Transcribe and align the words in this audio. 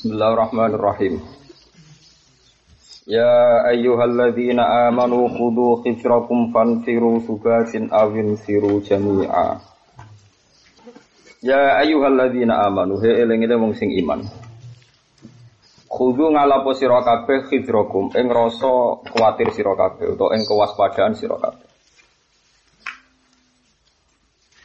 Bismillahirrahmanirrahim. 0.00 1.20
Ya 3.04 3.68
ayyuhalladzina 3.68 4.88
amanu 4.88 5.28
khudhu 5.28 5.84
khifrakum 5.84 6.56
fanfiru 6.56 7.20
subatin 7.28 7.92
awin 7.92 8.32
firu 8.40 8.80
jami'a. 8.80 9.60
Ya 11.44 11.76
ayyuhalladzina 11.84 12.64
amanu 12.64 12.96
he 13.04 13.12
eling-eling 13.12 13.60
wong 13.60 13.76
sing 13.76 13.92
iman. 14.00 14.24
Khudhu 15.84 16.32
ngalapo 16.32 16.72
sira 16.72 17.04
kabeh 17.04 17.52
khifrakum 17.52 18.08
ing 18.16 18.32
rasa 18.32 19.04
kuwatir 19.04 19.52
sira 19.52 19.76
kabeh 19.76 20.16
utawa 20.16 20.32
ing 20.32 20.48
kewaspadaan 20.48 21.12
sira 21.12 21.36
kabeh. 21.36 21.69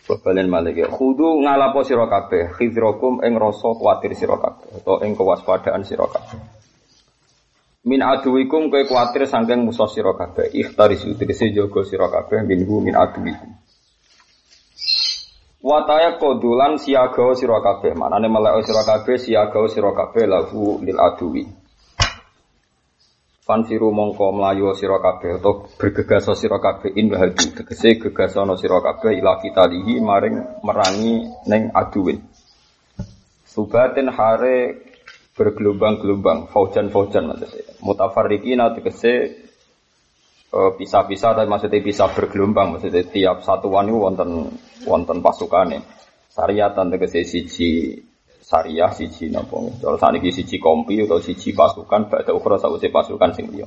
Balen 0.06 0.54
malik. 0.54 0.86
Khudu 0.86 1.42
ngalapo 1.42 1.82
sira 1.82 2.06
kabeh, 2.06 2.54
khidrokum 2.54 3.26
ing 3.26 3.34
rasa 3.42 3.74
kuwatir 3.74 4.14
sira 4.14 4.38
kabeh 4.38 4.78
utawa 4.78 5.02
ing 5.02 5.18
kewaspadaan 5.18 5.82
sira 5.82 6.06
kabeh. 6.06 6.38
Min 7.90 8.06
aduwikum 8.06 8.70
kowe 8.70 8.82
kuwatir 8.86 9.26
saking 9.26 9.66
musuh 9.66 9.90
sira 9.90 10.14
kabeh, 10.14 10.54
ikhtaris 10.54 11.10
utrisi 11.10 11.50
jaga 11.58 11.82
sira 11.82 12.06
kabeh 12.14 12.46
minhu 12.46 12.86
min 12.86 12.94
aduwikum. 12.94 13.50
Wataya 15.66 16.22
kodulan 16.22 16.78
siaga 16.78 17.34
sira 17.34 17.58
kabeh, 17.66 17.98
manane 17.98 18.30
melek 18.30 18.62
sira 18.62 18.86
kabeh 18.86 19.18
siaga 19.18 19.66
sira 19.66 19.90
kabeh 19.90 20.30
lahu 20.30 20.78
lil 20.86 21.02
aduwi. 21.02 21.65
Fanfiru 23.46 23.94
mongko 23.94 24.34
melayu 24.34 24.74
sira 24.74 24.98
kabeh 24.98 25.38
atau 25.38 25.70
bergegas 25.78 26.26
sira 26.34 26.58
kabeh 26.58 26.98
in 26.98 27.14
hadi 27.14 27.54
tegese 27.54 28.02
gegasana 28.02 28.58
sira 28.58 28.82
kabeh 28.82 29.22
ila 29.22 29.38
kitalihi 29.38 30.02
maring 30.02 30.66
merangi 30.66 31.30
ning 31.46 31.70
aduwin. 31.70 32.26
Subatin 33.46 34.10
hare 34.10 34.82
bergelombang-gelombang, 35.38 36.50
faujan-faujan 36.50 37.30
maksudnya. 37.30 37.78
Mutafarriqina 37.86 38.74
tegese 38.74 39.46
uh, 40.50 40.74
pisah-pisah 40.74 41.38
tapi 41.38 41.46
maksudnya 41.46 41.86
bisa 41.86 42.10
bergelombang 42.10 42.74
maksudnya 42.74 43.06
tiap 43.06 43.46
satuan 43.46 43.94
itu 43.94 44.02
wonten 44.02 44.58
wonten 44.90 45.22
pasukane. 45.22 45.86
Syariatan 46.34 46.98
tegese 46.98 47.22
siji 47.22 47.94
syariah 48.46 48.94
siji 48.94 49.34
napa 49.34 49.58
kalau 49.82 49.98
saat 49.98 50.22
ini 50.22 50.30
siji 50.30 50.62
kompi 50.62 51.02
atau 51.02 51.18
siji 51.18 51.58
pasukan 51.58 52.14
badhe 52.14 52.30
ukhra 52.30 52.62
sawise 52.62 52.94
pasukan 52.94 53.34
sing 53.34 53.50
liya. 53.50 53.66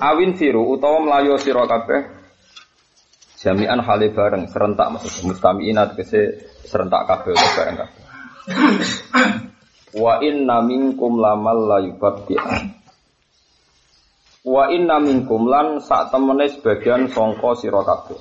Awin 0.00 0.36
siru 0.36 0.68
utawa 0.68 1.00
melayu 1.00 1.40
sira 1.40 1.64
kabeh 1.64 2.04
jami'an 3.40 3.80
hale 3.80 4.12
bareng 4.12 4.52
serentak 4.52 4.92
maksud 4.92 5.32
mustami'in 5.32 5.80
tegese 5.96 6.44
serentak 6.68 7.08
kabeh 7.08 7.32
bareng 7.32 7.76
kabeh. 7.80 8.04
Wa 9.96 10.20
inna 10.20 10.60
minkum 10.60 11.16
lamal 11.16 11.72
la 11.72 11.78
yubti'an 11.80 12.80
wa 14.44 14.64
inna 14.72 15.00
minkum 15.00 15.48
lan 15.48 15.80
sak 15.80 16.12
temene 16.12 16.52
sebagian 16.52 17.08
sangka 17.08 17.56
sira 17.56 17.80
kabeh. 17.80 18.20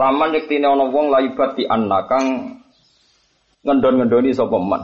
Laman 0.00 0.32
yektine 0.32 0.64
ana 0.64 0.88
wong 0.88 1.12
la 1.12 1.20
yubti'an 1.20 1.92
kang 2.08 2.26
ngendon-ngendoni 3.68 4.32
sapa 4.32 4.56
man. 4.56 4.82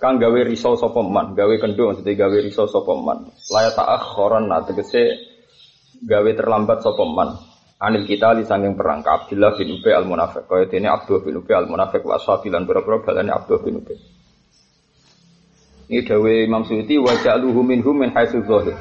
Kang 0.00 0.16
gawe 0.16 0.40
risau 0.48 0.72
sapa 0.72 1.04
man, 1.04 1.36
gawe 1.36 1.54
kendo 1.60 1.92
maksudnya 1.92 2.16
gawe 2.16 2.36
risau 2.40 2.64
sapa 2.64 2.96
man. 2.96 3.28
Laya 3.52 3.76
ta'akhiran 3.76 4.48
nah 4.48 4.64
tegese 4.64 5.20
gawe 6.00 6.30
terlambat 6.32 6.80
sapa 6.80 7.04
man. 7.04 7.36
Anil 7.76 8.08
kita 8.08 8.32
li 8.32 8.48
sanging 8.48 8.72
perang 8.72 9.04
ka 9.04 9.20
Abdullah 9.20 9.52
bin 9.52 9.76
Ubay 9.76 9.92
al 9.92 10.08
Munafiq. 10.08 10.48
Kaya 10.48 10.64
dene 10.64 10.88
Abdullah 10.88 11.28
bin 11.28 11.44
Ubay 11.44 11.60
al 11.60 11.68
Munafiq 11.68 12.08
wa 12.08 12.16
ashabilan 12.16 12.64
berapa 12.64 13.04
balane 13.04 13.28
Abdullah 13.28 13.60
bin 13.60 13.84
Ubay. 13.84 14.00
Ini 15.92 16.00
dawe 16.08 16.32
Imam 16.48 16.64
Suyuti 16.64 16.96
wa 16.96 17.12
ja'luhu 17.12 17.60
minhum 17.60 18.00
min 18.00 18.16
haitsu 18.16 18.40
dhahir. 18.48 18.74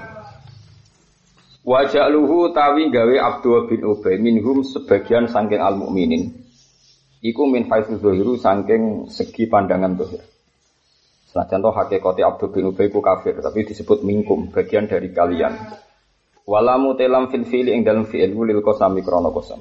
Wa 1.67 1.83
tawi 1.91 2.87
gawe 2.87 3.15
Abdullah 3.19 3.67
bin 3.67 3.83
Ubay 3.83 4.15
minhum 4.15 4.63
sebagian 4.63 5.27
sangking 5.27 5.59
al 5.59 5.75
mukminin 5.75 6.44
Iku 7.25 7.49
min 7.49 7.65
haitsu 7.65 7.97
zahiru 7.97 8.37
saking 8.37 9.09
segi 9.09 9.49
pandangan 9.49 9.97
dohir. 9.97 10.21
Senajan 11.25 11.57
contoh 11.57 11.73
hakikati 11.73 12.21
Abdul 12.21 12.53
bin 12.53 12.69
Ubay 12.69 12.93
ku 12.93 13.01
kafir, 13.01 13.41
tapi 13.41 13.65
disebut 13.65 14.05
mingkum, 14.05 14.53
bagian 14.53 14.85
dari 14.85 15.09
kalian. 15.09 15.57
Walamu 16.45 16.93
telam 16.93 17.33
fil 17.33 17.49
fili 17.49 17.73
ing 17.73 17.81
dalam 17.81 18.05
fi'il 18.05 18.29
lil 18.29 18.61
kosami 18.61 19.01
krono 19.01 19.33
kosam. 19.33 19.57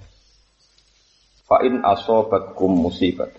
Fa'in 1.49 1.81
asobatkum 1.81 2.69
musibat. 2.69 3.33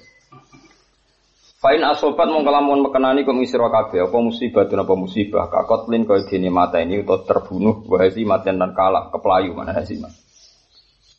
Fa'in 1.62 1.86
asobat 1.86 2.26
mongko 2.26 2.50
lamun 2.50 2.82
mekenani 2.82 3.22
kum 3.22 3.38
isra 3.46 3.70
kabeh 3.70 4.10
apa 4.10 4.18
musibah 4.18 4.66
apa 4.66 4.94
musibah 4.98 5.46
kakotlin 5.54 6.10
kaya 6.10 6.26
dene 6.26 6.50
mata 6.50 6.82
ini 6.82 7.06
utawa 7.06 7.22
terbunuh 7.22 7.86
wa 7.86 8.02
matian 8.02 8.58
dan 8.58 8.74
kalah 8.74 9.14
keplayu 9.14 9.54
mana 9.54 9.78
hazimat. 9.78 10.25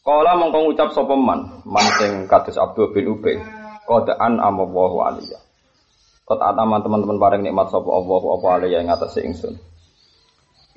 Kala 0.07 0.39
mongko 0.39 0.71
ngucap 0.71 0.95
sapa 0.95 1.19
man, 1.19 1.67
man 1.67 1.83
sing 1.99 2.31
kados 2.31 2.55
Abdul 2.55 2.95
bin 2.95 3.11
Ubay, 3.11 3.43
qadaan 3.91 4.39
amallahu 4.39 5.03
aliyah. 5.03 5.43
Kot 6.23 6.39
ataman 6.39 6.79
teman-teman 6.87 7.19
bareng 7.19 7.43
nikmat 7.43 7.75
sapa 7.75 7.91
Allah 7.91 8.23
apa 8.23 8.47
aliyah 8.55 8.87
ing 8.87 8.91
atase 8.95 9.27
ingsun. 9.27 9.59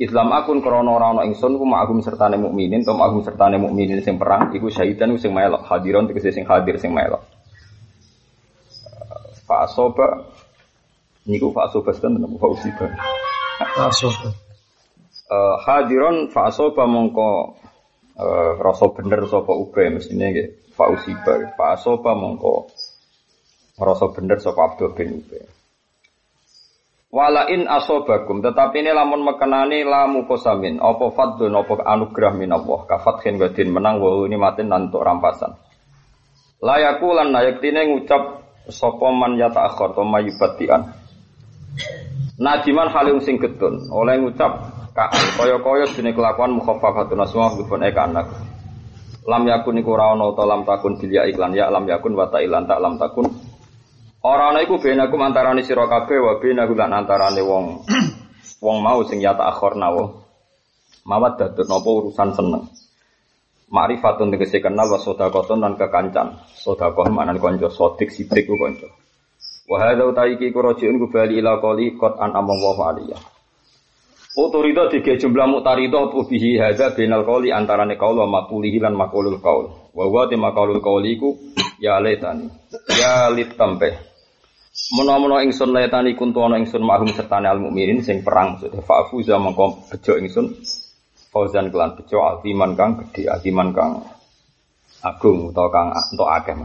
Islam 0.02 0.34
akun 0.34 0.66
krana 0.66 0.98
ora 0.98 1.14
ana 1.14 1.22
ingsun 1.30 1.62
ku 1.62 1.66
ma'hum 1.68 2.02
sertane 2.02 2.42
mukminin, 2.42 2.82
to 2.82 2.90
ma'hum 2.90 3.22
sertane 3.22 3.62
mukminin 3.62 4.02
sing 4.02 4.18
perang 4.18 4.50
iku 4.50 4.66
syahidan 4.74 5.14
sing 5.22 5.30
melok, 5.30 5.62
hadiron 5.70 6.10
tegese 6.10 6.34
sing 6.34 6.50
hadir 6.50 6.82
sing 6.82 6.90
melok. 6.90 7.22
Fa 9.46 9.70
asoba 9.70 10.26
niku 11.30 11.54
fa 11.54 11.70
asoba 11.70 11.94
sedan 11.94 12.18
nemu 12.18 12.42
fa 12.42 12.50
usiba. 12.50 12.86
Fa 13.78 13.94
asoba. 13.94 14.34
Uh, 15.30 15.56
hadiron 15.70 16.34
fa 16.34 16.50
asoba 16.50 16.90
mongko 16.90 17.60
uh, 18.20 18.60
rasa 18.60 18.92
bener 18.92 19.24
sapa 19.32 19.56
ube 19.56 19.88
mestine 19.88 20.36
nggih 20.36 20.48
Pak 20.76 20.90
Usiba. 21.00 21.34
Pak 21.56 21.70
Asoba 21.80 22.12
mongko 22.14 22.68
rasa 23.80 24.12
bener 24.12 24.44
sapa 24.44 24.76
Abdul 24.76 24.92
bin 24.94 25.24
Ube. 25.24 25.40
Wala 27.10 27.50
in 27.50 27.66
asobakum 27.66 28.46
tetapi 28.46 28.86
ini 28.86 28.94
lamun 28.94 29.26
mekenani 29.26 29.82
lamu 29.82 30.30
kosamin 30.30 30.78
apa 30.78 31.10
fadlun 31.10 31.58
apa 31.58 31.82
anugerah 31.82 32.38
Allah 32.38 32.80
kafathin 32.86 33.42
wadin 33.42 33.74
menang 33.74 33.98
wa 33.98 34.30
ini 34.30 34.38
matin 34.38 34.70
nantuk 34.70 35.02
rampasan. 35.02 35.58
Layaku 36.62 37.10
lan 37.18 37.34
nayaktine 37.34 37.90
ngucap 37.90 38.46
sapa 38.70 39.10
man 39.10 39.42
yata 39.42 39.74
akhir 39.74 39.98
to 39.98 40.04
mayubatian 40.06 40.94
Nadiman 42.40 42.88
halim 42.88 43.20
sing 43.20 43.36
getun 43.36 43.92
oleh 43.92 44.16
ngucap 44.22 44.79
kaya-kaya 44.94 45.86
jenis 45.94 46.16
kelakuan 46.16 46.58
mukhaffafatun 46.58 47.22
asma 47.22 47.54
bifun 47.56 47.86
eka 47.86 48.10
anak. 48.10 48.28
Lam 49.30 49.46
yakun 49.46 49.78
iku 49.78 49.94
ora 49.94 50.18
ana 50.18 50.34
ta 50.34 50.44
lam 50.48 50.66
takun 50.66 50.98
bilya 50.98 51.30
iklan 51.30 51.54
ya 51.54 51.70
lam 51.70 51.86
yakun 51.86 52.18
wa 52.18 52.26
ilan 52.34 52.66
tak 52.66 52.80
lam 52.82 52.98
takun. 52.98 53.30
Ora 54.26 54.52
ana 54.52 54.66
iku 54.66 54.82
benakum 54.82 55.22
antarané 55.22 55.62
sira 55.62 55.86
kabeh 55.86 56.18
wa 56.18 56.42
benaku 56.42 56.74
lan 56.74 56.92
antarane 56.92 57.42
wong 57.46 57.86
wong 58.66 58.78
mau 58.82 59.00
sing 59.06 59.22
ya 59.22 59.38
tak 59.38 59.54
akhirna 59.54 59.94
wa. 59.94 60.06
Mawat 61.06 61.38
dadut 61.38 61.68
napa 61.70 61.90
urusan 61.90 62.30
seneng. 62.36 62.64
Ma'rifatun 63.70 64.34
tegese 64.34 64.66
kenal 64.66 64.90
wa 64.90 64.98
sedekahun 64.98 65.62
lan 65.62 65.74
kekancan. 65.78 66.42
Sedekah 66.58 67.08
manan 67.14 67.38
kanca 67.38 67.70
sodik 67.70 68.10
sidik 68.10 68.50
ku 68.50 68.58
kanca. 68.58 68.90
Wa 69.70 69.78
hadza 69.78 70.10
utaiki 70.10 70.50
ku 70.50 70.60
rajiun 70.66 70.98
ku 70.98 71.08
bali 71.14 71.38
an 71.40 72.32
amallahu 72.34 72.82
aliyah. 72.82 73.39
Otorito 74.40 74.88
tiga 74.88 75.20
jumlah 75.20 75.52
mutarito 75.52 76.16
bihi 76.16 76.56
hadza 76.64 76.96
binal 76.96 77.28
qauli 77.28 77.52
antarane 77.52 78.00
qaul 78.00 78.24
wa 78.24 78.28
maqulihi 78.40 78.80
lan 78.80 78.96
maqulul 78.96 79.44
qaul. 79.44 79.92
Wa 79.92 80.06
wa 80.08 80.24
te 80.32 80.40
maqulul 80.40 80.80
qauli 80.80 81.20
iku 81.20 81.36
ya 81.84 82.00
letani. 82.00 82.48
Ya 82.88 83.28
litampe. 83.36 84.00
Menawa-menawa 84.96 85.44
ingsun 85.44 85.76
letani 85.76 86.16
kuntu 86.16 86.40
ana 86.40 86.56
ingsun 86.56 86.80
mahum 86.80 87.12
sertane 87.12 87.52
al 87.52 87.60
mukminin 87.60 88.00
sing 88.00 88.24
perang 88.24 88.56
maksudnya 88.56 88.80
fa'fu 88.80 89.20
za 89.28 89.36
mengko 89.36 89.92
bejo 89.92 90.16
ingsun 90.16 90.56
fauzan 91.36 91.68
kelan 91.68 92.00
bejo 92.00 92.24
aziman 92.24 92.80
kang 92.80 92.96
gedhe 92.96 93.28
aziman 93.28 93.76
kang 93.76 94.08
agung 95.04 95.52
utawa 95.52 95.68
kang 95.68 95.88
entuk 95.92 96.32
akeh. 96.32 96.56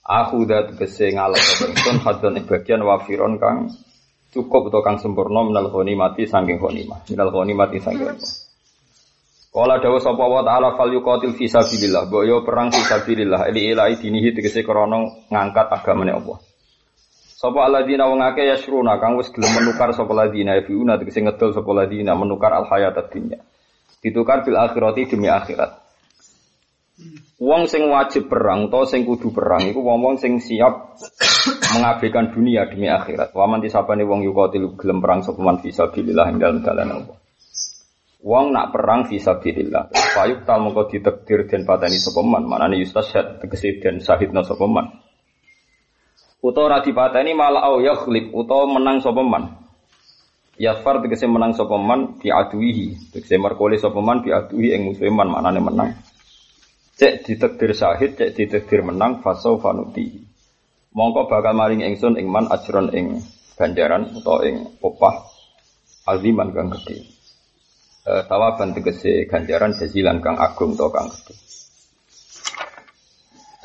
Aku 0.00 0.48
dat 0.48 0.80
kese 0.80 1.12
ngalap 1.12 1.44
ingsun 1.44 2.00
hadon 2.08 2.40
bagian 2.48 2.80
wafiron 2.88 3.36
kang 3.36 3.68
cukup 4.32 4.72
atau 4.72 4.80
kang 4.80 4.96
sempurna 4.96 5.44
minal 5.44 5.68
mati 5.68 6.24
saking 6.24 6.56
mah 6.56 7.04
minal 7.06 7.28
mati 7.52 7.78
saking 7.78 8.16
Kala 9.52 9.84
dawa 9.84 10.00
sapa 10.00 10.24
wa 10.24 10.40
ta'ala 10.40 10.80
fal 10.80 10.88
yuqatil 10.88 11.36
fi 11.36 11.44
sabilillah. 11.44 12.08
Mbok 12.08 12.24
yo 12.24 12.40
perang 12.40 12.72
fi 12.72 12.88
sabilillah. 12.88 13.52
Ili 13.52 13.76
ilahi 13.76 14.00
dinihi 14.00 14.32
tegese 14.32 14.64
krana 14.64 15.04
ngangkat 15.28 15.68
agamane 15.68 16.08
Allah. 16.16 16.40
Sapa 17.20 17.68
alladzina 17.68 18.08
wong 18.08 18.24
akeh 18.24 18.48
yasruna 18.48 18.96
kang 18.96 19.20
wis 19.20 19.28
gelem 19.28 19.52
menukar 19.52 19.92
sapa 19.92 20.08
ladina 20.16 20.56
yafiuna 20.56 20.96
tegese 20.96 21.20
ngedol 21.20 21.52
sapa 21.52 21.68
ladina 21.68 22.16
menukar 22.16 22.48
al 22.48 22.64
hayat 22.64 22.96
dunya. 23.12 23.44
Ditukar 24.00 24.40
bil 24.40 24.56
akhirati 24.56 25.12
demi 25.12 25.28
akhirat 25.28 25.81
Wong 27.42 27.66
sing 27.66 27.88
wajib 27.88 28.30
perang 28.30 28.70
atau 28.70 28.86
sing 28.86 29.02
kudu 29.02 29.32
perang 29.34 29.64
iku 29.66 29.82
wong-wong 29.82 30.20
sing 30.20 30.38
siap 30.38 30.94
mengabaikan 31.74 32.30
dunia 32.30 32.68
demi 32.68 32.86
akhirat. 32.86 33.34
Wa 33.34 33.50
man 33.50 33.64
disabane 33.64 34.06
wong 34.06 34.22
yuqatil 34.22 34.78
gelem 34.78 35.02
perang 35.02 35.24
sapa 35.24 35.40
man 35.42 35.58
fisabilillah 35.58 36.26
ing 36.30 36.38
dalem 36.38 36.60
dalan 36.62 36.88
Allah. 37.02 37.16
Wong 38.22 38.54
nak 38.54 38.70
perang 38.70 39.10
fisabilillah. 39.10 39.90
Fayuk 40.14 40.46
tal 40.46 40.62
mongko 40.62 40.86
ditakdir 40.94 41.50
den 41.50 41.66
pateni 41.66 41.98
sapa 41.98 42.22
man, 42.22 42.46
manane 42.46 42.78
yustashhad 42.78 43.42
tegese 43.42 43.82
den 43.82 43.98
syahidna 43.98 44.46
sapa 44.46 44.62
man. 44.70 45.02
Utawa 46.38 46.70
ora 46.70 46.78
dipateni 46.86 47.34
malah 47.34 47.66
au 47.66 47.82
yakhlib 47.82 48.30
utawa 48.30 48.78
menang 48.78 49.02
sapa 49.02 49.26
man. 49.26 49.58
Yafar 50.54 51.02
tegese 51.02 51.26
menang 51.26 51.58
sapa 51.58 51.74
man 51.74 52.22
bi 52.22 52.30
aduihi, 52.30 53.10
tegese 53.10 53.40
merkole 53.42 53.74
sapa 53.80 53.98
man 53.98 54.22
bi 54.22 54.30
aduhi 54.30 54.70
ing 54.70 54.86
musuhe 54.86 55.10
man, 55.10 55.26
manane 55.26 55.58
menang. 55.58 55.90
Cek 57.02 57.26
ditakdir 57.26 57.74
syahid, 57.74 58.14
cek 58.14 58.30
ditakdir 58.30 58.86
menang 58.86 59.26
fasau 59.26 59.58
fanuti. 59.58 60.22
Mongko 60.94 61.26
bakal 61.26 61.50
maring 61.50 61.82
ingsun 61.82 62.14
ing 62.14 62.30
man 62.30 62.46
ajron 62.46 62.94
ing 62.94 63.18
ganjaran 63.58 64.14
utawa 64.14 64.46
ing 64.46 64.78
opah 64.78 65.26
aziman 66.06 66.54
kang 66.54 66.70
gede. 66.70 67.02
E, 68.06 68.22
tawaban 68.30 68.70
tegese 68.70 69.26
ganjaran 69.26 69.74
jazilan 69.74 70.22
kang 70.22 70.38
agung 70.38 70.78
utawa 70.78 71.02
kang 71.02 71.10
gede. 71.10 71.34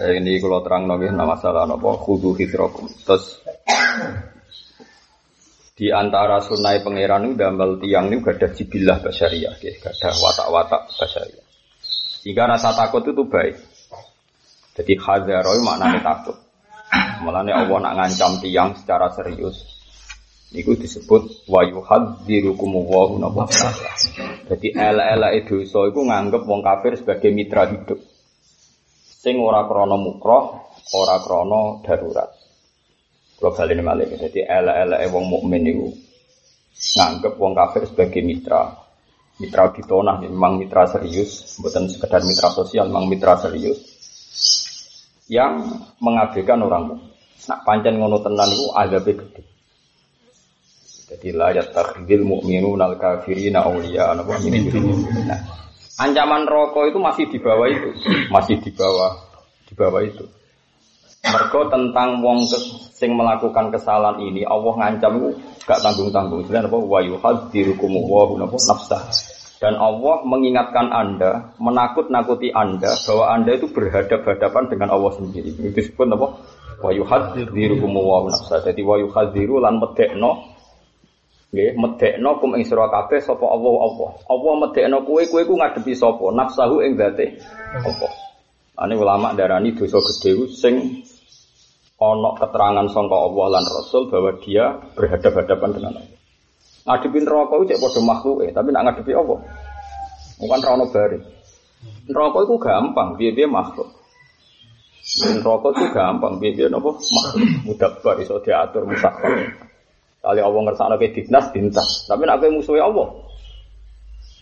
E, 0.02 0.18
ini 0.18 0.42
kalau 0.42 0.66
terang 0.66 0.90
nggih 0.90 1.14
nama 1.14 1.38
masalah 1.38 1.70
napa 1.70 1.94
khudu 1.94 2.34
hidrakum. 2.42 2.90
Terus 2.90 3.38
di 5.78 5.94
antara 5.94 6.42
sunai 6.42 6.82
pangeran 6.82 7.30
itu 7.30 7.38
damel 7.38 7.78
tiang 7.86 8.10
ini 8.10 8.18
gak 8.18 8.42
ada 8.42 8.50
jibilah 8.50 8.98
basyariah, 8.98 9.54
gak 9.62 9.94
ada 9.94 10.10
watak-watak 10.26 10.90
basyariah. 10.90 11.47
Jika 12.28 12.44
rasa 12.44 12.76
takut 12.76 13.08
itu 13.08 13.24
baik. 13.24 13.56
Jadi 14.76 15.00
khazaroi 15.00 15.64
maknanya 15.64 16.04
takut. 16.04 16.36
Mulanya 17.24 17.64
Allah 17.64 17.78
nak 17.88 17.94
ngancam 17.96 18.44
tiang 18.44 18.76
secara 18.76 19.08
serius. 19.16 19.64
Itu 20.52 20.76
disebut 20.76 21.48
wa 21.48 21.64
yuhadzirukum 21.64 22.84
wa 22.84 23.48
Jadi 24.48 24.68
ela-ela 24.76 25.32
so 25.64 25.88
itu 25.88 26.00
nganggep 26.04 26.44
wong 26.44 26.60
kafir 26.64 27.00
sebagai 27.00 27.32
mitra 27.32 27.72
hidup. 27.72 28.00
Sing 29.08 29.40
ora 29.40 29.64
krono 29.64 29.96
mukroh, 29.96 30.72
ora 31.00 31.24
krono 31.24 31.80
darurat. 31.84 32.28
Kalau 33.40 33.56
balik 33.56 33.76
ini 33.76 33.84
malah 33.88 34.04
jadi 34.04 34.40
ela-ela 34.52 35.00
wong 35.16 35.32
mukmin 35.32 35.64
itu 35.64 35.96
nganggep 36.76 37.40
wong 37.40 37.56
kafir 37.56 37.88
sebagai 37.88 38.20
mitra. 38.20 38.87
Mitra 39.38 39.70
ditonah 39.70 40.18
memang 40.18 40.58
mitra 40.58 40.90
serius, 40.90 41.62
bukan 41.62 41.86
sekedar 41.86 42.26
mitra 42.26 42.50
sosial, 42.50 42.90
memang 42.90 43.06
mitra 43.06 43.38
serius 43.38 43.78
yang 45.30 45.62
mengabaikan 46.02 46.64
orang 46.64 46.98
Nak 47.48 47.64
pancen 47.64 47.96
ngono 47.96 48.20
tenan 48.20 48.50
itu 48.52 48.68
azabnya 48.76 49.24
gede. 49.24 49.42
Jadi 51.08 51.28
la 51.32 51.56
yattakhidil 51.56 52.28
mu'minuna 52.28 52.92
al-kafirina 52.92 53.64
awliya 53.64 54.12
apa? 54.12 54.36
Nah, 55.24 55.40
ancaman 55.96 56.44
rokok 56.44 56.92
itu 56.92 57.00
masih 57.00 57.26
di 57.32 57.40
bawah 57.40 57.72
itu, 57.72 57.90
masih 58.28 58.60
di 58.60 58.72
bawah 58.76 59.16
di 59.64 59.74
bawah 59.80 60.02
itu. 60.04 60.28
Mergo 61.26 61.68
tentang 61.74 62.22
wong 62.22 62.46
sing 62.94 63.18
melakukan 63.18 63.74
kesalahan 63.74 64.22
ini 64.22 64.46
Allah 64.46 64.74
ngancam 64.78 65.34
gak 65.66 65.82
tanggung-tanggung. 65.82 66.46
Sebenarnya 66.46 66.70
apa 66.70 66.80
wa 66.80 67.00
yuhadzirukum 67.04 67.92
wa 68.06 68.38
nafsah. 68.42 69.02
Dan 69.58 69.74
Allah 69.82 70.22
mengingatkan 70.22 70.94
Anda, 70.94 71.58
menakut-nakuti 71.58 72.54
Anda 72.54 72.94
bahwa 73.10 73.26
Anda 73.34 73.58
itu 73.58 73.66
berhadap-hadapan 73.74 74.70
dengan 74.70 74.94
Allah 74.94 75.18
sendiri. 75.18 75.50
Itu 75.58 75.74
disebut 75.74 76.06
apa? 76.14 76.28
Wa 76.86 76.92
yuhadzirukum 76.94 77.92
wa 77.92 78.30
nafsah. 78.30 78.62
Jadi 78.62 78.82
wa 78.86 79.02
yuhadziru 79.02 79.58
lan 79.58 79.82
medekno 79.82 80.58
Nggih, 81.48 81.80
medekno 81.80 82.44
kum 82.44 82.60
ing 82.60 82.68
sira 82.68 82.92
kabeh 82.92 83.24
sapa 83.24 83.48
Allah 83.48 83.72
Allah. 83.88 84.10
Allah 84.28 84.54
medekno 84.68 85.08
kowe 85.08 85.24
kowe 85.32 85.42
ku 85.48 85.56
ngadepi 85.56 85.96
sapa? 85.96 86.28
Nafsahu 86.36 86.84
ing 86.84 87.00
zate 87.00 87.40
Allah. 87.72 88.27
Ane 88.78 88.94
ulama 88.94 89.34
darani 89.34 89.74
dosa 89.74 89.98
gedhe 89.98 90.46
sing 90.54 91.02
onok 91.98 92.38
keterangan 92.38 92.86
sangka 92.94 93.18
Allah 93.18 93.58
lan 93.58 93.66
Rasul 93.66 94.06
bahwa 94.06 94.38
dia 94.38 94.78
berhadap-hadapan 94.94 95.70
dengan 95.74 95.94
Allah. 95.98 96.18
Ngadepin 96.88 97.26
rokok 97.28 97.68
itu 97.68 97.76
cek 97.76 98.06
makhluk 98.06 98.48
eh, 98.48 98.54
tapi 98.54 98.72
nak 98.72 98.88
ngadepi 98.88 99.12
Allah. 99.18 99.44
Bukan 100.38 100.60
rono 100.62 100.86
bari. 100.94 101.20
Rokok 102.08 102.42
itu 102.48 102.56
gampang, 102.62 103.20
dia 103.20 103.34
dia 103.36 103.50
makhluk. 103.50 103.90
Rokok 105.44 105.72
itu 105.76 105.86
gampang, 105.92 106.40
dia 106.40 106.56
dia 106.56 106.68
nopo 106.70 106.96
makhluk. 106.96 107.44
Mudah 107.68 107.92
bar 108.00 108.16
iso 108.24 108.40
diatur 108.40 108.88
musafir. 108.88 109.58
Kali 110.24 110.40
Allah 110.40 110.62
ngersakno 110.64 110.96
ke 111.02 111.12
dinas 111.12 111.50
dintas, 111.52 112.06
tapi 112.08 112.24
nak 112.24 112.40
kowe 112.40 112.50
musuhe 112.54 112.80
Allah. 112.80 113.27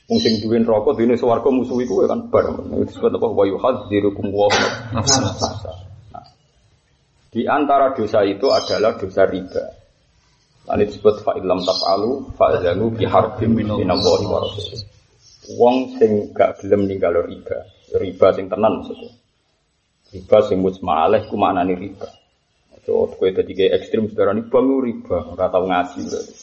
Wong 0.06 0.20
sing 0.22 0.38
duwe 0.38 0.62
rokok 0.62 1.02
dene 1.02 1.18
swarga 1.18 1.50
musuh 1.50 1.82
iku 1.82 2.06
kan 2.06 2.30
bar. 2.30 2.46
Disebut 2.86 3.10
apa 3.18 3.26
wa 3.26 3.46
yuhadzirukum 3.50 4.30
wa. 4.30 4.46
Di 7.34 7.50
antara 7.50 7.98
dosa 7.98 8.22
itu 8.22 8.48
adalah 8.54 9.02
dosa 9.02 9.26
riba. 9.26 9.64
Lalu 10.66 10.90
disebut 10.90 11.26
fa'ilam 11.26 11.62
taf'alu 11.62 12.38
fa'zanu 12.38 12.94
biharbim 12.94 13.58
minallahi 13.58 14.26
wa 14.30 14.40
rasulih. 14.46 14.82
Wong 15.58 15.98
sing 15.98 16.30
gak 16.38 16.62
gelem 16.62 16.86
ninggal 16.86 17.26
riba. 17.26 17.66
Riba 17.98 18.28
sing 18.38 18.46
tenan 18.46 18.82
maksudnya. 18.82 19.10
Riba 20.14 20.38
sing 20.46 20.62
mujma 20.62 21.10
alaih 21.10 21.26
ku 21.26 21.34
maknane 21.34 21.74
riba. 21.74 22.25
So, 22.86 23.10
kowe 23.18 23.30
dadi 23.34 23.58
kayak 23.58 23.82
ekstrim 23.82 24.06
sekarang 24.14 24.46
riba 24.46 24.62
mu 24.62 24.78
riba, 24.78 25.18
ora 25.34 25.50
tau 25.50 25.66
ngaji 25.66 26.06
berarti. 26.06 26.34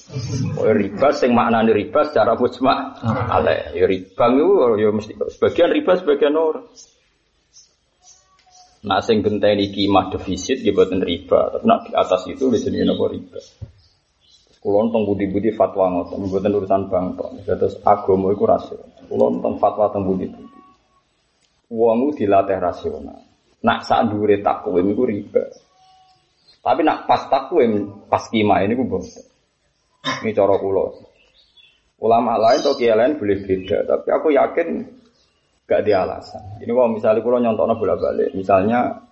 Kowe 0.59 0.73
riba 0.75 1.09
sing 1.15 1.31
maknane 1.39 1.71
riba 1.71 2.03
secara 2.03 2.35
mujma 2.35 2.99
alaih. 3.31 3.79
Ya 3.79 3.87
riba 3.87 4.25
itu 4.35 4.51
ya 4.83 4.91
mesti 4.91 5.13
sebagian 5.39 5.71
riba 5.71 5.93
sebagian 6.03 6.35
orang. 6.35 6.67
Nah, 8.83 8.99
sing 8.99 9.23
genteni 9.23 9.71
kimah 9.71 10.11
defisit 10.11 10.67
ya 10.67 10.75
buatan 10.75 11.07
riba, 11.07 11.55
tapi 11.55 11.63
nak 11.63 11.87
di 11.87 11.95
atas 11.95 12.27
itu 12.27 12.51
sini 12.59 12.83
nopo 12.83 13.07
riba. 13.07 13.39
Kulon 14.59 14.91
tong 14.91 15.07
budi-budi 15.07 15.55
fatwa 15.55 15.95
ngoten, 15.95 16.27
buatan 16.27 16.59
urusan 16.59 16.91
bank 16.91 17.07
tok. 17.19 17.31
Terus 17.47 17.79
agama 17.87 18.35
iku 18.35 18.51
rasional. 18.51 18.91
Kulon 19.07 19.39
tong 19.39 19.63
fatwa 19.63 19.95
tong 19.95 20.11
budi-budi. 20.11 20.59
Wongu 21.71 22.19
dilatih 22.19 22.59
rasional. 22.59 23.23
Nak 23.63 23.87
sak 23.87 24.11
dure 24.11 24.43
takwim 24.43 24.91
iku 24.91 25.07
riba. 25.07 25.47
Tapi 26.63 26.81
nak 26.87 27.11
pas 27.11 27.27
takwim, 27.27 28.07
pas 28.07 28.23
kima 28.31 28.63
ini 28.63 28.79
ku 28.79 28.87
boten. 28.87 29.27
Ini 30.23 30.31
cara 30.31 30.55
kula. 30.63 30.87
Ulama 32.03 32.39
lain 32.39 32.63
atau 32.63 32.75
kiai 32.75 32.95
lain 32.95 33.19
boleh 33.19 33.39
beda, 33.47 33.87
tapi 33.87 34.09
aku 34.11 34.35
yakin 34.35 34.83
gak 35.67 35.83
di 35.87 35.95
alasan. 35.95 36.59
Ini 36.59 36.71
kalau 36.71 36.91
misalnya 36.91 37.23
kalau 37.23 37.39
nyontok 37.39 37.79
bola 37.79 37.95
balik, 37.95 38.35
misalnya 38.35 39.07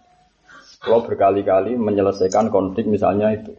kalau 0.82 1.06
berkali-kali 1.06 1.78
menyelesaikan 1.78 2.50
konflik 2.50 2.90
misalnya 2.90 3.30
itu, 3.30 3.54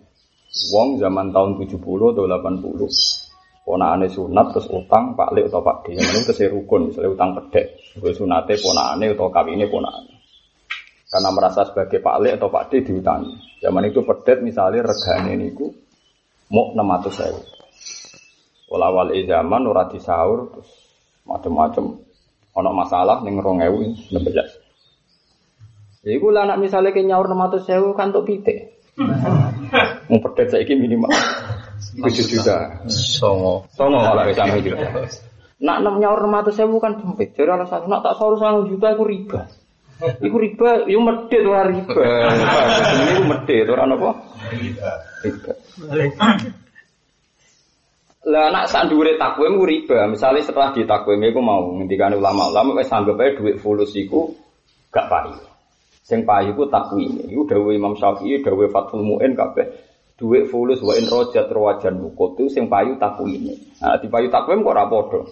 Wong 0.76 1.00
zaman 1.00 1.32
tahun 1.32 1.56
70 1.64 1.80
atau 1.80 2.28
80, 2.28 3.64
ponakane 3.64 4.08
sunat 4.12 4.52
terus 4.52 4.68
utang 4.68 5.16
Pak 5.16 5.32
Lek 5.32 5.48
atau 5.48 5.64
Pak 5.64 5.88
D, 5.88 5.96
yang 5.96 6.12
itu 6.12 6.28
kesih 6.28 6.52
rukun, 6.52 6.92
misalnya 6.92 7.16
utang 7.16 7.32
pedek, 7.40 7.80
gue 7.96 8.12
sunate 8.12 8.60
ponakane 8.60 9.16
atau 9.16 9.32
kawinnya 9.32 9.72
ponakane. 9.72 10.11
Karena 11.12 11.30
merasa 11.36 11.68
sebagai 11.68 12.00
Pak 12.00 12.18
Lek 12.24 12.40
atau 12.40 12.48
Pak 12.48 12.72
D 12.72 12.88
diutangi. 12.88 13.60
Zaman 13.60 13.84
itu 13.92 14.00
pedet 14.08 14.40
misalnya 14.40 14.88
regane 14.88 15.36
niku 15.36 15.68
mau 16.56 16.72
600 16.72 17.12
saya. 17.12 17.42
Walau 18.72 19.12
zaman 19.12 19.62
ora 19.68 19.92
disaur 19.92 20.56
terus 20.56 20.72
macam-macam 21.28 22.00
Ono 22.52 22.72
masalah 22.76 23.24
ning 23.24 23.40
2016. 23.40 24.12
Ya 26.04 26.12
iku 26.18 26.34
lah 26.34 26.50
anak 26.50 26.60
misalnya 26.60 26.92
ke 26.92 27.06
nyaur 27.06 27.32
600.000 27.32 27.96
kan 27.96 28.12
untuk 28.12 28.28
pitik. 28.28 28.76
Mau 30.12 30.20
pedet 30.20 30.52
saiki 30.52 30.76
minimal 30.76 31.08
7 31.96 32.12
juta. 32.28 32.84
Songo. 32.92 33.64
Songo 33.72 34.04
kalau 34.04 34.28
bisa 34.28 34.44
juta. 34.60 34.84
Nak 35.64 35.78
enam 35.80 35.96
nyaur 36.04 36.20
600.000 36.28 36.84
kan 36.84 37.00
sempit. 37.00 37.32
Jadi 37.38 37.48
alasan 37.48 37.88
nak 37.88 38.04
tak 38.04 38.20
saur 38.20 38.36
1 38.36 38.68
juta 38.68 38.92
iku 38.92 39.08
riba. 39.08 39.48
Iku 40.02 40.38
riba, 40.42 40.90
yo 40.90 41.00
medit 41.06 41.46
ora 41.46 41.70
riba. 41.70 41.94
Ini 42.98 43.22
medit 43.30 43.70
ora 43.70 43.86
napa? 43.86 44.12
Riba. 44.50 44.92
Riba. 45.94 46.28
Lah 48.22 48.54
nak 48.54 48.70
sak 48.70 48.90
dhuwure 48.90 49.18
takwim 49.18 49.58
ku 49.58 49.66
riba. 49.66 50.06
Misale 50.10 50.46
setelah 50.46 50.74
ditakwim 50.74 51.22
iku 51.26 51.42
mau 51.42 51.74
ngendikane 51.78 52.18
ulama-ulama 52.18 52.78
wis 52.78 52.94
anggap 52.94 53.18
ae 53.18 53.34
dhuwit 53.34 53.58
fulus 53.62 53.94
iku 53.98 54.30
gak 54.94 55.10
payu. 55.10 55.38
Sing 56.06 56.22
payu 56.26 56.54
ku 56.54 56.70
takwim. 56.70 57.22
Iku 57.26 57.50
dawuh 57.50 57.74
Imam 57.74 57.98
Syafi'i, 57.98 58.46
dawuh 58.46 58.70
Fathul 58.70 59.02
Muin 59.02 59.34
kabeh 59.34 59.70
dhuwit 60.22 60.54
fulus 60.54 60.86
wa 60.86 60.94
in 60.94 61.10
rajat 61.10 61.50
rawajan 61.50 61.98
itu 61.98 62.44
sing 62.50 62.70
payu 62.70 62.94
takwim. 63.02 63.58
Nah, 63.82 63.98
di 63.98 64.06
payu 64.06 64.30
takwim 64.30 64.62
kok 64.62 64.74
ora 64.74 64.86
padha. 64.86 65.26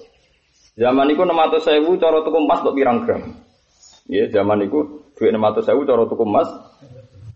Zaman 0.80 1.12
iku 1.14 1.28
600.000 1.28 2.02
cara 2.02 2.18
tuku 2.26 2.38
emas 2.40 2.64
kok 2.64 2.74
pirang 2.74 3.06
gram? 3.06 3.22
Ya 4.10 4.26
zaman 4.34 4.66
itu 4.66 5.06
duit 5.14 5.30
600 5.30 5.70
sewu 5.70 5.86
cara 5.86 6.10
tuku 6.10 6.26
emas 6.26 6.50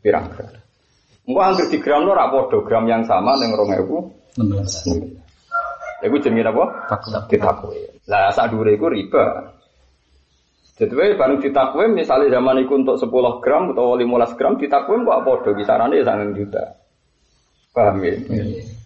pirang 0.02 0.26
gram. 0.34 0.50
Engko 1.24 1.40
anggere 1.40 1.70
di 1.70 1.78
gram 1.78 2.04
ora 2.10 2.34
padha 2.34 2.58
gram 2.66 2.90
yang 2.90 3.06
sama 3.06 3.38
ning 3.38 3.54
2000 3.54 4.42
16. 4.42 6.04
Iku 6.04 6.16
jenenge 6.20 6.50
apa? 6.50 6.66
Ditakwe. 7.30 8.04
Lah 8.10 8.34
sak 8.34 8.52
dhuwure 8.52 8.74
iku 8.76 8.90
riba. 8.90 9.54
Jadi 10.74 10.90
bareng 10.90 11.38
ditakwim 11.38 11.94
misalnya 11.94 12.42
zaman 12.42 12.66
itu 12.66 12.74
untuk 12.74 12.98
10 12.98 13.40
gram 13.46 13.78
atau 13.78 13.94
15 13.94 14.38
gram 14.42 14.58
ditakwim 14.58 15.06
kok 15.06 15.22
padha 15.22 15.52
kisarannya 15.54 16.02
ya 16.02 16.04
sangat 16.04 16.34
juta. 16.34 16.64
Paham 17.72 18.02
ya? 18.02 18.18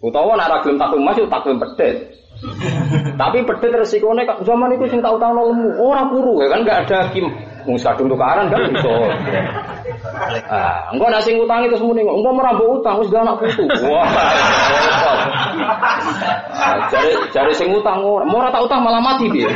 Utawa 0.04 0.36
nek 0.36 0.46
ora 0.52 0.58
gelem 0.62 0.76
takwim 0.76 1.02
mas 1.02 1.16
yo 1.16 1.26
takwim 1.32 1.56
pedet. 1.56 2.12
Tapi 3.20 3.42
pedet 3.42 3.72
resikonya 3.72 4.28
zaman 4.44 4.76
itu 4.76 4.86
sing 4.92 5.00
tau 5.02 5.18
tau 5.18 5.32
lemu, 5.34 5.74
ora 5.80 6.06
puru 6.06 6.38
ya 6.38 6.46
kan 6.54 6.62
gak 6.62 6.86
ada 6.86 7.10
kim 7.10 7.26
Wong 7.68 7.76
kadung 7.76 8.08
tukaran 8.08 8.48
kan 8.48 8.64
iso. 8.72 8.96
Ah, 10.48 10.88
engko 10.88 11.12
nek 11.12 11.20
sing 11.20 11.36
utang 11.36 11.68
itu 11.68 11.76
semune 11.76 12.00
engko 12.00 12.16
engko 12.16 12.40
ora 12.40 12.56
mbok 12.56 12.80
utang 12.80 12.96
wis 13.04 13.12
gak 13.12 13.28
anak 13.28 13.36
putu. 13.44 13.64
Wah. 13.84 14.08
Ah, 16.56 16.88
jare 16.88 17.12
jare 17.28 17.52
sing 17.52 17.68
utang 17.68 18.00
ora, 18.00 18.24
ora 18.24 18.48
tak 18.48 18.64
utang 18.64 18.80
malah 18.80 19.04
mati 19.04 19.28
piye. 19.28 19.52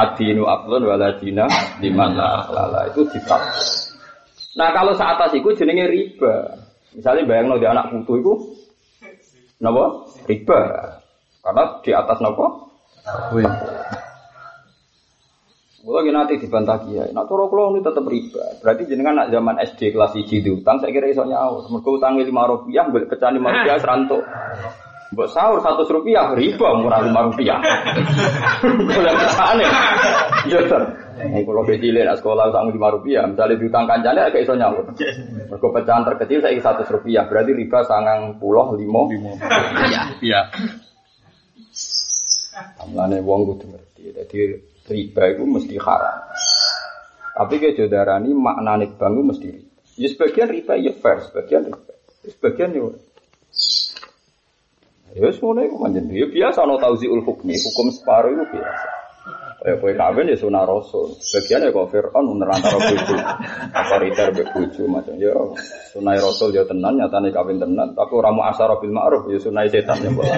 Adinu 0.00 0.48
dina 1.20 1.44
liman 1.84 2.10
lala 2.16 2.88
itu 2.88 3.04
ditap. 3.12 3.44
Nah 4.56 4.72
kalau 4.72 4.96
saat 4.96 5.20
atas 5.20 5.36
itu 5.36 5.52
jenenge 5.52 5.84
riba. 5.92 6.64
Misalnya 6.96 7.28
bayang 7.28 7.58
di 7.58 7.66
anak 7.66 7.90
putu 7.90 8.22
itu, 8.22 8.32
napa? 9.58 10.06
Riba. 10.30 10.60
Karena 11.42 11.64
di 11.82 11.90
atas 11.92 12.18
napa? 12.22 12.46
Kalau 15.84 16.00
gini 16.00 16.16
nanti 16.16 16.40
dibantah 16.40 16.80
kiai, 16.80 17.12
nak 17.12 17.28
turu 17.28 17.44
kulo 17.52 17.76
ini 17.76 17.84
tetap 17.84 18.08
riba. 18.08 18.56
Berarti 18.64 18.88
jenengan 18.88 19.20
nak 19.20 19.28
zaman 19.28 19.60
SD 19.60 19.92
kelas 19.92 20.16
1 20.16 20.40
diutang, 20.40 20.80
saya 20.80 20.88
kira 20.88 21.12
iso 21.12 21.28
nyaur. 21.28 21.68
Mereka 21.68 22.00
utang 22.00 22.16
lima 22.16 22.48
rupiah, 22.48 22.88
boleh 22.88 23.04
pecah 23.04 23.28
lima 23.28 23.52
rupiah 23.52 23.76
serantuk. 23.84 24.24
Mbok 25.12 25.28
sahur 25.28 25.60
satu 25.60 25.84
rupiah 26.00 26.32
riba 26.32 26.80
murah 26.80 27.04
lima 27.04 27.28
rupiah. 27.28 27.60
Boleh 28.88 29.12
pecah 29.12 29.50
nih. 29.60 29.68
Jodoh. 30.48 30.82
Kalau 31.14 31.62
kecil 31.68 31.94
nak 32.00 32.18
sekolah 32.18 32.50
utang 32.50 32.72
lima 32.72 32.88
rupiah, 32.90 33.22
misalnya 33.28 33.60
diutang 33.60 33.84
kancane 33.84 34.24
agak 34.24 34.42
iso 34.42 34.56
nyaur. 34.56 34.88
Mereka 34.90 35.66
pecahan 35.70 36.02
terkecil 36.08 36.40
saya 36.40 36.58
satu 36.58 36.82
rupiah, 36.98 37.28
berarti 37.28 37.52
riba 37.52 37.84
sangang 37.84 38.40
pulau 38.40 38.72
limo. 38.74 39.06
Iya. 39.12 40.02
Iya. 40.18 40.40
Amlane 42.82 43.20
wong 43.20 43.40
kudu 43.54 43.70
ngerti. 43.70 44.02
Jadi 44.10 44.73
riba 44.88 45.22
itu 45.32 45.42
mesti 45.48 45.74
haram. 45.80 46.18
Tapi 47.34 47.54
ke 47.58 47.74
jodarani 47.74 48.30
maknane 48.30 48.94
bank 48.94 49.34
mesti 49.34 49.46
riba. 49.50 49.72
Ya 49.94 50.08
sebagian 50.10 50.48
riba 50.50 50.74
ya 50.78 50.92
fair, 50.98 51.18
sebagian 51.30 51.62
riba. 51.70 51.92
Ya, 52.24 52.28
sebagian 52.30 52.70
ya 52.74 52.84
Ya 55.14 55.30
semuanya 55.30 55.70
itu 55.70 55.78
manjen. 55.78 56.10
Ya 56.10 56.26
biasa 56.26 56.66
no 56.66 56.74
tauziul 56.82 57.22
hukmi, 57.22 57.54
hukum 57.54 57.86
separuh 57.94 58.34
itu 58.34 58.44
biasa. 58.58 58.93
Ya 59.64 59.72
kue 59.80 59.96
kawin 59.96 60.28
ya 60.28 60.36
sunah 60.36 60.68
rasul. 60.68 61.16
Sebagian 61.24 61.64
ya 61.64 61.72
kau 61.72 61.88
Fir'aun 61.88 62.36
menerantara 62.36 62.76
buju. 62.84 63.16
Apa 63.72 63.96
riter 63.96 64.28
buju 64.52 64.84
macam 64.84 65.16
ya 65.16 65.32
sunah 65.96 66.20
rasul 66.20 66.52
ya 66.52 66.68
tenan 66.68 67.00
nyatane 67.00 67.32
kawin 67.32 67.56
tenan. 67.56 67.96
Tapi 67.96 68.12
orang 68.12 68.44
asara 68.44 68.76
bil 68.76 68.92
ma'ruf 68.92 69.24
ya 69.32 69.40
sunah 69.40 69.64
setan 69.72 70.04
ya 70.04 70.12
bola. 70.12 70.36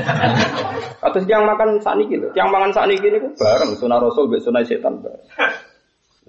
Atau 1.02 1.26
yang 1.26 1.42
makan 1.42 1.82
saat 1.82 1.98
ini, 1.98 2.22
yang 2.38 2.54
makan 2.54 2.70
saat 2.70 2.86
ini 2.86 3.18
bareng 3.34 3.74
sunah 3.74 3.98
rasul 3.98 4.30
be 4.30 4.38
sunah 4.38 4.62
setan 4.62 5.02
bareng. 5.02 5.26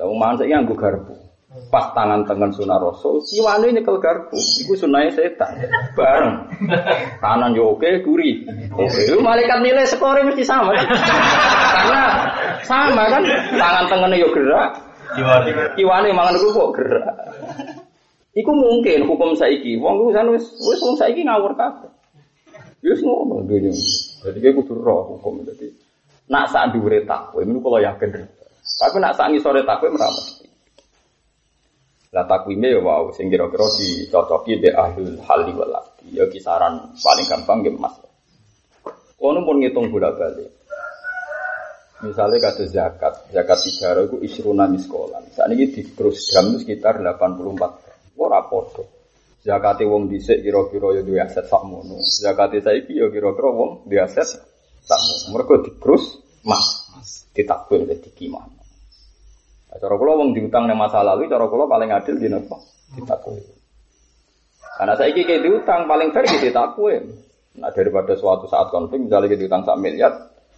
Lalu 0.02 0.14
mangan 0.18 0.36
saya 0.42 0.58
nganggu 0.58 0.74
garpu. 0.74 1.27
Pas 1.68 1.92
tangan 1.92 2.24
tangan 2.24 2.54
sunah 2.56 2.80
rasul, 2.80 3.20
iwane 3.36 3.76
nyekel 3.76 4.00
garpu. 4.00 4.40
Iku 4.40 4.78
sunah 4.80 5.04
setan. 5.12 5.68
Bareng. 5.98 6.48
Kanan 7.20 7.58
yo 7.58 7.76
oke, 7.76 8.06
kuri. 8.08 8.48
Oke, 8.72 9.02
lu 9.12 9.20
malaikat 9.20 9.60
nilai 9.60 9.84
skornya 9.90 10.28
mesti 10.28 10.48
sama 10.48 10.72
kan? 10.72 10.88
Karena 10.88 12.04
sama 12.64 13.04
kan, 13.12 13.24
tangan 13.58 13.86
tangannya 13.92 14.24
yo 14.24 14.30
gerak. 14.32 14.80
Iwane 15.76 16.10
mangan 16.16 16.40
kok 16.40 16.72
gerak. 16.78 17.16
Iku 18.38 18.52
mungkin 18.54 19.10
hukum 19.10 19.34
saiki. 19.34 19.82
Wong 19.82 19.98
ku 19.98 20.14
wis 20.14 20.46
wis 20.62 20.80
wong 20.86 20.96
saiki 20.96 21.26
ngawur 21.26 21.58
kabeh. 21.58 21.90
Wis 22.86 23.02
ngono 23.02 23.42
dunya. 23.50 23.74
Jadi 24.22 24.38
kayak 24.38 24.62
kudu 24.62 24.78
roh 24.78 25.18
hukum 25.18 25.42
jadi. 25.42 25.74
Nak 26.28 26.52
diure 26.76 27.08
takwe, 27.08 27.48
ini 27.48 27.58
kalau 27.64 27.80
yakin. 27.80 28.28
Tapi 28.78 28.96
nak 29.00 29.16
saat 29.16 29.32
ngisore 29.32 29.64
takwe 29.64 29.90
meramat. 29.90 30.37
Lah 32.18 32.26
takwime 32.26 32.74
ya 32.74 32.82
wow, 32.82 33.14
sing 33.14 33.30
kira-kira 33.30 33.70
dicocoki 33.78 34.58
di 34.58 34.74
ahlul 34.74 35.22
hali 35.22 35.54
wal 35.54 35.70
Ya 36.10 36.26
kisaran 36.26 36.98
paling 36.98 37.30
gampang 37.30 37.62
ya 37.62 37.70
emas. 37.70 37.94
Kono 39.22 39.46
pun 39.46 39.62
ngitung 39.62 39.94
bolak-balik. 39.94 40.50
Misalnya 42.02 42.42
kata 42.42 42.66
zakat, 42.66 43.14
zakat 43.30 43.58
tiga 43.62 43.94
itu 44.02 44.18
isruna 44.26 44.66
miskolan. 44.66 45.30
Saat 45.30 45.54
ini 45.54 45.70
di 45.70 45.86
terus 45.94 46.34
gram 46.34 46.58
itu 46.58 46.66
sekitar 46.66 46.98
84 47.06 47.54
gram. 47.54 47.74
Ora. 48.18 48.42
Zakat 49.46 49.86
wong 49.86 50.10
dhisik 50.10 50.42
kira-kira 50.42 50.98
ya 50.98 51.02
duwe 51.06 51.22
aset 51.22 51.46
sakmono. 51.46 52.02
Zakat 52.02 52.58
saiki 52.66 52.98
ya 52.98 53.14
kira-kira 53.14 53.50
wong 53.54 53.86
duwe 53.86 54.02
aset 54.02 54.26
sakmono. 54.82 55.38
Mergo 55.38 55.62
dikrus 55.62 56.18
mas, 56.42 56.66
ditakwil 57.30 57.86
dadi 57.86 58.10
kimah. 58.10 58.57
Cara 59.68 59.94
kula 60.00 60.14
wong 60.16 60.32
diutang 60.32 60.64
nang 60.66 60.80
masa 60.80 61.04
lalu, 61.04 61.28
cara 61.28 61.46
kula 61.52 61.68
paling 61.68 61.92
adil 61.92 62.16
di 62.16 62.32
napa? 62.32 62.56
Ditakwil. 62.96 63.44
Karena 64.80 64.94
saya 64.96 65.12
iki 65.12 65.28
diutang 65.28 65.86
paling 65.86 66.10
fair 66.16 66.24
di 66.24 66.38
ditakwil. 66.48 67.04
Nah 67.60 67.70
daripada 67.74 68.14
suatu 68.16 68.48
saat 68.48 68.72
konflik 68.72 69.06
misalnya 69.06 69.34
kita 69.34 69.42
diutang 69.44 69.64
sak 69.68 69.78
miliar, 69.82 70.14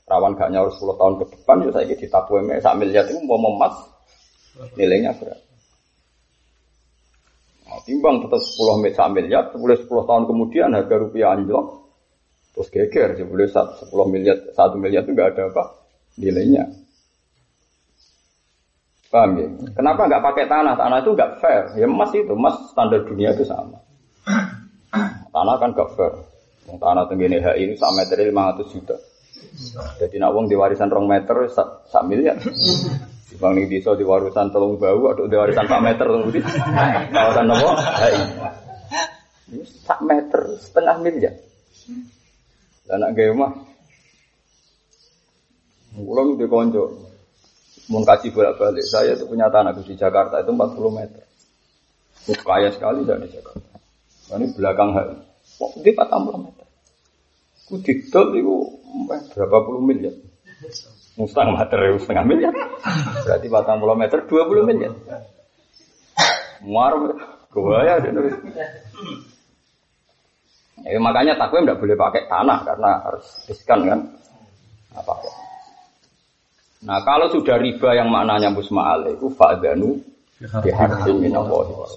rawan 0.05 0.37
gak 0.37 0.51
nyaur 0.53 0.69
10 0.69 0.99
tahun 0.99 1.13
ke 1.19 1.25
depan, 1.35 1.55
ya 1.65 1.69
saya 1.73 1.85
gitu 1.89 2.01
ditakwil 2.05 2.41
sak 2.61 2.75
miliar 2.77 3.03
itu 3.09 3.19
mau 3.25 3.39
emas 3.39 3.75
nilainya 4.75 5.15
berapa? 5.17 5.49
Nah, 7.69 7.79
timbang 7.85 8.17
tetap 8.25 8.41
10 8.41 8.81
miliar, 8.81 9.09
miliar, 9.13 9.43
boleh 9.53 9.77
10 9.77 10.09
tahun 10.09 10.23
kemudian 10.25 10.69
harga 10.73 10.95
rupiah 10.99 11.37
anjlok, 11.37 11.65
terus 12.57 12.67
geger, 12.73 13.09
boleh 13.29 13.45
10 13.45 13.89
miliar, 14.09 14.37
1 14.53 14.81
miliar 14.81 15.01
itu 15.05 15.11
nggak 15.13 15.29
ada 15.37 15.43
apa 15.53 15.63
nilainya. 16.17 16.65
Paham 19.09 19.41
ya? 19.41 19.49
Kenapa 19.73 20.05
nggak 20.05 20.21
pakai 20.21 20.45
tanah? 20.45 20.77
Tanah 20.77 21.01
itu 21.01 21.17
nggak 21.17 21.41
fair. 21.41 21.63
Ya 21.81 21.89
emas 21.89 22.13
itu, 22.13 22.29
emas 22.29 22.55
standar 22.69 23.01
dunia 23.09 23.33
itu 23.33 23.41
sama. 23.41 23.81
Tanah 25.33 25.55
kan 25.57 25.73
nggak 25.73 25.89
fair. 25.97 26.13
Tanah 26.69 27.09
tenggine 27.09 27.41
HI 27.41 27.65
ini 27.65 27.73
sak 27.73 27.89
meter 27.97 28.21
500 28.21 28.69
juta. 28.69 28.93
Jadi 29.97 30.21
nak 30.21 30.37
uang 30.37 30.45
di 30.45 30.53
warisan 30.53 30.93
rong 30.93 31.09
meter 31.09 31.49
sak, 31.49 32.05
miliar. 32.05 32.37
Bang 33.41 33.57
nih 33.57 33.65
bisa 33.65 33.97
di 33.97 34.05
warisan 34.05 34.53
telung 34.53 34.77
bau 34.77 35.09
atau 35.09 35.25
di 35.25 35.33
warisan 35.33 35.65
sak 35.65 35.81
meter 35.81 36.05
tunggu 36.05 36.29
di 36.29 36.41
kawasan 37.09 37.49
nopo 37.49 37.69
HI. 37.73 38.21
Ini 39.49 39.65
sak 39.65 40.05
meter 40.05 40.53
setengah 40.61 41.01
miliar. 41.01 41.33
Dan 42.85 43.01
nak 43.01 43.17
gaya 43.17 43.33
mah. 43.33 43.57
Di 45.97 46.45
konco. 46.45 47.08
Kasih 47.89 48.29
bolak-balik. 48.29 48.85
Saya 48.85 49.17
itu 49.17 49.25
punya 49.25 49.49
tanah 49.49 49.73
di 49.73 49.97
Jakarta 49.97 50.37
itu 50.45 50.53
40 50.53 50.93
meter. 50.93 51.25
Itu 52.29 52.37
kaya 52.45 52.69
sekali 52.69 53.01
di 53.01 53.29
Jakarta. 53.33 53.73
Nah, 54.29 54.35
ini 54.37 54.53
belakang 54.53 54.93
HI. 54.93 55.15
Kok 55.57 55.71
di 55.81 55.91
40 55.97 56.45
meter. 56.45 56.65
Ku 57.65 57.73
didol 57.81 58.27
itu 58.37 58.55
berapa 59.33 59.57
puluh 59.65 59.81
miliar. 59.81 60.13
Meter 61.19 61.77
ya, 61.81 61.89
setengah 61.97 62.25
miliar. 62.25 62.53
Berarti 63.25 63.47
40 63.49 64.01
meter 64.01 64.19
20 64.29 64.69
miliar. 64.69 64.93
Muar, 66.61 66.93
gua 67.49 67.77
ya. 67.83 67.95
Ya, 70.79 70.97
makanya 71.01 71.35
takwim 71.35 71.67
tidak 71.67 71.81
boleh 71.83 71.97
pakai 71.99 72.23
tanah 72.31 72.57
karena 72.63 72.91
harus 73.03 73.25
riskan 73.51 73.79
kan. 73.83 73.99
Apa 74.95 75.11
-apa. 75.11 75.38
Nah 76.79 77.03
kalau 77.03 77.27
sudah 77.27 77.59
riba 77.59 77.91
yang 77.91 78.07
maknanya 78.07 78.55
musma'al 78.55 79.11
itu 79.11 79.27
fa'adhanu 79.35 79.99
biharjin 80.63 81.15
minallahi 81.19 81.73
wa 81.75 81.87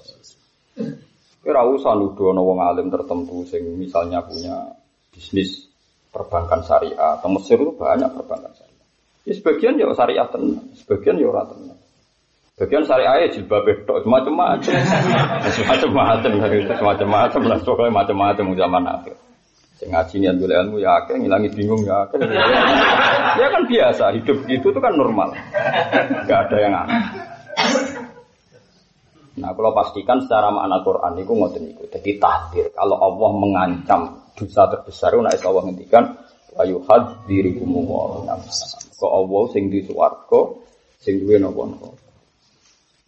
Kira 1.42 1.62
usah 1.66 1.98
nuduh 1.98 2.34
wong 2.34 2.58
alim 2.62 2.86
tertentu 2.90 3.42
sing 3.46 3.62
misalnya 3.78 4.22
punya 4.22 4.78
bisnis 5.10 5.66
perbankan 6.14 6.62
syariah 6.62 7.18
atau 7.18 7.28
Mesir 7.34 7.58
itu 7.58 7.74
banyak 7.74 8.10
perbankan 8.14 8.52
syariah. 8.54 8.86
Ya 9.26 9.32
sebagian 9.34 9.74
ya 9.74 9.90
syariah 9.90 10.26
tenang, 10.30 10.62
sebagian 10.78 11.18
ya 11.18 11.26
ora 11.30 11.42
tenang. 11.50 11.78
Sebagian 12.54 12.82
syariah 12.86 13.26
ya 13.26 13.28
jilbab 13.34 13.66
itu 13.74 13.94
macam-macam, 14.06 14.72
macam-macam 15.66 16.30
dari 16.46 16.58
itu 16.62 16.74
macam-macam 16.78 17.40
lah 17.42 17.58
pokoknya 17.58 17.90
macam-macam 17.90 18.46
zaman 18.54 18.84
akhir. 18.86 19.16
Sing 19.82 19.88
ngaji 19.90 20.14
niat 20.22 20.36
ilmu 20.38 20.76
ya 20.78 20.90
akeh, 21.02 21.16
ngilangi 21.18 21.50
bingung 21.58 21.82
ya 21.82 22.06
akeh. 22.06 22.22
Ya 23.38 23.46
kan 23.48 23.62
biasa, 23.64 24.04
hidup 24.18 24.44
gitu 24.48 24.72
itu 24.72 24.80
kan 24.80 24.94
normal. 24.96 25.32
Gak 26.28 26.40
ada 26.48 26.56
yang 26.60 26.74
aneh. 26.74 27.02
Nah, 29.32 29.50
kalau 29.56 29.72
pastikan 29.72 30.20
secara 30.20 30.52
makna 30.52 30.84
Quran 30.84 31.16
itu 31.16 31.32
ngoten 31.32 31.64
itu. 31.72 31.82
Jadi 31.88 32.10
tahdir. 32.20 32.66
Kalau 32.76 33.00
Allah 33.00 33.30
mengancam 33.32 34.00
dosa 34.36 34.68
terbesar, 34.68 35.16
nah 35.16 35.32
Allah 35.32 35.62
ngendikan 35.64 36.04
wa 36.52 36.64
yuhadzirikum 36.68 37.68
wa 37.88 38.36
Kok 39.02 39.12
Allah 39.12 39.42
sing 39.50 39.72
di 39.72 39.80
swarga 39.82 40.40
sing 41.00 41.24
duwe 41.24 41.40
napa-napa. 41.40 41.90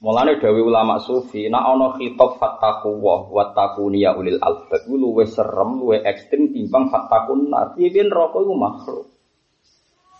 Mulane 0.04 0.36
dawe 0.36 0.60
ulama 0.60 1.00
sufi, 1.00 1.48
nak 1.48 1.64
ana 1.64 1.96
khitab 1.96 2.36
fattaku 2.36 2.92
wa 2.98 3.24
wattaquni 3.30 4.04
ya 4.04 4.12
ulil 4.12 4.36
albab 4.36 4.84
luwe 4.90 5.24
serem, 5.24 5.80
luwe 5.80 6.02
ekstrim 6.04 6.52
timbang 6.52 6.92
fattakun 6.92 7.48
nar. 7.48 7.72
Piye 7.72 8.04
neraka 8.04 8.36
iku 8.42 8.52
makhluk. 8.52 9.13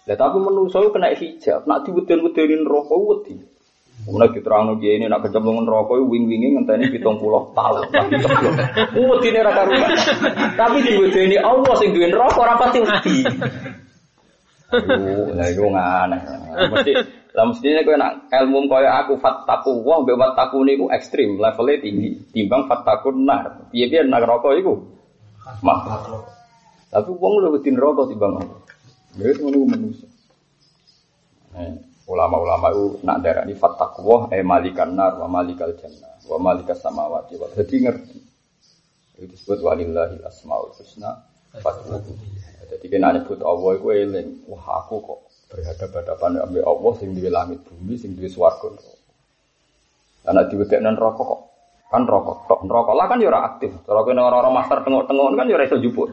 Lah 0.04 0.16
tapi 0.20 0.37
menungso 0.37 0.84
kena 0.92 1.16
hijab, 1.16 1.64
nak 1.64 1.88
diweden-wedeni 1.88 2.61
neraka 2.61 2.92
wedi. 2.92 3.40
Mulai 4.04 4.37
diterang 4.37 4.75
lagi 4.75 5.00
ini 5.00 5.06
nak 5.08 5.23
kecemplungan 5.25 5.64
rokok 5.64 6.02
wing-wingi 6.11 6.52
ngenteni 6.58 6.92
pitung 6.92 7.16
puluh 7.16 7.46
tahun. 7.56 7.88
Wedi 8.92 9.28
ini 9.32 9.40
raka 9.40 9.64
rumah. 9.64 9.88
Tapi 10.58 10.82
diwedeni 10.82 11.38
Allah 11.40 11.73
sing 11.78 11.94
duwe 11.94 12.11
neraka 12.11 12.37
ora 12.42 12.58
pasti 12.61 12.84
wedi. 12.84 13.16
Lah 15.32 15.46
iku 15.46 15.73
ngane. 15.73 16.18
Mesti 16.75 16.92
lah 17.32 17.44
mestinya 17.49 17.80
kowe 17.87 17.96
nak 17.96 18.12
ilmu 18.28 18.66
kaya 18.66 18.90
aku 19.06 19.14
fattaku 19.18 19.82
wah 19.87 20.02
mbek 20.02 20.18
wattaku 20.20 20.66
niku 20.66 20.90
ekstrim, 20.90 21.40
levelnya 21.40 21.80
tinggi. 21.80 22.11
Timbang 22.34 22.66
fattakun 22.68 23.25
nar. 23.25 23.73
Piye-piye 23.73 24.04
nak 24.04 24.26
rokok 24.26 24.58
iku? 24.58 24.75
Makhluk. 25.64 26.28
Tapi 26.92 27.11
wong 27.14 27.32
lu 27.40 27.56
wedi 27.56 27.70
neraka 27.73 28.11
timbang 28.11 28.42
aku. 28.42 28.56
Ya 29.14 29.30
itu 29.30 29.47
ngono 29.47 29.71
manusia. 29.71 30.11
Ulama-ulama 32.04 32.75
itu 32.75 32.85
nak 33.06 33.23
darah 33.23 33.47
ini 33.47 33.54
fattakuwah 33.54 34.28
eh 34.35 34.42
malikan 34.42 34.92
nar 34.92 35.16
wa 35.23 35.30
malikal 35.30 35.73
jannah 35.78 36.18
wa 36.26 36.37
malikas 36.37 36.83
samawati 36.83 37.38
wa 37.38 37.47
jadi 37.54 37.75
ngerti. 37.88 38.18
Itu 39.14 39.30
disebut 39.30 39.62
walillahi 39.62 40.18
asmaul 40.26 40.75
husna 40.75 41.23
fatwahu. 41.62 42.12
Jadi 42.75 42.87
kena 42.90 43.14
nyebut 43.14 43.38
Allah 43.47 43.71
itu 43.78 43.87
eling. 43.94 44.28
Wah 44.50 44.83
aku 44.83 44.99
kok 44.99 45.21
berhadapan-hadapan 45.54 46.42
dengan 46.42 46.66
Allah 46.66 46.92
sing 46.99 47.14
duwe 47.14 47.30
langit 47.30 47.62
bumi 47.62 47.94
sing 47.94 48.18
duwe 48.18 48.26
swarga. 48.26 48.75
Karena 50.26 50.42
diwedekno 50.50 50.90
neraka 50.90 51.23
kok 51.23 51.40
kan 51.94 52.02
rokok 52.10 52.50
tok 52.50 52.60
rokok 52.66 52.94
lah 52.98 53.06
kan 53.06 53.22
ya 53.22 53.30
ora 53.30 53.54
aktif 53.54 53.70
kalau 53.86 54.02
kena 54.02 54.26
orang-orang 54.26 54.54
master 54.58 54.78
tengok-tengok 54.82 55.26
kan 55.38 55.46
ya 55.46 55.54
ora 55.54 55.64
iso 55.70 55.78
jupuk 55.78 56.06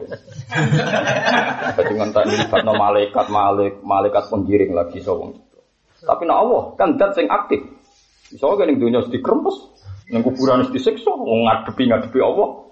jadi 1.76 1.92
ngentak 1.98 2.24
libatno 2.30 2.72
malaikat 2.78 3.26
malik 3.26 3.74
malaikat 3.82 4.24
penggiring 4.30 4.72
lagi 4.72 5.02
sawung 5.02 5.42
tapi 6.02 6.22
nak 6.24 6.38
Allah 6.46 6.62
kan 6.78 6.94
dat 6.94 7.18
sing 7.18 7.26
aktif 7.26 7.58
misalnya 8.30 8.54
kan 8.62 8.66
yang 8.70 8.78
dunia 8.78 9.00
sedih 9.02 9.22
krempes 9.22 9.56
yang 10.14 10.22
kuburan 10.22 10.62
sedih 10.70 10.78
disiksa 10.78 11.10
ngadepi 11.10 11.90
ngadepi 11.90 12.18
Allah 12.22 12.62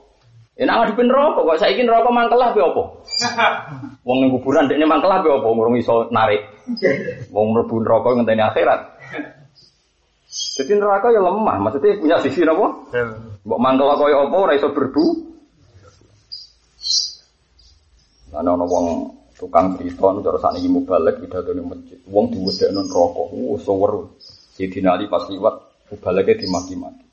Ya 0.61 0.69
nak 0.69 0.93
ngadepin 0.93 1.09
rokok, 1.09 1.49
kok 1.49 1.57
saya 1.57 1.73
ingin 1.73 1.89
rokok 1.89 2.13
mangkelah 2.13 2.53
be 2.53 2.61
apa? 2.61 2.85
Wong 4.07 4.21
ning 4.21 4.29
kuburan 4.29 4.69
dekne 4.69 4.85
mangkelah 4.85 5.25
be 5.25 5.33
apa? 5.33 5.49
Ngurung 5.49 5.81
iso 5.81 6.13
narik. 6.13 6.45
Wong 7.33 7.57
mlebu 7.57 7.81
rokok 7.81 8.21
ngenteni 8.21 8.45
akhirat. 8.45 8.81
Jadi 10.61 10.77
neraka 10.77 11.09
ya 11.09 11.21
lemah, 11.25 11.57
maksudnya 11.57 11.97
punya 11.97 12.17
sisi 12.21 12.45
apa? 12.45 12.67
Mbok 13.47 13.61
mangkel 13.61 13.89
kaya 13.97 14.17
apa 14.29 14.37
ora 14.37 14.53
iso 14.53 14.69
berbu. 14.77 15.05
Ana 18.37 18.55
ana 18.55 18.65
wong 18.69 19.17
tukang 19.35 19.81
cerita 19.81 20.13
nu 20.13 20.21
cara 20.21 20.37
sakniki 20.37 20.69
mubalek 20.69 21.25
pidato 21.25 21.51
ning 21.57 21.65
masjid. 21.65 21.99
Wong 22.07 22.29
diwedekno 22.31 22.85
neraka. 22.85 23.23
Uh, 23.33 23.57
sewer. 23.59 23.93
Sidina 24.55 24.95
Ali 24.95 25.09
pas 25.09 25.25
liwat 25.33 25.57
mubaleke 25.89 26.37
dimaki-maki. 26.37 27.07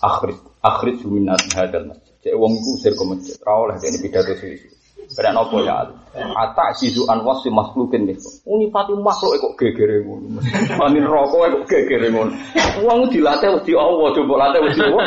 Akhir 0.00 0.40
akhir 0.64 0.88
suminat 1.04 1.44
hadal 1.52 1.92
masjid. 1.92 2.14
Cek 2.24 2.34
wong 2.40 2.56
iku 2.56 2.70
usir 2.80 2.92
ke 2.96 3.04
masjid. 3.04 3.36
Ora 3.44 3.68
oleh 3.68 3.76
dene 3.76 4.00
pidato 4.00 4.32
sisi. 4.40 4.79
Keren 5.10 5.34
apa 5.34 5.56
ya 5.66 5.74
Ali? 5.82 5.94
Ata 6.14 6.74
sizu 6.74 7.02
anwas 7.10 7.42
si 7.42 7.50
makhlukin 7.50 8.06
nih. 8.06 8.18
Unifati 8.46 8.94
makhluk 8.94 9.38
kok 9.42 9.54
gegere 9.58 10.02
ngono. 10.06 10.38
Manin 10.78 11.06
rokok 11.06 11.50
kok 11.50 11.64
gegere 11.66 12.10
ngono. 12.14 12.30
Wong 12.86 13.10
dilatih 13.10 13.58
wedi 13.58 13.72
Allah, 13.74 14.08
coba 14.14 14.34
latih 14.38 14.60
wedi 14.62 14.80
Allah. 14.86 15.06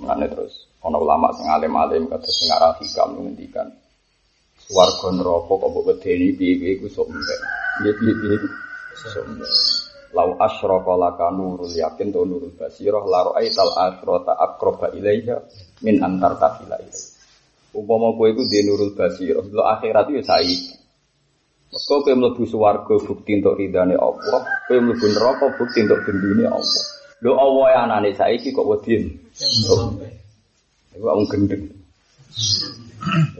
Mulane 0.00 0.26
terus 0.32 0.66
ana 0.82 0.98
ulama 0.98 1.30
sing 1.36 1.46
alim-alim 1.46 2.10
kata 2.10 2.26
sing 2.26 2.50
arah 2.50 2.74
hikam 2.82 3.14
ngendikan 3.14 3.70
swarga 4.66 5.14
neraka 5.14 5.54
kok 5.54 5.70
mbok 5.70 5.86
wedeni 5.86 6.34
piye-piye 6.34 6.80
iku 6.80 6.88
sok 6.90 7.06
mbek. 7.12 7.40
Piye-piye 7.84 8.36
sok 8.98 9.24
mbek. 9.30 9.52
Lau 10.12 10.36
asyraka 10.36 10.92
laka 10.92 11.32
nurul 11.32 11.72
yakin 11.72 12.12
to 12.12 12.28
nurul 12.28 12.52
basirah 12.52 13.00
la 13.08 13.32
ra'aital 13.32 13.72
akhirata 13.80 14.36
aqraba 14.36 14.92
ilaiha 14.92 15.40
min 15.80 16.04
antar 16.04 16.36
tafila 16.36 16.76
ilaiha. 16.76 17.08
Umpama 17.72 18.12
kowe 18.12 18.28
iku 18.28 18.44
di 18.44 18.60
nurul 18.60 18.92
basirah, 18.92 19.40
lo 19.48 19.64
akhirat 19.64 20.12
itu 20.12 20.20
saiki. 20.20 20.76
Mergo 21.72 22.04
kowe 22.04 22.12
mlebu 22.12 22.44
swarga 22.44 22.94
bukti 23.00 23.40
untuk 23.40 23.56
ridane 23.56 23.96
Allah, 23.96 24.44
kowe 24.68 24.76
mlebu 24.76 25.06
neraka 25.08 25.56
bukti 25.56 25.80
untuk 25.88 26.04
gendine 26.04 26.44
Allah. 26.44 26.84
Lho 27.24 27.32
Allah 27.32 27.66
ya 27.72 27.80
anane 27.88 28.10
saiki 28.12 28.52
kok 28.52 28.68
wedi. 28.68 29.08
Iku 30.92 31.00
wong 31.00 31.24
gendeng. 31.32 31.72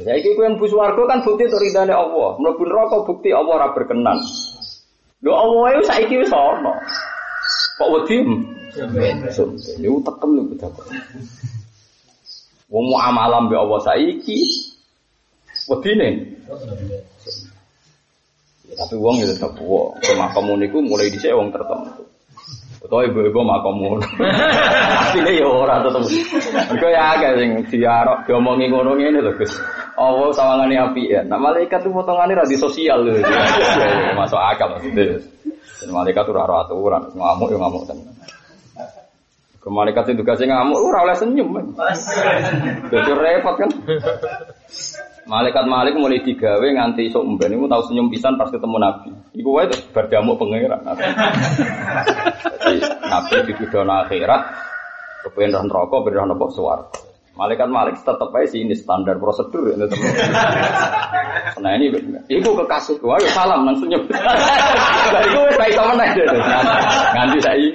Saiki 0.00 0.32
kowe 0.32 0.48
mlebu 0.48 0.64
swarga 0.72 1.04
kan 1.04 1.20
bukti 1.20 1.52
untuk 1.52 1.60
ridane 1.60 1.92
Allah, 1.92 2.40
mlebu 2.40 2.64
neraka 2.64 2.96
bukti 3.04 3.28
Allah 3.36 3.52
ora 3.60 3.68
berkenan. 3.76 4.16
Lho 5.22 5.70
itu 5.70 5.82
saiki 5.86 6.14
wis 6.18 6.34
ana. 6.34 6.74
Kok 7.78 7.88
wedi? 7.94 8.16
Sumpah. 9.30 9.74
Niku 9.78 9.98
tekem 10.02 10.30
lho 10.34 10.42
bedako. 10.50 10.82
Wong 12.72 12.84
muamalah 12.90 13.40
mbek 13.46 13.60
Allah 13.62 13.80
saiki 13.86 14.38
wedine. 15.70 16.08
Ya, 18.66 18.74
tapi 18.82 18.94
wong 18.98 19.20
ya 19.22 19.30
tetep 19.30 19.54
wong. 19.62 19.94
Makom 20.18 20.50
niku 20.58 20.82
mulai 20.82 21.12
dhisik 21.12 21.30
wong 21.30 21.54
tertentu. 21.54 22.11
Utawa 22.82 23.06
ibu-ibu 23.06 23.46
makom 23.46 23.78
ngono. 23.78 24.02
Asline 25.06 25.38
ya 25.38 25.46
ora 25.46 25.86
tetep. 25.86 26.02
Mergo 26.74 26.88
ya 26.90 27.14
akeh 27.14 27.30
sing 27.38 27.50
diarok 27.70 28.26
diomongi 28.26 28.66
ngono 28.74 28.98
ngene 28.98 29.22
lho 29.22 29.32
Gus. 29.38 29.54
Allah 29.94 30.34
sawangane 30.34 30.74
api 30.74 31.14
ya. 31.14 31.22
Nah 31.22 31.38
malaikat 31.38 31.86
itu 31.86 31.94
potongane 31.94 32.34
ra 32.34 32.42
di 32.42 32.58
sosial 32.58 33.06
lho. 33.06 33.22
Masuk 34.18 34.34
akal 34.34 34.74
maksudnya. 34.74 35.22
Dan 35.78 35.94
malaikat 35.94 36.26
itu 36.26 36.34
ora 36.34 36.66
aturan, 36.66 37.02
ngamuk 37.14 37.48
ya 37.54 37.58
ngamuk 37.58 37.82
tenan. 37.86 38.14
Ke 39.62 39.68
malaikat 39.70 40.02
itu 40.10 40.26
tugasnya 40.26 40.50
ngamuk, 40.50 40.78
ora 40.78 40.98
oleh 41.06 41.16
senyum. 41.18 41.54
Jadi 42.90 43.10
repot 43.14 43.54
kan. 43.62 43.70
Malaikat 45.22 45.64
Malik 45.70 45.94
mulai 45.94 46.18
digawe 46.18 46.66
nganti 46.66 47.06
iso 47.06 47.22
umben 47.22 47.54
iku 47.54 47.70
tau 47.70 47.82
senyum 47.86 48.10
pisan 48.10 48.34
pas 48.34 48.50
ketemu 48.50 48.76
Nabi. 48.82 49.10
Iku 49.38 49.48
wae 49.54 49.70
terus 49.70 49.86
berdamuk 49.94 50.34
pangeran. 50.34 50.82
Jadi 52.62 52.78
Nabi 52.82 53.34
dituduh 53.46 53.86
akhirat 53.86 54.42
kepengen 55.22 55.54
roh 55.54 55.62
neraka, 55.70 55.96
ben 56.02 56.14
roh 56.18 56.50
swarga. 56.50 56.98
Malaikat 57.32 57.68
Malik 57.72 57.96
aja 58.04 58.44
sih 58.44 58.60
ini 58.60 58.76
standar 58.76 59.16
prosedur 59.16 59.72
ya 59.72 59.88
Nah 61.64 61.72
ini 61.80 61.88
ibu 62.28 62.50
kekasih 62.52 63.00
ayo 63.00 63.28
salam 63.32 63.64
nyebut. 63.64 64.12
Nah 65.12 65.20
itu 65.28 65.40
saya 65.60 65.72
sama 65.76 65.92
nih 65.98 66.08
deh, 66.16 66.24
nganti 67.12 67.38
saya 67.44 67.68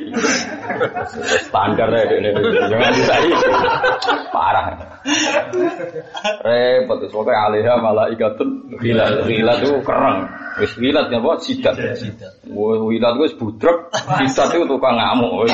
standar 1.47 1.89
ya 1.91 2.03
ini, 2.17 2.29
nganti 2.35 3.01
saya 3.05 3.37
parah. 4.31 4.65
Repot 6.43 6.99
pokoknya 7.09 7.39
alihah 7.47 7.77
malah 7.79 8.07
ikatun 8.11 8.77
gila 8.79 9.23
gila 9.27 9.53
tuh 9.63 9.79
kerang. 9.83 10.27
Wis 10.57 10.73
wilat 10.81 11.13
ya 11.13 11.21
buat 11.21 11.39
sidat. 11.45 11.77
Wilat 12.49 13.13
gue 13.17 13.29
budrek, 13.37 13.77
sidat 13.93 14.47
itu 14.57 14.65
tukang 14.65 14.97
ngamuk. 14.97 15.45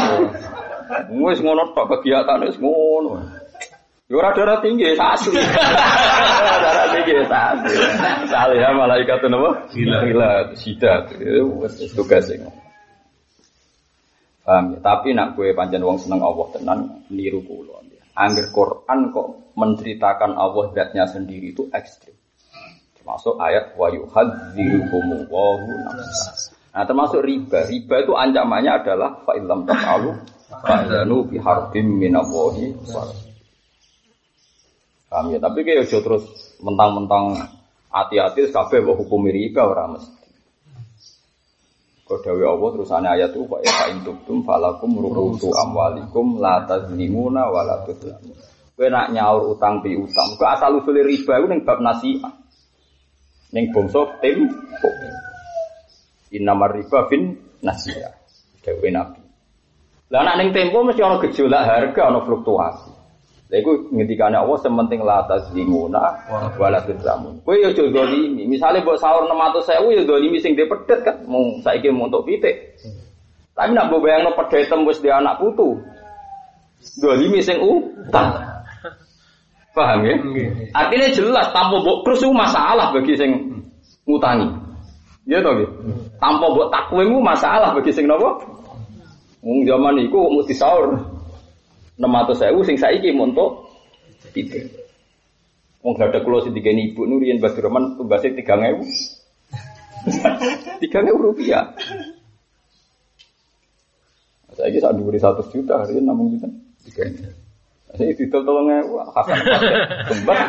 Wis 1.12 1.40
ngono 1.44 1.76
tok 1.76 2.00
kegiatan 2.00 2.44
wis 2.48 2.58
ngono. 2.58 3.20
Yo 4.12 4.20
ora 4.20 4.36
darah 4.36 4.60
tinggi 4.60 4.94
asli. 5.00 5.40
darah 6.64 6.88
tinggi 6.92 7.24
asli. 7.24 7.76
Salih 8.28 8.60
ya 8.60 8.70
malaikat 8.76 9.24
napa? 9.32 9.68
Gila 9.72 9.98
gila 10.08 10.30
sidat. 10.60 11.16
Wis 11.20 11.92
tugas 11.96 12.28
sing. 12.28 12.44
Paham 14.44 14.76
ya? 14.76 14.80
Tapi 14.84 15.16
nak 15.16 15.40
kue 15.40 15.56
pancen 15.56 15.80
wong 15.80 15.96
seneng 15.96 16.20
Allah 16.20 16.48
tenan 16.52 16.80
niru 17.08 17.40
kula. 17.48 17.80
Angger 18.14 18.54
Quran 18.54 19.10
kok 19.10 19.58
menceritakan 19.58 20.38
Allah 20.38 20.70
zatnya 20.78 21.10
sendiri 21.10 21.50
itu 21.50 21.66
ekstrim. 21.74 22.14
Termasuk 23.00 23.42
ayat 23.42 23.74
wa 23.74 23.90
yuhadzirukumullahu 23.90 25.66
nafsa. 25.90 26.54
Nah 26.78 26.86
termasuk 26.86 27.26
riba. 27.26 27.66
Riba 27.66 27.96
itu 28.06 28.14
ancamannya 28.14 28.72
adalah 28.86 29.18
fa 29.26 29.34
illam 29.34 29.66
taf'alu 29.66 30.14
fa'zanu 30.62 31.26
bi 31.26 31.42
harbin 31.42 31.98
Paham 35.10 35.26
ya? 35.30 35.40
Tapi 35.42 35.60
kayak 35.66 35.90
terus 35.90 36.26
mentang-mentang 36.62 37.38
hati-hati 37.90 38.50
kabeh 38.50 38.82
hukum 38.86 39.26
riba 39.26 39.62
ora 39.66 39.90
mesti. 39.90 40.23
Kau 42.14 42.22
dawe 42.22 42.46
Allah 42.46 42.70
terusannya 42.78 43.10
ayat 43.10 43.34
itu 43.34 43.42
Pak 43.50 43.62
ya 43.66 43.90
in 43.90 44.06
tubtum 44.06 44.46
falakum 44.46 45.02
ruhutu 45.02 45.50
amwalikum 45.50 46.38
la 46.38 46.62
tazlimuna 46.70 47.50
wa 47.50 47.66
la. 47.66 47.82
Kowe 48.78 48.86
nak 48.86 49.10
nyaur 49.10 49.58
utang 49.58 49.82
pi 49.82 49.98
utang. 49.98 50.38
Kau 50.38 50.46
asal 50.46 50.78
usul 50.78 51.02
riba 51.02 51.42
iku 51.42 51.50
ning 51.50 51.66
bab 51.66 51.82
nasihat. 51.82 52.30
Ning 53.50 53.74
bangsa 53.74 54.06
tim 54.22 54.46
Innamar 56.38 56.78
riba 56.78 57.10
bin 57.10 57.34
nasihat. 57.66 58.14
Dawe 58.62 58.88
Nabi. 58.94 59.22
Lah 60.14 60.22
nak 60.22 60.38
ning 60.38 60.54
tempo 60.54 60.86
mesti 60.86 61.02
ana 61.02 61.18
gejolak 61.18 61.66
harga, 61.66 62.14
ana 62.14 62.22
fluktuasi. 62.22 62.94
Lha 63.54 63.62
iku 63.62 63.86
ngendikane 63.94 64.34
Allah 64.34 64.58
sementing 64.66 65.06
la 65.06 65.30
tazlimuna 65.30 66.02
wala 66.58 66.82
tuzlamun. 66.90 67.38
Kowe 67.46 67.54
yo 67.54 67.70
aja 67.70 67.86
zalimi. 67.86 68.50
Misale 68.50 68.82
mbok 68.82 68.98
sahur 68.98 69.30
600.000 69.30 69.94
yo 69.94 70.02
zalimi 70.10 70.42
sing 70.42 70.58
dhe 70.58 70.66
pedet 70.66 71.06
kan. 71.06 71.22
Mung 71.30 71.62
saiki 71.62 71.94
mau 71.94 72.10
untuk 72.10 72.26
pitik. 72.26 72.74
Tapi 73.54 73.78
nak 73.78 73.94
mbok 73.94 74.10
bayangno 74.10 74.34
pedet 74.34 74.74
wis 74.90 74.98
di 75.06 75.14
anak 75.14 75.38
putu. 75.38 75.78
Zalimi 76.82 77.46
sing 77.46 77.62
utang. 77.62 78.42
Paham 79.78 80.02
ya? 80.02 80.18
Artinya 80.74 81.14
jelas 81.14 81.46
tanpa 81.54 81.78
mbok 81.78 82.10
krus 82.10 82.26
masalah 82.26 82.90
bagi 82.90 83.14
sing 83.14 83.38
ngutangi. 84.10 84.50
Ya 85.30 85.46
toh 85.46 85.54
nggih. 85.54 85.70
Tanpa 86.18 86.50
mbok 86.50 86.74
takwemu 86.74 87.22
masalah 87.22 87.70
bagi 87.78 87.94
sing 87.94 88.10
napa? 88.10 88.34
Wong 89.46 89.62
zaman 89.70 90.02
iku 90.02 90.42
mesti 90.42 90.58
sahur. 90.58 91.13
600.000 92.00 92.68
sing 92.68 92.78
saiki 92.82 93.14
montok 93.14 93.70
pitik. 94.34 94.66
Wong 95.84 96.00
gak 96.00 96.16
ada 96.16 96.24
kulo 96.24 96.40
sing 96.42 96.56
digeni 96.56 96.96
ibu 96.96 97.04
Nurian 97.04 97.44
Basroman 97.44 98.00
tugasnya 98.00 98.40
3000. 98.40 98.82
3000 100.80 100.90
rupiah. 101.28 101.76
Saya 104.54 104.70
ini 104.70 104.78
saat 104.78 104.96
diberi 104.96 105.18
satu 105.18 105.42
juta 105.50 105.82
hari 105.82 105.98
ini 105.98 106.06
namun 106.06 106.38
juta 106.38 106.46
tiga 106.86 107.10
Saya 107.94 108.10
itu 108.10 108.26
tolong 108.30 108.70
ewu 108.70 109.02
hasan 109.14 109.38
kembar. 110.10 110.40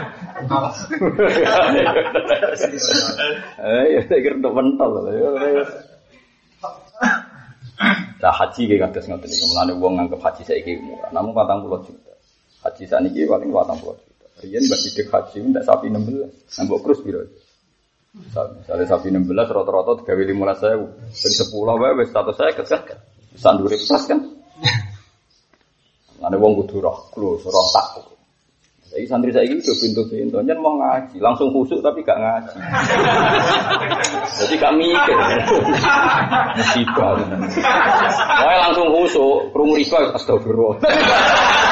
Eh, 3.61 3.85
ya 3.97 4.01
saya 4.09 4.21
kira 4.21 4.41
untuk 4.41 4.57
mental. 4.57 5.09
Nah 8.25 8.33
haji 8.33 8.65
kayak 8.65 8.89
kados 8.89 9.05
ngoten 9.05 9.29
niku. 9.29 9.45
Mulane 9.53 9.73
wong 9.77 9.93
nganggep 10.01 10.21
haji 10.25 10.43
saiki 10.49 10.81
murah. 10.81 11.13
Namun 11.13 11.37
40 11.37 11.85
juta. 11.85 12.13
Haji 12.65 12.85
saniki 12.89 13.29
paling 13.29 13.53
40 13.53 13.85
juta. 13.85 14.25
Riyen 14.41 14.65
mbak 14.65 14.81
sidik 14.81 15.13
haji 15.13 15.37
ndak 15.45 15.69
sapi 15.69 15.93
16. 15.93 16.57
Nambok 16.57 16.81
krus 16.81 17.05
piro? 17.05 17.21
Misalnya 18.17 18.89
sapi 18.89 19.13
16 19.13 19.29
rata-rata 19.29 19.93
3 20.09 20.09
15 20.09 20.57
saya 20.57 20.77
Jadi 21.13 21.35
10 21.53 21.53
wae 21.53 21.93
wis 22.01 22.09
status 22.09 22.37
saya 22.41 22.53
kesek. 22.57 22.97
Bisa 23.37 23.49
ndure 23.53 23.77
plus 23.77 24.05
kan. 24.09 24.21
Mulane 26.17 26.37
wong 26.41 26.53
kudu 26.65 26.81
roh, 26.81 27.13
kulo 27.13 27.37
roh 27.37 27.69
takut. 27.77 28.14
Jadi 28.95 29.11
santri 29.11 29.35
saya 29.35 29.43
ini 29.51 29.59
udah 29.59 29.77
pintu-pintu, 29.83 30.39
nyen 30.39 30.63
mau 30.63 30.79
ngaji, 30.79 31.19
langsung 31.19 31.51
khusuk 31.51 31.83
tapi 31.83 32.07
gak 32.07 32.15
ngaji. 32.15 32.57
Jadi 34.39 34.55
gak 34.55 34.75
mikir, 34.79 35.19
musibah. 36.55 37.19
Pokoknya 37.19 38.59
langsung 38.71 38.87
khusuk, 38.95 39.51
krungu 39.51 39.75
riba, 39.83 40.15
astagfirullah. 40.15 40.79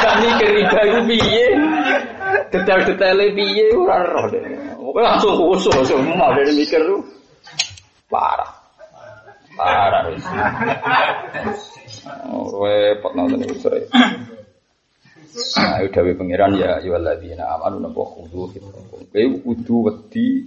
Gak 0.02 0.16
mikir 0.18 0.48
riba 0.50 0.78
itu 0.82 1.00
piye, 1.14 1.46
detail-detailnya 2.50 3.26
piye, 3.38 3.66
ora 3.70 4.02
roh 4.02 4.26
langsung 4.98 5.38
khusuk, 5.38 5.78
semua 5.86 6.34
dari 6.34 6.58
mikir 6.58 6.82
tuh 6.82 7.06
parah, 8.10 8.50
parah. 9.54 10.10
Repot 12.50 13.12
nonton 13.14 13.46
itu. 13.46 13.70
Nah, 15.32 15.80
dawe 15.88 16.12
pangeran 16.12 16.60
ya 16.60 16.76
ayyuhalladzina 16.76 17.56
amanu 17.56 17.80
napa 17.80 18.04
khudu 18.04 18.52
fitrakum. 18.52 19.00
Kowe 19.08 19.24
kudu 19.40 19.74
wedi. 19.88 20.44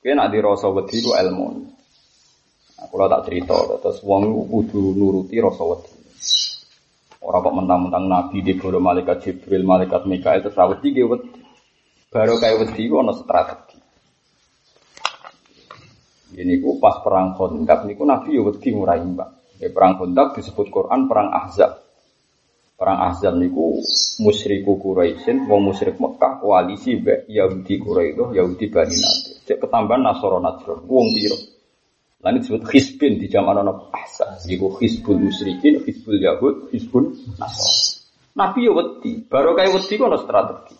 Kowe 0.00 0.12
nak 0.16 0.32
dirasa 0.32 0.72
wedi 0.72 1.04
ku 1.04 1.12
ilmu. 1.12 1.68
Aku 2.78 2.94
lah 2.96 3.10
tak 3.12 3.28
cerita, 3.28 3.58
terus 3.84 4.00
wong 4.06 4.48
kudu 4.48 4.96
nuruti 4.96 5.36
rasa 5.36 5.68
wedi. 5.68 5.92
Orang 7.18 7.44
kok 7.44 7.56
mentang-mentang 7.60 8.06
nabi 8.08 8.40
di 8.40 8.56
bawah 8.56 8.80
malaikat 8.80 9.20
Jibril, 9.20 9.66
malaikat 9.66 10.08
Mikael 10.08 10.40
terus 10.40 10.56
wedi 10.56 10.88
ge 10.96 11.04
wedi. 11.04 11.28
Baru 12.08 12.40
kayak 12.40 12.56
wedi 12.64 12.88
ana 12.88 13.12
strategi. 13.12 13.76
Ini 16.38 16.56
ku 16.64 16.80
pas 16.80 17.04
perang 17.04 17.36
Khandaq 17.36 17.84
niku 17.84 18.08
nabi 18.08 18.32
yo 18.32 18.48
wedi 18.48 18.72
ngurai 18.72 19.04
mbak. 19.04 19.60
Ya, 19.60 19.68
perang 19.68 20.00
Khandaq 20.00 20.40
disebut 20.40 20.72
Quran 20.72 21.04
perang 21.04 21.36
Ahzab. 21.36 21.87
Perang 22.78 23.10
Ahzab 23.10 23.34
niku 23.42 23.82
musyriku 24.22 24.78
Quraisyin, 24.78 25.50
wong 25.50 25.66
musyrik 25.66 25.98
Mekah 25.98 26.38
koalisi 26.38 27.02
mbek 27.02 27.26
Yahudi 27.26 27.74
Quraisy, 27.82 28.38
Yahudi 28.38 28.70
Bani 28.70 28.94
Nadir. 28.94 29.34
Cek 29.50 29.58
ketambahan 29.66 30.06
Nasara 30.06 30.38
Najran, 30.38 30.86
wong 30.86 31.10
piro. 31.10 31.34
Lan 32.22 32.38
disebut 32.38 32.70
Hizbin 32.70 33.18
di 33.18 33.26
zaman 33.26 33.66
ana 33.66 33.74
Ahzab. 33.90 34.46
Iku 34.46 34.78
Hizbul 34.78 35.26
Musyrikin, 35.26 35.82
Hizbul 35.82 36.22
Yahud, 36.22 36.70
Hizbul 36.70 37.18
Nasara. 37.34 37.98
Nabi 38.38 38.70
yo 38.70 38.78
wedi, 38.78 39.26
baru 39.26 39.58
kayak 39.58 39.74
wedi 39.74 39.94
kono 39.98 40.14
strategi. 40.22 40.78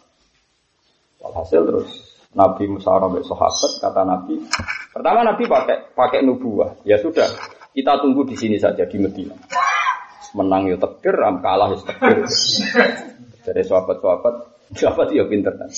Walhasil 1.19 1.67
terus 1.67 1.91
Nabi 2.31 2.71
musyawarah 2.71 3.11
mbek 3.11 3.27
sahabat 3.27 3.73
kata 3.83 4.03
Nabi, 4.07 4.39
pertama 4.95 5.27
Nabi 5.27 5.51
pakai 5.51 5.91
pakai 5.99 6.23
nubuah. 6.23 6.79
Ya 6.87 6.95
sudah, 7.03 7.27
kita 7.75 7.99
tunggu 7.99 8.23
di 8.23 8.39
sini 8.39 8.55
saja 8.55 8.87
di 8.87 9.03
Medina 9.03 9.35
menang 10.37 10.69
ya 10.69 10.77
tekir, 10.77 11.17
kalah 11.41 11.69
ya 11.73 11.79
tekir. 11.81 12.19
Dari 13.47 13.63
sahabat-sahabat, 13.65 14.35
sahabat 14.77 15.09
ya 15.15 15.25
pinter 15.25 15.55
kan. 15.57 15.71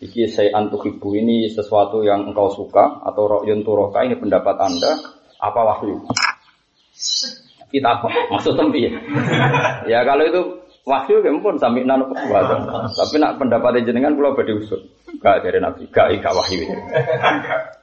Iki 0.00 0.32
saya 0.32 0.56
antuk 0.56 0.88
ibu 0.88 1.12
ini 1.12 1.50
sesuatu 1.52 2.00
yang 2.00 2.30
engkau 2.30 2.48
suka 2.54 3.04
atau 3.04 3.28
rokyun 3.28 3.60
turoka 3.60 4.00
ini 4.00 4.16
pendapat 4.16 4.56
anda 4.56 4.96
apa 5.36 5.60
wahyu? 5.60 6.00
Kita 7.68 7.88
apa? 8.00 8.08
Maksud 8.32 8.56
tempi 8.56 8.88
ya? 8.88 8.92
ya 9.84 10.00
kalau 10.08 10.24
itu 10.24 10.40
wahyu 10.88 11.20
ya 11.20 11.30
pun 11.36 11.54
sampai 11.60 11.84
nanu 11.84 12.08
Tapi 12.96 13.14
nak 13.20 13.36
pendapat 13.36 13.84
jenengan 13.84 14.16
kalau 14.16 14.32
badi 14.32 14.56
usut. 14.56 14.80
Gak 15.20 15.44
dari 15.44 15.60
nabi, 15.60 15.84
gak 15.92 16.16
gak 16.24 16.32
wahyu. 16.32 16.64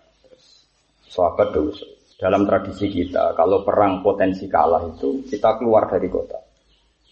Sahabat 1.14 1.54
usut 1.54 1.97
dalam 2.18 2.50
tradisi 2.50 2.90
kita, 2.90 3.38
kalau 3.38 3.62
perang 3.62 4.02
potensi 4.02 4.50
kalah 4.50 4.90
itu, 4.90 5.22
kita 5.30 5.62
keluar 5.62 5.86
dari 5.86 6.10
kota. 6.10 6.42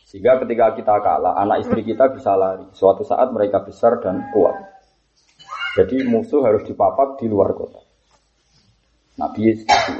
Sehingga 0.10 0.42
ketika 0.42 0.74
kita 0.74 0.98
kalah, 0.98 1.38
anak 1.38 1.62
istri 1.62 1.86
kita 1.86 2.10
bisa 2.10 2.34
lari. 2.34 2.66
Suatu 2.74 3.06
saat 3.06 3.30
mereka 3.30 3.62
besar 3.62 4.02
dan 4.02 4.34
kuat. 4.34 4.58
Jadi 5.78 6.10
musuh 6.10 6.42
harus 6.42 6.66
dipapak 6.66 7.22
di 7.22 7.30
luar 7.30 7.54
kota. 7.54 7.86
Nabi 9.22 9.54
setuju. 9.54 9.94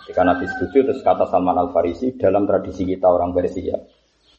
Ketika 0.00 0.22
Nabi 0.24 0.44
setuju, 0.48 0.78
terus 0.88 1.04
kata 1.04 1.28
Salman 1.28 1.60
Al 1.60 1.76
Farisi 1.76 2.16
dalam 2.16 2.48
tradisi 2.48 2.88
kita 2.88 3.12
orang 3.12 3.36
Persia, 3.36 3.76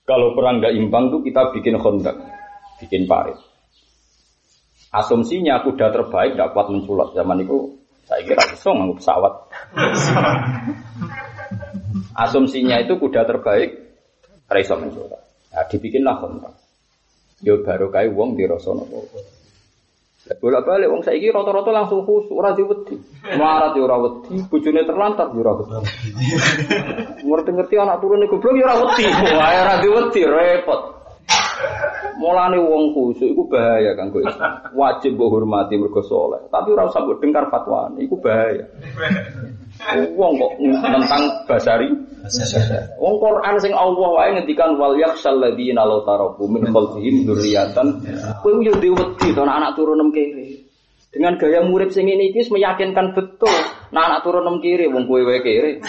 kalau 0.02 0.34
perang 0.34 0.64
gak 0.64 0.74
imbang 0.74 1.14
tuh 1.14 1.22
kita 1.22 1.54
bikin 1.54 1.78
kondak, 1.78 2.18
bikin 2.82 3.06
parit. 3.06 3.38
Asumsinya 4.90 5.62
kuda 5.62 5.94
terbaik 5.94 6.40
kuat 6.40 6.68
menculat 6.72 7.14
zaman 7.14 7.44
itu 7.44 7.77
saya 8.08 8.24
kira 8.24 8.44
iso 8.56 8.72
nganggo 8.72 8.96
pesawat. 9.04 9.34
Asumsinya 12.16 12.80
itu 12.80 12.96
kuda 12.96 13.28
terbaik 13.28 13.72
iso 14.48 14.76
mencoba. 14.80 15.20
Nah, 15.52 15.66
dibikinlah 15.68 16.16
kontrak. 16.24 16.56
Yo 17.44 17.62
baru 17.62 17.92
kae 17.92 18.10
wong 18.10 18.40
dirasa 18.40 18.72
napa. 18.74 19.04
Bolak 20.28 20.68
balik 20.68 20.92
wong 20.92 21.08
saiki 21.08 21.32
rata-rata 21.32 21.72
langsung 21.72 22.04
khusuk 22.04 22.36
ora 22.36 22.52
diwedi. 22.52 23.00
Marat 23.40 23.80
yo 23.80 23.88
ora 23.88 23.96
wedi, 23.96 24.44
terlantar 24.84 25.32
yo 25.32 25.40
ora. 25.40 25.54
Ngerti-ngerti 27.24 27.76
anak 27.80 28.04
turune 28.04 28.28
goblok 28.28 28.56
yo 28.60 28.64
ora 28.68 28.76
wedi. 28.76 29.08
Wah 29.08 29.52
ora 29.56 29.76
diwedi 29.80 30.22
repot. 30.28 30.97
Mulane 32.18 32.58
wong 32.58 32.98
khusuk 32.98 33.30
iku 33.30 33.44
bahaya 33.46 33.94
kanggo 33.94 34.22
Islam. 34.26 34.74
Wajib 34.74 35.18
mbok 35.18 35.30
hormati 35.38 35.78
mergo 35.78 36.02
saleh, 36.02 36.42
tapi 36.50 36.74
ora 36.74 36.90
usah 36.90 37.06
mbok 37.06 37.22
dengar 37.22 37.46
fatwane, 37.54 38.02
iku 38.02 38.18
bahaya. 38.18 38.66
Wong 40.18 40.34
kok 40.42 40.52
tentang 40.62 41.24
basari. 41.46 41.90
Wong 42.98 43.16
Quran 43.22 43.56
sing 43.62 43.74
Allah 43.78 44.10
wae 44.18 44.30
ngendikan 44.36 44.76
wal 44.76 44.98
yakhsal 44.98 45.38
ladzina 45.38 45.86
law 45.86 46.02
taraku 46.04 46.50
min 46.50 46.66
khalfihim 46.70 47.24
dzurriatan. 47.24 47.88
Kowe 48.42 48.52
yo 48.62 48.74
wedi 48.76 49.30
to 49.32 49.42
anak 49.44 49.78
turun 49.78 50.02
nem 50.02 50.10
kiri. 50.12 50.47
Dengan 51.18 51.34
gaya 51.42 51.66
murid 51.66 51.90
sing 51.90 52.06
ini 52.06 52.30
iki 52.30 52.46
meyakinkan 52.54 53.18
betul. 53.18 53.50
Nah 53.90 54.06
anak 54.06 54.22
turun 54.22 54.46
nem 54.46 54.62
kiri 54.62 54.86
wong 54.86 55.10
kowe 55.10 55.18
kiri. 55.42 55.82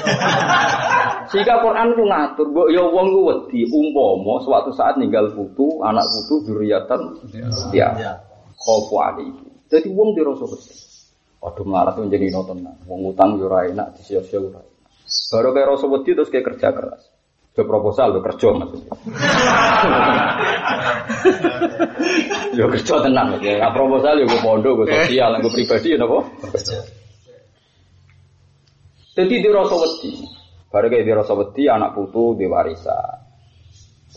Sehingga 1.29 1.61
Quran 1.61 1.93
ku 1.93 2.09
ngatur, 2.09 2.49
mbok 2.49 2.69
ya 2.73 2.81
wong 2.81 3.13
ku 3.13 3.21
wedi 3.29 3.69
umpama 3.69 4.41
suatu 4.41 4.73
saat 4.73 4.97
ninggal 4.97 5.29
putu, 5.37 5.85
anak 5.85 6.09
putu 6.09 6.49
dzurriatan 6.49 7.13
ya. 7.77 7.93
Khofu 8.57 8.97
alaihi. 8.97 9.69
Jadi 9.69 9.93
wong 9.93 10.17
dirasa 10.17 10.49
wedi. 10.49 10.73
Waduh 11.45 11.65
melarat 11.69 11.93
itu 12.01 12.09
menjadi 12.09 12.27
nonton. 12.33 12.57
Wong 12.89 13.01
utang 13.13 13.37
yo 13.37 13.53
ora 13.53 13.69
enak, 13.69 14.01
ora 14.01 14.25
enak. 14.25 14.65
Baru 15.29 15.49
kayak 15.53 15.69
rasa 15.69 15.87
wedi 15.93 16.11
terus 16.17 16.33
kayak 16.33 16.57
kerja 16.57 16.73
keras. 16.73 17.08
Ke 17.59 17.67
proposal 17.67 18.15
lo 18.15 18.23
kerja 18.23 18.55
maksudnya. 18.55 18.95
yo 22.55 22.71
kerja 22.71 22.95
tenang 23.03 23.35
ya. 23.43 23.59
Nah, 23.59 23.75
proposal 23.75 24.23
yo 24.23 24.31
gue 24.31 24.39
pondok, 24.47 24.87
gue 24.87 24.95
sosial, 24.95 25.43
gue 25.43 25.51
pribadi 25.51 25.91
ya 25.91 25.99
nopo. 25.99 26.23
Jadi 29.19 29.35
di 29.43 29.51
rasa. 29.51 29.75
Baru 30.71 30.87
kayak 30.87 31.03
di 31.03 31.11
rasa 31.11 31.35
anak 31.35 31.99
putu 31.99 32.39
di 32.39 32.47
warisan. 32.47 33.27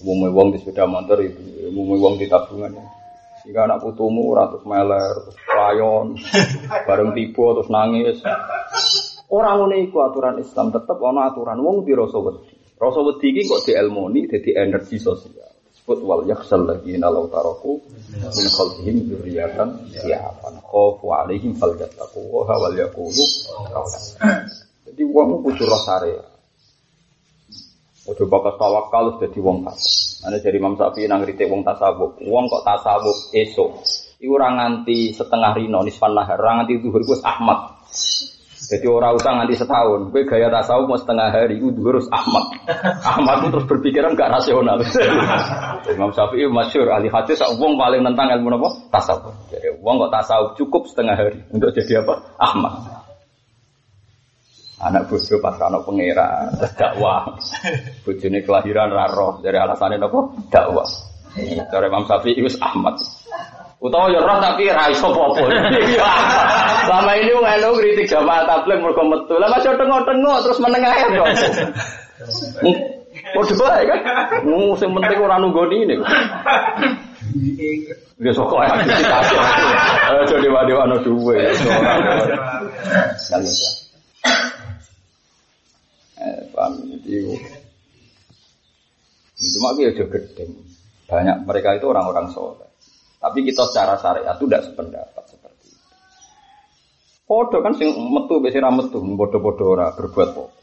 Umumnya 0.05 0.37
wong 0.37 0.47
di 0.53 0.61
sepeda 0.61 0.85
motor 0.85 1.17
itu, 1.25 1.41
umumnya 1.73 1.97
wong 1.97 2.13
di 2.21 2.29
tabungan. 2.29 2.77
Jika 3.41 3.65
anak 3.65 3.81
putumu 3.81 4.37
ratus 4.37 4.61
meler, 4.69 5.17
layon, 5.49 6.13
bareng 6.85 7.17
tipu 7.17 7.57
terus 7.57 7.73
nangis. 7.73 8.21
Orang 9.33 9.73
ini 9.73 9.89
aturan 9.89 10.37
Islam 10.37 10.69
tetap 10.69 11.01
ono 11.01 11.25
aturan 11.25 11.57
wong 11.57 11.89
di 11.89 11.97
rasa. 11.97 12.21
Rasa 12.81 12.99
wedi 13.05 13.29
iki 13.29 13.45
kok 13.45 13.61
dielmoni 13.69 14.25
jadi 14.25 14.65
energi 14.65 14.97
sosial. 14.97 15.53
Sebut 15.69 16.01
wal 16.01 16.25
yakhsal 16.25 16.65
ladzina 16.65 17.13
law 17.13 17.29
taraku 17.29 17.77
min 18.09 18.47
khalfihim 18.49 19.05
dzurriyyatan 19.05 19.93
dha'afan 19.93 20.57
khafu 20.65 21.05
alaihim 21.13 21.53
falyattaqu 21.61 22.25
wa 22.25 22.49
wal 22.49 22.73
yaqulu. 22.73 23.25
Jadi 24.89 25.01
wong 25.05 25.45
kudu 25.45 25.69
rasa 25.69 26.01
Ojo 28.01 28.25
bakas 28.25 28.57
tawakal 28.57 29.13
sudah 29.13 29.29
di 29.29 29.37
wong 29.37 29.61
fasik. 29.61 30.25
Ane 30.25 30.41
dari 30.41 30.57
Imam 30.57 30.73
Syafi'i 30.73 31.05
nang 31.05 31.21
kritik 31.21 31.45
wong 31.45 31.61
tasawuf. 31.61 32.17
Wong 32.25 32.49
kok 32.49 32.65
tasawuf 32.65 33.29
esok. 33.29 33.77
Iku 34.17 34.41
ora 34.41 34.57
nganti 34.57 35.13
setengah 35.13 35.53
rino 35.53 35.85
nisfan 35.85 36.17
nahar, 36.17 36.41
ora 36.41 36.61
nganti 36.61 36.81
zuhur 36.81 37.05
Ahmad. 37.21 37.77
Jadi 38.71 38.87
orang 38.87 39.19
usah 39.19 39.35
nganti 39.35 39.59
setahun. 39.59 40.15
Gue 40.15 40.23
gaya 40.23 40.47
tasawuf 40.47 40.87
mau 40.87 40.95
setengah 40.95 41.27
hari, 41.27 41.59
gue 41.59 41.75
harus 41.75 42.07
Ahmad. 42.07 42.55
Ahmad 43.03 43.43
itu 43.43 43.47
terus 43.51 43.67
berpikiran 43.67 44.15
gak 44.15 44.31
rasional. 44.31 44.79
Imam 45.91 46.15
Syafi'i 46.15 46.47
masyur 46.47 46.87
ahli 46.87 47.11
hadis, 47.11 47.43
wong 47.59 47.75
paling 47.75 47.99
nentang 47.99 48.31
ilmu 48.31 48.55
apa? 48.55 48.69
Tasawuf. 48.95 49.35
Jadi 49.51 49.75
wong 49.83 50.07
kok 50.07 50.11
tasawuf 50.15 50.55
cukup 50.55 50.87
setengah 50.87 51.19
hari 51.19 51.43
untuk 51.51 51.75
jadi 51.75 51.99
apa? 51.99 52.15
Ahmad. 52.39 52.73
Anak 54.81 55.11
bojo 55.11 55.35
pas 55.43 55.59
ana 55.59 55.83
pangeran, 55.83 56.55
dakwah. 56.79 57.37
Bojone 58.07 58.39
kelahiran 58.39 58.89
raro 58.89 59.43
dari 59.43 59.59
alasannya 59.59 59.99
nopo? 59.99 60.31
Dakwah. 60.47 60.87
Dari 61.35 61.85
Imam 61.91 62.07
Syafi'i 62.07 62.39
wis 62.39 62.55
Ahmad. 62.63 62.95
Utawa 63.81 64.13
ya 64.13 64.21
roh 64.21 64.37
tapi 64.37 64.69
ra 64.69 64.93
iso 64.93 65.09
apa-apa. 65.09 65.41
Selama 66.85 67.11
ini 67.17 67.33
wong 67.33 67.47
elu 67.49 67.69
kritik 67.81 68.05
jamaah 68.13 68.45
tabligh 68.45 68.77
mergo 68.77 69.01
metu. 69.09 69.41
Lah 69.41 69.49
masih 69.49 69.73
tengok-tengok 69.73 70.37
terus 70.45 70.61
menengah 70.61 70.93
ya 70.93 71.07
dong. 71.17 71.33
Padha 73.33 73.53
bae 73.57 73.83
kan. 73.89 73.99
Mu 74.45 74.77
sing 74.77 74.93
penting 74.93 75.17
ora 75.17 75.41
nunggoni 75.41 75.77
ini. 75.81 75.95
Ya 78.21 78.31
sok 78.37 78.53
ae 78.61 78.69
aktivitas. 78.69 79.27
Ayo 80.13 80.21
dewa-dewa 80.29 80.85
duwe. 81.01 81.41
Lalu 83.33 83.49
ya. 83.49 83.69
Eh, 86.21 86.37
paham 86.53 86.85
itu. 86.85 87.33
Cuma 89.57 89.73
dia 89.73 89.89
juga 89.97 90.21
gede. 90.21 90.45
Banyak 91.09 91.49
mereka 91.49 91.81
itu 91.81 91.89
orang-orang 91.89 92.29
soleh. 92.29 92.70
Tapi 93.21 93.39
kita 93.45 93.69
secara 93.69 93.93
syariat 94.01 94.33
itu 94.33 94.49
tidak 94.49 94.65
sependapat 94.65 95.23
seperti 95.29 95.69
itu. 95.69 95.85
Podo 97.29 97.61
kan 97.61 97.77
sing 97.77 97.93
metu 97.93 98.41
besi 98.41 98.57
metu, 98.57 98.97
bodoh-bodoh 98.97 99.77
ora 99.77 99.93
berbuat 99.93 100.29
podo. 100.33 100.57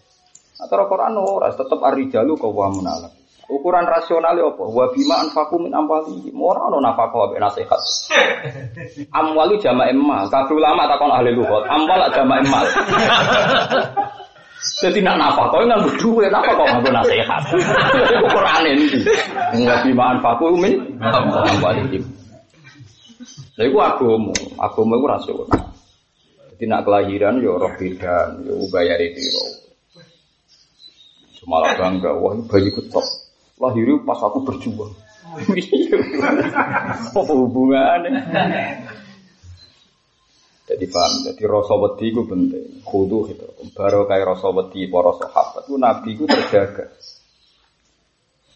Atau 0.58 0.90
Quran 0.90 1.14
ora 1.22 1.54
tetap 1.54 1.78
arijalu 1.78 2.34
kau 2.34 2.50
wa 2.50 2.66
munalak. 2.66 3.14
Ukuran 3.48 3.88
rasional 3.88 4.36
apa? 4.36 4.60
Wa 4.60 4.92
bima 4.92 5.24
anfaqu 5.24 5.56
min 5.56 5.72
amwali. 5.72 6.28
Ora 6.36 6.68
ono 6.68 6.84
nafaqah 6.84 7.32
ambek 7.32 7.40
nasihat. 7.40 7.80
Amwalu 9.08 9.56
jama' 9.56 9.88
emal. 9.88 10.28
Kabeh 10.28 10.52
ulama 10.52 10.84
takon 10.84 11.08
ahli 11.08 11.32
lughat. 11.32 11.64
Amwal 11.64 12.12
jama' 12.12 12.44
emal. 12.44 12.64
Jadi 14.58 15.00
nak 15.00 15.16
nafkah 15.16 15.48
kau 15.48 15.62
nggak 15.64 15.80
berdua, 15.80 16.26
napa 16.28 16.52
kau 16.58 16.66
nggak 16.66 16.92
nasihat? 16.92 17.42
Itu 18.04 18.26
Quran 18.26 18.62
ini. 18.68 18.86
Nggak 19.64 19.78
bimaan 19.86 20.18
faku 20.20 20.52
min, 20.58 20.74
balikim. 21.62 22.02
Jadi 23.58 23.74
aku 23.74 23.78
agama, 23.82 24.34
agama 24.54 24.94
itu 24.94 25.06
rasional. 25.10 25.62
Jadi 26.54 26.64
nak 26.70 26.86
kelahiran 26.86 27.42
yo 27.42 27.58
roh 27.58 27.74
bidan, 27.74 28.46
yo 28.46 28.54
bayar 28.70 29.02
itu 29.02 29.18
yo. 29.34 29.42
Malah 31.48 31.74
bangga, 31.74 32.12
wah 32.12 32.38
ini 32.38 32.46
bayi 32.46 32.70
ketok. 32.70 33.02
Lahir 33.58 33.98
pas 34.06 34.20
aku 34.22 34.46
berjuang. 34.46 34.94
Apa 37.08 37.32
hubungannya? 37.34 38.20
Jadi 40.68 40.84
paham, 40.92 41.12
jadi 41.24 41.42
rasa 41.48 41.74
wedi 41.80 42.06
itu 42.12 42.22
penting. 42.28 42.84
Kudu 42.84 43.32
itu. 43.32 43.48
Baru 43.72 44.04
kayak 44.04 44.36
rasa 44.36 44.52
wedi 44.52 44.86
para 44.86 45.16
sahabat 45.16 45.64
itu 45.66 45.74
Nabi 45.80 46.10
itu 46.14 46.24
terjaga. 46.28 46.92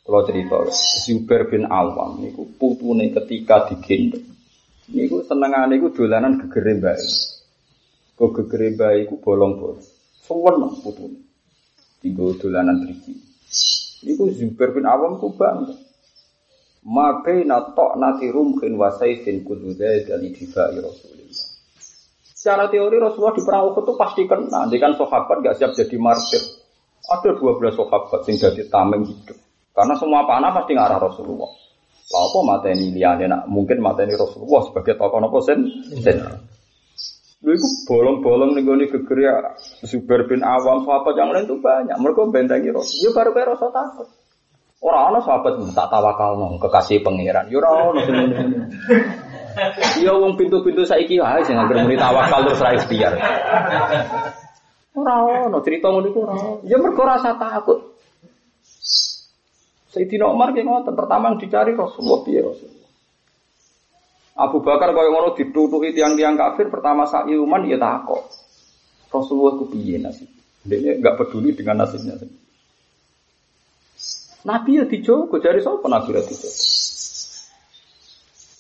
Kalau 0.05 0.21
cerita, 0.29 0.59
Zubair 0.71 1.49
bin 1.49 1.65
Awam 1.67 2.23
itu 2.29 2.45
putune 2.61 3.09
ketika 3.11 3.73
digendong. 3.73 4.42
Niku 4.93 5.25
senengane 5.25 5.81
iku 5.81 5.89
dolanan 5.89 6.37
gegere 6.37 6.77
bae. 6.77 7.09
Kok 8.13 8.31
gegere 8.37 8.77
bae 8.77 9.09
iku 9.09 9.17
bolong-bolong. 9.25 9.81
Suwen 10.21 10.69
putune. 10.85 11.21
Tinggo 12.05 12.37
dolanan 12.37 12.85
driji. 12.85 13.17
Niku 14.05 14.29
Zubair 14.37 14.77
bin 14.77 14.85
Awam 14.85 15.17
ku 15.17 15.33
bangga. 15.33 15.73
Ma 16.83 17.25
baina 17.25 17.73
ta'nati 17.73 18.29
rumkin 18.29 18.75
wa 18.75 18.91
sayfin 18.93 19.47
kullu 19.47 19.73
dzalika 19.73 20.19
li 20.19 20.35
difa'i 20.35 20.83
Rasulillah. 20.83 21.47
Secara 22.35 22.67
teori 22.67 22.99
Rasulullah 22.99 23.39
di 23.39 23.43
perang 23.47 23.71
itu 23.71 23.93
pasti 23.95 24.23
kena. 24.27 24.67
Nanti 24.67 24.77
kan 24.83 24.99
sahabat 24.99 25.47
gak 25.47 25.57
siap 25.63 25.79
jadi 25.79 25.97
martir. 25.97 26.43
Ada 27.07 27.39
12 27.39 27.79
sahabat 27.79 28.21
yang 28.27 28.37
jadi 28.37 28.63
tameng 28.67 29.07
hidup. 29.07 29.39
Karena 29.73 29.95
semua 29.95 30.27
panah 30.27 30.51
pasti 30.51 30.75
ngarah 30.75 30.99
Rasulullah. 30.99 31.62
Lalu 32.13 32.25
apa 32.29 32.39
mata 32.45 32.67
ini 32.69 32.93
liane 32.93 33.25
nak 33.25 33.49
mungkin 33.49 33.81
mata 33.81 34.05
ini 34.05 34.13
Rasulullah 34.13 34.61
sebagai 34.69 35.01
tokoh 35.01 35.19
nopo 35.19 35.41
sen 35.41 35.65
sen. 36.05 36.21
Lu 37.43 37.51
itu 37.57 37.67
bolong-bolong 37.89 38.55
nih 38.55 38.63
gue 38.63 38.87
kegeria 38.87 39.59
Zubair 39.83 40.31
bin 40.31 40.47
Awam 40.47 40.87
sahabat 40.87 41.15
yang 41.19 41.35
lain 41.35 41.49
tuh 41.51 41.59
banyak. 41.59 41.97
Mereka 41.99 42.31
bentengi 42.31 42.71
Rasul. 42.71 43.03
Ya 43.03 43.11
baru 43.11 43.35
kayak 43.35 43.49
Rasul 43.57 43.71
takut. 43.75 44.07
Orang-orang 44.79 45.23
sahabat 45.27 45.53
tak 45.75 45.89
tawakal 45.91 46.39
nong 46.39 46.63
kekasih 46.63 47.03
pangeran. 47.03 47.51
Ya 47.51 47.59
orang 47.59 47.99
Iya 50.01 50.13
wong 50.17 50.41
pintu-pintu 50.41 50.83
saiki 50.89 51.21
wae 51.21 51.45
sing 51.45 51.61
anggere 51.61 51.85
muni 51.85 52.01
tawakal 52.01 52.41
terus 52.49 52.63
ra 52.63 52.73
ikhtiar. 52.73 53.13
Ora 54.97 55.15
ono 55.49 55.61
cerita 55.61 55.93
ngono 55.93 56.09
iku 56.09 56.19
ora. 56.25 56.37
Ya 56.65 56.77
mergo 56.81 57.05
rasa 57.05 57.37
takut. 57.37 57.92
Sayyidina 59.93 60.25
Umar 60.33 60.57
ki 60.57 60.65
ngoten, 60.65 60.97
pertama 60.97 61.33
yang 61.33 61.39
dicari 61.39 61.77
Rasulullah 61.77 62.25
piye 62.25 62.41
Rasulullah. 62.41 62.91
Abu 64.33 64.65
Bakar 64.65 64.97
kaya 64.97 65.13
ngono 65.13 65.37
ditutuki 65.37 65.93
tiang-tiang 65.93 66.41
kafir 66.41 66.73
pertama 66.73 67.05
saat 67.05 67.29
iman 67.29 67.69
ya 67.69 67.77
takut. 67.77 68.25
Rasulullah 69.13 69.61
ku 69.61 69.69
piye 69.69 70.01
nasib? 70.01 70.33
Dia 70.65 70.97
enggak 70.97 71.21
peduli 71.21 71.53
dengan 71.53 71.85
nasibnya 71.85 72.17
Nabi 74.43 74.81
ya 74.81 74.85
dijogo, 74.89 75.39
dari 75.39 75.61
sapa 75.63 75.87
Nabi 75.87 76.17
ya 76.17 76.23
dijogo? 76.25 76.82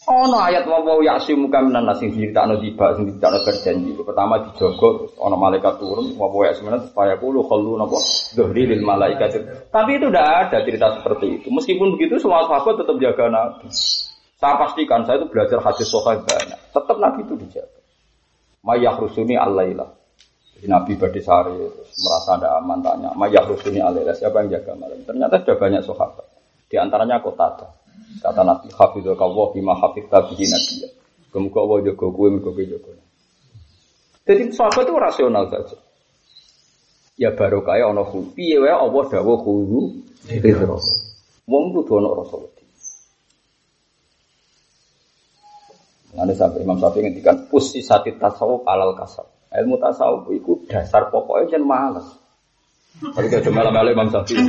Ono 0.03 0.35
ayat 0.35 0.67
wa 0.67 0.83
wa 0.83 0.99
ya'simu 0.99 1.47
kaminan 1.47 1.87
nas 1.87 2.03
sing 2.03 2.11
diceritakno 2.11 2.59
tiba 2.59 2.91
sing 2.99 3.07
diceritakno 3.07 3.38
berjanji. 3.47 3.91
Pertama 4.03 4.35
dijogo 4.43 4.99
terus 4.99 5.15
ono 5.15 5.38
malaikat 5.38 5.79
turun 5.79 6.19
wa 6.19 6.27
wa 6.27 6.43
ya'simu 6.43 6.75
supaya 6.91 7.15
kulo 7.23 7.47
khallu 7.47 7.79
napa 7.79 8.03
dhuhri 8.35 8.67
lil 8.67 8.83
malaikat. 8.83 9.38
Tapi 9.71 9.91
itu 10.03 10.11
tidak 10.11 10.27
ada 10.27 10.59
cerita 10.67 10.87
seperti 10.99 11.27
itu. 11.38 11.47
Meskipun 11.55 11.95
begitu 11.95 12.19
semua 12.19 12.43
sahabat 12.51 12.83
tetap 12.83 12.99
jaga 12.99 13.31
Nabi. 13.31 13.71
Saya 14.43 14.55
pastikan 14.59 15.07
saya 15.07 15.23
itu 15.23 15.31
belajar 15.31 15.62
hadis 15.62 15.87
sahih 15.87 16.19
banyak. 16.19 16.61
Tetap 16.75 16.97
Nabi 16.99 17.21
itu 17.23 17.35
dijaga. 17.38 17.81
Mayah 18.67 18.95
rusuni 18.99 19.38
alailah. 19.38 19.87
Jadi 20.59 20.67
Nabi 20.67 20.99
Badisari 20.99 21.62
merasa 22.03 22.43
ada 22.43 22.59
aman 22.59 22.83
tanya. 22.83 23.15
Mayah 23.15 23.47
rusuni 23.47 23.79
alailah. 23.79 24.19
Siapa 24.19 24.43
yang 24.43 24.59
jaga 24.59 24.75
malam? 24.75 24.99
Ternyata 25.07 25.47
sudah 25.47 25.57
banyak 25.62 25.83
sahabat. 25.87 26.27
Di 26.67 26.75
antaranya 26.75 27.23
kota 27.23 27.55
Kata 28.22 28.46
Nabi 28.46 28.70
Hafizul 28.70 29.18
Kawah 29.18 29.50
bima 29.50 29.74
hafiz 29.74 30.07
tabihi 30.07 30.46
nabiya. 30.46 30.88
Kemuka 31.33 31.59
Allah 31.64 31.78
jaga 31.90 32.07
kue, 32.12 32.28
mereka 32.28 32.52
jaga. 32.55 32.92
Jadi 34.22 34.42
sahabat 34.55 34.85
itu 34.87 34.94
rasional 34.94 35.44
saja. 35.50 35.76
Ya 37.18 37.35
baru 37.35 37.66
kaya 37.66 37.90
khulu. 37.90 38.33
Piye 38.38 38.62
wae 38.62 38.70
Allah 38.70 39.02
dawuh 39.11 39.38
khulu 39.42 39.81
ridho. 40.31 40.78
Wong 41.50 41.74
ana 41.74 42.09
rasa 42.14 42.37
wedi. 42.38 42.64
Nanti 46.12 46.35
sampai 46.37 46.62
Imam 46.62 46.76
Syafi'i 46.76 47.09
ngendikan 47.09 47.48
pusi 47.48 47.81
sati 47.81 48.14
tasawuf 48.14 48.62
alal 48.68 48.94
kasab. 48.94 49.26
Ilmu 49.50 49.81
tasawuf 49.81 50.28
itu 50.31 50.62
dasar 50.68 51.09
pokoknya 51.09 51.57
jangan 51.57 51.66
malas. 51.66 52.07
Tapi 53.00 53.26
kalau 53.26 53.42
cuma 53.48 53.66
malam 53.72 53.94
Imam 53.96 54.09
Syafi'i. 54.12 54.44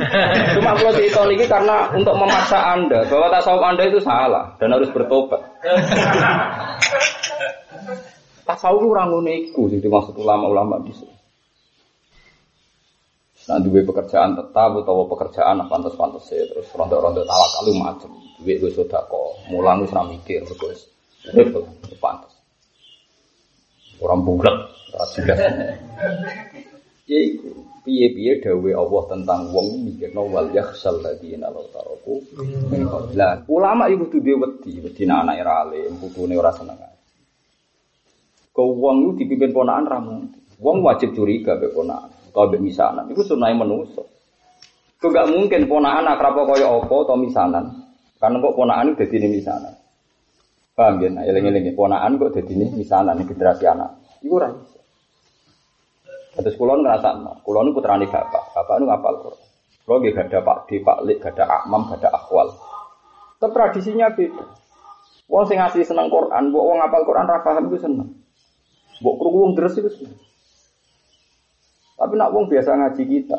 Cuma 0.54 0.76
kalau 0.76 0.92
cerita 0.94 1.26
ini 1.26 1.44
karena 1.48 1.90
untuk 1.96 2.14
memaksa 2.14 2.58
anda 2.76 3.02
bahwa 3.08 3.26
tasawuf 3.32 3.62
anda 3.64 3.82
itu 3.88 3.98
salah 4.04 4.54
dan 4.60 4.70
harus 4.70 4.92
bertobat. 4.94 5.40
tasawuf 8.44 8.84
orang 8.84 9.10
uniku, 9.10 9.66
jadi 9.72 9.88
maksud 9.88 10.14
ulama-ulama 10.20 10.78
di 10.84 10.92
sini. 10.92 11.14
Nah, 13.44 13.60
duwe 13.60 13.84
pekerjaan 13.84 14.40
tetap 14.40 14.72
atau 14.72 15.04
pekerjaan 15.04 15.60
apa 15.60 15.68
pantas-pantas 15.68 16.32
terus 16.32 16.64
rontok-rontok 16.72 17.28
tawakal 17.28 17.66
macam. 17.76 18.10
Duit 18.40 18.56
gue 18.56 18.72
sudah 18.72 19.04
kok, 19.04 19.30
mulang 19.52 19.84
gue 19.84 19.88
mikir, 20.16 20.40
terus 20.48 20.88
Betul, 21.24 21.64
pantas. 22.00 22.32
Orang 24.00 24.24
bulat, 24.28 24.68
jelas. 25.16 25.40
Ya 27.04 27.20
iku, 27.20 27.52
piye-piye 27.84 28.40
dawe 28.40 28.70
Allah 28.72 29.02
tentang 29.12 29.52
wong 29.52 29.84
mikirno 29.84 30.24
wal 30.32 30.48
yakhsal 30.56 31.04
ladina 31.04 31.52
law 31.52 31.68
taraku 31.68 32.16
Lah, 33.12 33.44
ulama 33.44 33.92
iku 33.92 34.08
kudu 34.08 34.24
dhewe 34.24 34.40
wedi, 34.40 34.80
wedi 34.80 35.04
anak 35.04 35.36
era 35.36 35.68
alim, 35.68 36.00
putune 36.00 36.32
ora 36.32 36.48
seneng. 36.48 36.80
Kau 38.54 38.70
wong 38.70 39.18
itu 39.18 39.26
dipimpin 39.26 39.50
ponaan 39.50 39.84
ramu. 39.84 40.30
Wong 40.62 40.78
wajib 40.86 41.10
curiga 41.18 41.58
be 41.58 41.74
ponaan. 41.74 42.06
Kau 42.30 42.46
be 42.46 42.62
misanan. 42.62 43.10
Itu 43.10 43.26
sunai 43.26 43.50
menuso. 43.50 44.06
Kau 45.02 45.10
gak 45.10 45.26
mungkin 45.26 45.66
ponaan 45.66 46.06
akrab 46.06 46.38
kaya 46.46 46.70
apa 46.70 46.94
atau 46.94 47.18
misanan. 47.18 47.82
Karena 48.14 48.38
kok 48.38 48.54
ponaan 48.54 48.94
itu 48.94 49.10
jadi 49.10 49.26
misanan. 49.26 49.74
Paham 50.78 51.02
ya? 51.02 51.10
Nah, 51.10 51.26
eling-eling 51.26 51.74
ponaan 51.74 52.14
kok 52.14 52.30
jadi 52.30 52.54
ini 52.54 52.66
misalnya 52.78 53.18
nih 53.18 53.26
generasi 53.26 53.66
anak. 53.66 53.90
Iku 54.22 54.38
ora 54.38 54.48
iso. 54.54 54.73
Terus 56.34 56.58
kulon 56.58 56.82
ngerasa, 56.82 57.14
kulon 57.46 57.70
putrane 57.70 58.10
bapak, 58.10 58.50
bapak 58.50 58.74
nu 58.82 58.90
ngapal 58.90 59.14
Quran. 59.22 59.42
Kalau 59.84 60.00
gak 60.00 60.32
ada 60.32 60.40
Pak 60.40 60.58
di 60.64 60.80
Pak 60.80 60.98
Lik, 61.04 61.20
gak 61.20 61.36
ada 61.36 61.44
Akmam, 61.60 61.84
gak 61.92 62.00
ada 62.00 62.16
Akwal. 62.16 62.48
Tapi 63.36 63.52
tradisinya 63.52 64.08
beda. 64.08 64.44
Wong 65.28 65.44
sing 65.44 65.60
asli 65.60 65.84
seneng 65.84 66.08
Quran, 66.08 66.48
mbok 66.48 66.64
wong 66.64 66.78
ngapal 66.80 67.04
Quran 67.04 67.28
ra 67.28 67.44
paham 67.44 67.68
iku 67.68 67.76
seneng. 67.80 68.08
Krungu 69.00 69.38
wong 69.44 69.52
deres 69.52 69.76
iku 69.76 69.92
seneng. 69.92 70.16
Tapi 72.00 72.12
nak 72.16 72.32
wong 72.32 72.48
biasa 72.48 72.76
ngaji 72.80 73.02
kita, 73.04 73.38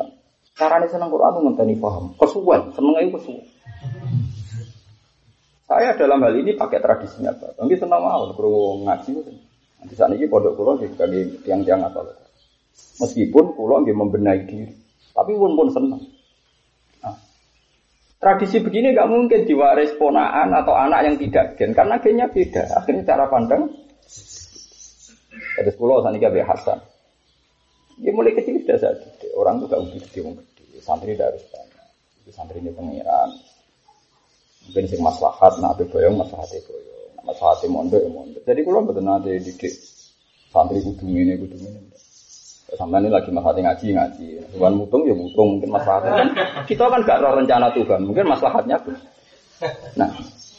carane 0.54 0.86
seneng 0.86 1.10
Quran 1.10 1.34
tuh 1.34 1.42
ngenteni 1.50 1.74
paham. 1.82 2.14
Kesuwen, 2.14 2.62
seneng 2.74 2.94
iku 3.02 3.18
kesuwen. 3.18 3.46
Saya 5.66 5.98
dalam 5.98 6.22
hal 6.22 6.34
ini 6.38 6.54
pakai 6.54 6.78
tradisinya 6.78 7.34
Pak. 7.34 7.58
Mungkin 7.58 7.74
senang 7.74 8.06
mau 8.06 8.22
kalau 8.38 8.86
ngaji. 8.86 9.18
Nanti 9.82 9.94
saat 9.98 10.14
ini 10.14 10.30
pondok 10.30 10.54
pulau 10.54 10.78
sebagai 10.78 11.42
tiang-tiang 11.42 11.82
apa 11.82 12.25
Meskipun 12.96 13.52
pulau 13.52 13.84
nggak 13.84 13.92
membenahi 13.92 14.42
diri, 14.48 14.72
tapi 15.12 15.36
pun 15.36 15.52
pun 15.52 15.68
senang. 15.68 16.00
Nah, 17.04 17.16
tradisi 18.16 18.56
begini 18.64 18.96
nggak 18.96 19.10
mungkin 19.12 19.44
diwaris 19.44 19.92
ponaan 20.00 20.48
atau 20.56 20.72
anak 20.72 21.04
yang 21.04 21.16
tidak 21.20 21.60
gen 21.60 21.76
karena 21.76 22.00
gennya 22.00 22.26
beda. 22.32 22.72
Akhirnya 22.72 23.04
cara 23.04 23.28
pandang. 23.28 23.68
Ada 25.56 25.72
pulau 25.76 26.04
sana 26.04 26.20
kayak 26.20 26.44
Hasan. 26.44 26.80
Dia 27.96 28.12
mulai 28.12 28.36
kecil 28.36 28.60
sudah 28.60 28.76
saja. 28.76 29.08
Orang 29.32 29.64
tuh 29.64 29.72
gak 29.72 29.80
udah 29.80 29.96
gede, 30.04 30.20
gede. 30.20 30.78
Santri 30.84 31.16
tidak 31.16 31.32
harus 31.32 31.44
tanya. 31.48 31.84
Santri 32.28 32.60
ini 32.60 32.68
pengiran. 32.76 33.32
Mungkin 34.68 34.84
sing 34.90 35.00
maslahat, 35.00 35.56
ape 35.62 35.86
boyong 35.88 36.18
maslahat 36.18 36.50
boyong, 36.66 37.10
nah, 37.14 37.24
maslahat 37.30 37.62
mondok 37.70 38.02
ya 38.02 38.10
mondok. 38.10 38.42
Jadi 38.42 38.60
kalau 38.66 38.82
betul 38.82 39.04
nanti 39.06 39.30
didik 39.38 39.74
santri 40.50 40.82
kudu 40.82 41.06
ini 41.06 41.38
kudu 41.38 41.54
ini. 41.54 41.80
Sampai 42.74 42.98
ini 42.98 43.14
lagi 43.14 43.30
maslahat 43.30 43.62
ngaji 43.62 43.86
ngaji. 43.94 44.26
Tuhan 44.58 44.74
mutung 44.74 45.06
ya 45.06 45.14
mutung 45.14 45.58
mungkin 45.58 45.70
maslahatnya 45.70 46.12
kan. 46.18 46.28
Kita 46.66 46.90
kan 46.90 47.00
gak 47.06 47.22
rencana 47.22 47.70
Tuhan, 47.70 48.00
mungkin 48.02 48.26
maslahatnya 48.26 48.76
tuh. 48.82 48.98
Nah, 49.94 50.10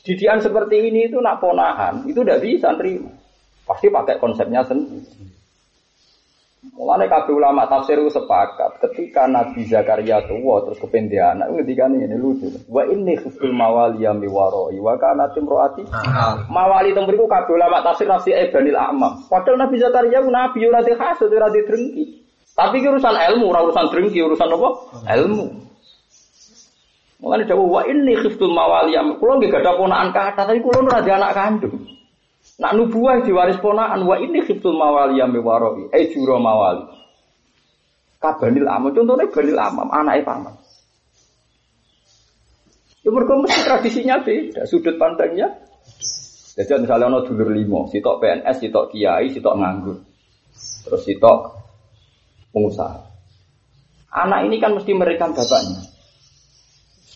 didian 0.07 0.39
seperti 0.39 0.87
ini 0.87 1.11
itu 1.11 1.19
nak 1.19 1.43
ponahan 1.43 2.07
itu 2.07 2.23
tidak 2.23 2.39
bisa 2.39 2.71
terima. 2.79 3.11
Pasti 3.67 3.91
pakai 3.91 4.15
konsepnya 4.23 4.63
sendiri. 4.63 5.03
Mulane 6.57 7.05
kabeh 7.05 7.37
ulama 7.37 7.69
tafsir 7.69 8.01
sepakat 8.09 8.81
ketika 8.81 9.29
Nabi 9.29 9.61
Zakaria 9.69 10.25
tua 10.25 10.65
terus 10.65 10.81
kependian 10.81 11.37
anak 11.37 11.53
ketika 11.61 11.85
ini 11.85 12.17
lucu. 12.17 12.49
Wa 12.65 12.81
ini 12.89 13.13
khuftul 13.13 13.53
mawali 13.53 14.01
yang 14.01 14.17
miwaroi 14.17 14.81
wa 14.81 14.97
kana 14.97 15.29
timroati. 15.37 15.85
Mawali 16.49 16.97
teng 16.97 17.05
mriku 17.05 17.29
kabeh 17.29 17.53
ulama 17.53 17.85
tafsir 17.85 18.09
nafsi 18.09 18.33
Ibnil 18.33 18.73
Amam. 18.73 19.21
Padahal 19.29 19.69
Nabi 19.69 19.77
Zakaria 19.77 20.17
ku 20.25 20.33
nabi 20.33 20.59
ora 20.65 20.81
dihasud 20.81 21.29
ora 21.29 21.53
drengki. 21.53 22.25
Tapi 22.57 22.81
ki 22.81 22.89
urusan 22.89 23.13
ilmu, 23.13 23.53
ora 23.53 23.61
urusan 23.61 23.85
drengki, 23.93 24.17
urusan 24.17 24.49
apa? 24.49 24.69
Ilmu. 25.13 25.45
Mulane 27.21 27.45
dawuh 27.45 27.69
wa 27.69 27.81
ini 27.85 28.17
khuftul 28.17 28.49
mawali 28.49 28.97
yang 28.97 29.13
kula 29.21 29.37
nggih 29.37 29.53
gadah 29.53 29.77
ponakan 29.77 30.09
kata 30.09 30.41
tapi 30.49 30.61
kula 30.61 30.85
ora 30.85 31.05
anak 31.05 31.33
kandung. 31.37 31.96
Nak 32.57 32.73
nubuah 32.73 33.21
diwaris 33.21 33.61
ponakan 33.61 34.01
wa 34.01 34.17
ini 34.17 34.41
khiftul 34.41 34.73
mawali 34.73 35.21
yang 35.21 35.29
mewaroi, 35.29 35.93
eh 35.93 36.09
juro 36.09 36.41
mawali. 36.41 36.89
Kabanil 38.17 38.65
amam, 38.65 38.89
contohnya 38.97 39.29
banil 39.29 39.57
amam, 39.61 39.87
anaknya 39.93 40.25
paman. 40.25 40.55
Ya 43.05 43.09
mereka 43.13 43.39
mesti 43.39 43.61
tradisinya 43.63 44.15
beda, 44.19 44.67
sudut 44.67 44.99
pandangnya. 44.99 45.47
Jadi 46.59 46.83
misalnya 46.83 47.07
ono 47.07 47.23
dulur 47.23 47.55
limo, 47.55 47.87
sitok 47.87 48.19
PNS, 48.19 48.57
sitok 48.59 48.91
kiai, 48.91 49.31
sitok 49.31 49.55
nganggur, 49.55 49.97
terus 50.83 51.01
sitok 51.07 51.39
pengusaha. 52.51 52.99
Anak 54.11 54.49
ini 54.49 54.59
kan 54.59 54.75
mesti 54.75 54.91
merekam 54.91 55.31
bapaknya. 55.31 55.86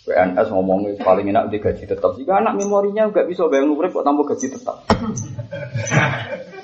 PNS 0.01 0.49
ngomongnya 0.49 0.97
paling 1.05 1.29
enak 1.29 1.53
di 1.53 1.61
gaji 1.61 1.85
tetap. 1.85 2.17
Jika 2.17 2.41
anak 2.41 2.57
memorinya 2.57 3.05
nggak 3.13 3.29
bisa 3.29 3.45
bayang 3.45 3.77
urip 3.77 3.93
kok 3.93 4.01
tambah 4.01 4.25
gaji 4.25 4.49
tetap. 4.49 4.81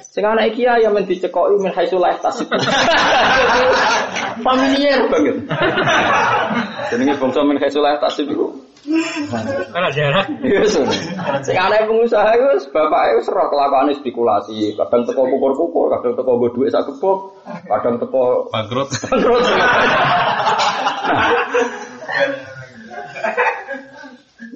Sing 0.09 0.25
anak 0.25 0.49
iki 0.49 0.65
ya 0.65 0.89
men 0.89 1.05
dicekoki 1.05 1.61
min 1.61 1.69
haitsu 1.69 2.01
la. 2.01 2.17
Familiar 4.45 5.05
banget. 5.13 5.37
Jenenge 6.89 7.13
bangsa 7.21 7.45
min 7.45 7.61
haitsu 7.61 7.77
la 7.77 8.01
tasib 8.01 8.25
iku. 8.25 8.49
Kan 9.69 9.85
jarak. 9.93 10.25
Yes. 10.41 10.73
Sing 11.45 11.53
anak 11.61 11.85
pengusaha 11.85 12.33
iku 12.33 12.73
bapake 12.73 13.21
wis 13.21 13.29
ora 13.29 13.45
kelakuane 13.53 13.93
spekulasi, 13.93 14.73
kadang 14.73 15.05
teko 15.05 15.29
pukul-pukul, 15.29 15.93
kadang 15.93 16.17
teko 16.17 16.31
nggo 16.41 16.49
dhuwit 16.57 16.73
sak 16.73 16.89
kebok, 16.89 17.37
kadang 17.69 18.01
teko 18.01 18.49
bangkrut. 18.49 18.89
Bangkrut. 19.05 19.45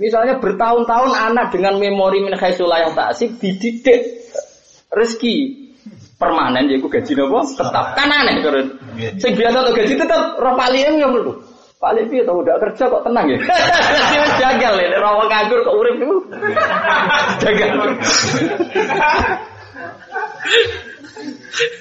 Misalnya 0.02 0.42
bertahun-tahun 0.42 1.14
anak 1.14 1.54
dengan 1.54 1.78
memori 1.78 2.26
min 2.26 2.34
khaisulah 2.34 2.90
yang 2.90 2.98
taksib 2.98 3.38
dididik 3.38 4.26
rezeki. 4.90 5.62
Permanen 6.18 6.70
yaitu 6.70 6.86
gaji 6.86 7.18
nopo? 7.18 7.42
Tetap. 7.46 7.98
Kan 7.98 8.10
aneh 8.10 8.46
kan? 8.46 8.66
Sing 9.18 9.34
biasa 9.34 9.66
tuh 9.66 9.74
gaji 9.74 9.94
tetap 9.98 10.38
roh 10.38 10.54
paling 10.54 11.02
nggak 11.02 11.10
perlu 11.10 11.34
paling 11.82 12.06
piye 12.14 12.22
tau 12.22 12.46
udah 12.46 12.62
kerja 12.62 12.86
kok 12.94 13.02
tenang 13.02 13.26
ya? 13.26 13.42
Wis 13.42 14.34
jagal 14.46 14.78
ya. 14.78 15.02
Rawa 15.02 15.26
nganggur 15.26 15.66
kok 15.66 15.74
urip 15.74 15.98
itu 15.98 16.18
jagal 17.42 17.74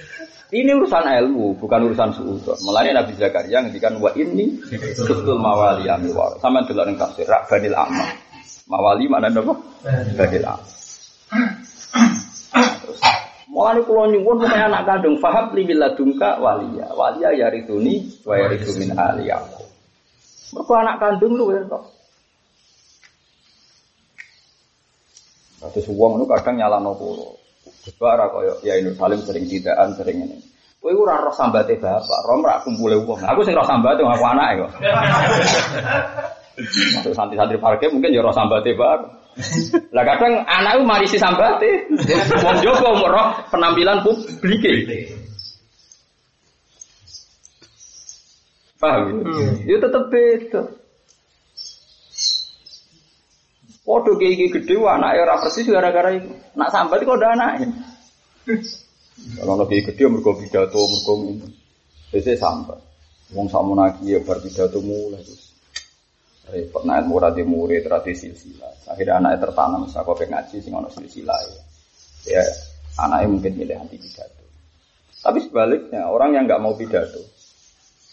ini 0.50 0.70
urusan 0.74 1.06
ilmu, 1.06 1.58
bukan 1.62 1.80
urusan 1.90 2.10
suudon. 2.10 2.58
Mulanya 2.66 3.02
Nabi 3.02 3.14
Zakaria 3.14 3.62
ngendikan 3.62 3.98
wa 4.02 4.10
ini 4.18 4.58
betul 4.98 5.38
mawali 5.38 5.86
amiwar. 5.86 6.38
Sama 6.42 6.66
delok 6.66 6.90
ning 6.90 6.98
tafsir 6.98 7.26
rak 7.26 7.46
banil 7.46 7.74
amma. 7.74 8.06
Mawali 8.66 9.06
mana 9.06 9.30
apa? 9.30 9.54
Banil 10.18 10.42
amma. 10.42 10.66
Mulane 13.50 13.82
kula 13.82 14.06
nyuwun 14.14 14.46
supaya 14.46 14.70
anak 14.70 14.86
kandung 14.86 15.18
faham 15.18 15.50
li 15.58 15.66
biladunka 15.66 16.38
waliya. 16.38 16.86
Waliya 16.94 17.34
yarituni 17.34 18.22
wa 18.22 18.38
yaritu 18.38 18.78
min 18.78 18.94
ali 18.94 19.26
aku. 19.26 19.66
Anak 20.70 21.02
kandung 21.02 21.34
lu 21.34 21.50
ya 21.50 21.62
kok. 21.66 21.82
Terus 25.74 25.90
uang 25.92 26.22
itu 26.22 26.24
kadang 26.30 26.56
nyala 26.56 26.78
kulo. 26.94 27.39
Sebara 27.80 28.28
koyo 28.28 28.60
ya 28.60 28.76
ini 28.76 28.92
saling 28.92 29.20
sering 29.24 29.44
tidaan 29.48 29.96
sering 29.96 30.20
ini. 30.28 30.36
Kowe 30.80 30.92
ora 30.96 31.20
roh 31.20 31.32
sambate 31.32 31.76
bapak, 31.76 32.20
roh 32.24 32.40
ora 32.40 32.60
kumpule 32.64 32.96
wong. 33.04 33.20
Aku 33.24 33.44
sing 33.44 33.52
roh 33.52 33.64
sambate 33.64 34.00
aku 34.00 34.24
anake 34.24 34.64
kok. 34.64 34.70
Masuk 36.96 37.12
santri-santri 37.16 37.56
parke 37.56 37.88
mungkin 37.88 38.12
ya 38.12 38.24
roh 38.24 38.32
sambate 38.32 38.72
bapak. 38.76 39.20
Lah 39.92 40.04
kadang 40.04 40.44
anakku 40.44 40.82
marisi 40.84 41.16
sambate. 41.16 41.88
Wong 42.44 42.56
jogo 42.64 43.08
roh 43.08 43.28
penampilan 43.52 44.04
publik. 44.04 44.64
Paham? 48.80 49.20
Ya 49.68 49.76
tetep 49.76 50.04
beda. 50.08 50.79
Waduh 53.90 54.14
kayak 54.14 54.38
gini 54.38 54.54
gede, 54.54 54.78
anaknya 54.86 55.26
ora 55.26 55.42
persis 55.42 55.66
gara-gara 55.66 56.14
itu. 56.14 56.30
Nak 56.54 56.70
sambat 56.70 57.02
kok 57.02 57.18
ada 57.18 57.34
anaknya. 57.34 57.74
Kalau 59.34 59.54
lebih 59.66 59.90
gede 59.90 60.06
mergo 60.06 60.38
pidato 60.38 60.78
mergo 60.78 61.12
ini. 61.26 61.50
Biasanya 62.14 62.38
sambat. 62.38 62.78
Wong 63.34 63.50
samu 63.50 63.74
lagi 63.74 64.14
ya 64.14 64.22
bar 64.22 64.38
pidato 64.38 64.78
mulai 64.78 65.18
terus. 65.26 65.50
Repot 66.50 66.86
naik 66.86 67.10
murah 67.10 67.34
di 67.34 67.42
murid 67.42 67.82
tradisi 67.82 68.30
silsilah. 68.30 68.94
Akhirnya 68.94 69.18
anaknya 69.18 69.50
tertanam 69.50 69.82
saka 69.90 70.14
ngaji 70.14 70.56
sing 70.62 70.70
ono 70.70 70.86
silsilah 70.86 71.38
ya. 71.50 71.62
Ya 72.38 72.42
anaknya 73.02 73.26
mungkin 73.26 73.52
milih 73.58 73.74
anti 73.74 73.98
pidato. 73.98 74.42
Tapi 75.18 75.38
sebaliknya 75.42 76.06
orang 76.06 76.38
yang 76.38 76.46
nggak 76.46 76.62
mau 76.62 76.78
pidato 76.78 77.22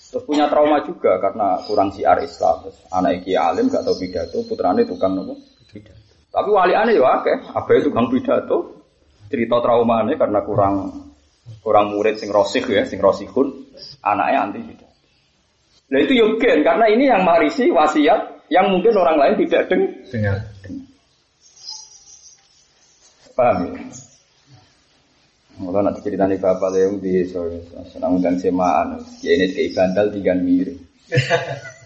terus 0.08 0.24
punya 0.24 0.48
trauma 0.48 0.82
juga 0.88 1.20
karena 1.20 1.60
kurang 1.68 1.92
siar 1.92 2.18
Islam. 2.24 2.66
Terus 2.66 2.78
anak 2.90 3.12
iki 3.22 3.36
alim 3.36 3.68
gak 3.68 3.84
tahu 3.84 3.96
pidato, 4.00 4.40
putrane 4.48 4.88
tukang 4.88 5.14
nopo. 5.20 5.57
Tapi 6.32 6.50
wali 6.52 6.74
aneh 6.76 7.00
ya 7.00 7.22
akeh, 7.22 7.38
abe 7.56 7.74
tukang 7.84 8.12
pidato. 8.12 8.76
Cerita 9.28 9.60
traumanya 9.60 10.16
karena 10.16 10.40
kurang 10.40 10.76
kurang 11.60 11.92
murid 11.92 12.16
sing 12.20 12.32
rosih 12.32 12.64
ya, 12.64 12.88
sing 12.88 13.00
rosihun, 13.00 13.52
anaknya 14.04 14.40
anti 14.48 14.60
pidato. 14.64 14.88
Nah 15.88 16.00
itu 16.04 16.14
yogen 16.20 16.64
karena 16.64 16.86
ini 16.92 17.08
yang 17.08 17.24
marisi 17.24 17.72
wasiat 17.72 18.48
yang 18.52 18.72
mungkin 18.72 18.96
orang 18.96 19.18
lain 19.20 19.36
tidak 19.48 19.72
deng 19.72 19.84
dengar. 20.12 20.38
Paham 23.36 23.70
ya? 23.70 23.84
Mulai 25.58 25.90
nanti 25.90 26.06
ceritanya 26.06 26.38
bapak 26.38 26.70
yang 26.78 27.02
di 27.02 27.26
senang 27.90 28.22
undang 28.22 28.38
semaan, 28.38 29.02
ya 29.26 29.34
ini 29.34 29.58
kayak 29.58 29.74
bandal 29.74 30.06
tiga 30.14 30.38
mirip. 30.38 30.78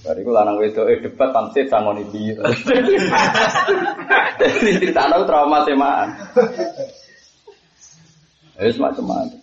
Bariku 0.00 0.32
lanang 0.32 0.56
wedok 0.56 0.88
eh 0.88 0.98
debat 1.04 1.28
pansit 1.28 1.68
sangon 1.68 2.00
iki. 2.00 2.32
Jadi 4.40 4.80
cerita 4.80 5.12
tahu 5.12 5.28
trauma 5.28 5.60
semaan. 5.68 6.08
Eh 8.56 8.72
semacam-macam. 8.72 9.40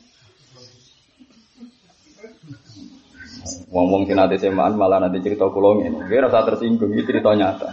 Wong-wong 3.67 4.07
sing 4.07 4.15
nate 4.15 4.39
semaan 4.41 4.79
malah 4.79 4.97
nanti 4.97 5.21
cerita 5.21 5.45
kula 5.53 5.77
ngene. 5.77 6.09
Kowe 6.09 6.17
rasa 6.23 6.47
tersinggung 6.47 6.89
iki 6.97 7.13
cerita 7.13 7.37
nyata. 7.37 7.69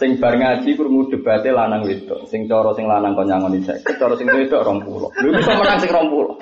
Sing 0.00 0.16
bar 0.16 0.32
ngaji 0.32 0.72
krungu 0.72 1.12
debate 1.12 1.52
lanang 1.52 1.84
wedok. 1.84 2.24
Sing 2.30 2.48
cara 2.48 2.72
sing 2.72 2.88
lanang 2.88 3.12
kon 3.12 3.28
nyangoni 3.28 3.60
sek, 3.66 3.84
cara 4.00 4.16
sing 4.16 4.30
wedok 4.32 4.64
20. 4.64 5.26
Lho 5.26 5.30
bisa 5.36 5.52
menang 5.58 5.78
sing 5.82 5.90
20. 5.92 6.40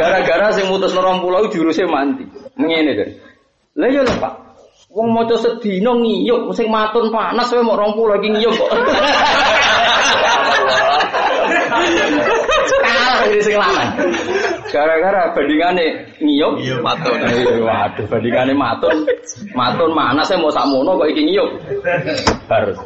Gara-gara 0.00 0.48
sing 0.56 0.64
mutus 0.72 0.96
20 0.96 1.52
juruse 1.52 1.84
mandi. 1.84 2.24
Ngene 2.56 2.92
deh. 2.96 3.27
Lah 3.78 3.88
yo 3.94 4.02
Pak. 4.02 4.34
Wong 4.90 5.14
maca 5.14 5.36
sedina 5.38 5.94
ngiyuk 5.94 6.50
sing 6.56 6.66
matun 6.66 7.12
panas 7.14 7.46
kowe 7.52 7.62
mau 7.62 7.76
20 7.76 8.08
lagi 8.08 8.28
ngiyuk 8.32 8.54
kok. 8.56 8.70
Kalah 12.82 13.22
ini 13.28 13.38
sing 13.44 13.54
lanang. 13.54 13.90
Gara-gara 14.72 15.30
bandingane 15.36 15.86
ngiyuk 16.18 16.82
matun. 16.82 17.20
Waduh, 17.62 18.04
bandingane 18.10 18.52
matun. 18.56 19.06
Matun 19.54 19.94
mana 19.94 20.26
saya 20.26 20.42
mau 20.42 20.50
sakmono 20.50 20.98
kok 20.98 21.08
iki 21.14 21.22
ngiyuk. 21.28 21.48
Harus. 22.50 22.78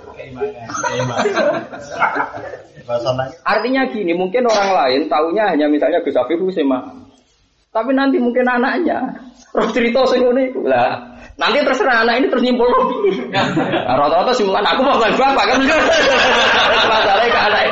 Artinya 3.47 3.87
gini, 3.89 4.13
mungkin 4.13 4.43
orang 4.51 4.71
lain 4.75 5.01
taunya 5.07 5.55
hanya 5.55 5.71
misalnya 5.71 6.03
Gus 6.03 6.19
Afif 6.19 6.43
Husema. 6.43 7.02
Tapi 7.73 7.91
nanti 7.97 8.21
mungkin 8.21 8.45
anaknya 8.45 9.01
roh 9.57 9.69
cerita 9.73 10.05
sing 10.13 10.21
ngene 10.21 10.53
iku. 10.53 10.61
Lah, 10.69 10.93
nanti 11.41 11.65
terserah 11.65 12.05
anak 12.05 12.21
ini 12.21 12.27
terus 12.29 12.45
nyimpul 12.45 12.69
nah, 13.33 13.97
rata-rata 13.97 14.33
simpulan 14.37 14.65
aku 14.65 14.81
mau 14.85 15.01
bapak 15.01 15.45
kan 15.49 15.61
masalahnya 16.89 17.29
ke 17.33 17.41
anak 17.41 17.63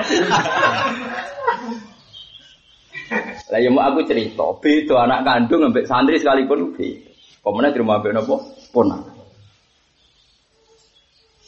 lah 3.51 3.59
ya 3.59 3.67
mau 3.67 3.83
aku 3.83 4.07
cerita, 4.07 4.47
beda 4.63 4.95
anak 5.11 5.27
kandung 5.27 5.67
sampai 5.67 5.83
santri 5.83 6.23
sekalipun 6.23 6.71
beda. 6.71 7.11
Pemenang 7.41 7.73
di 7.75 7.81
rumah 7.83 7.99
ambek 7.99 8.13
nopo 8.15 8.37
pun. 8.71 8.93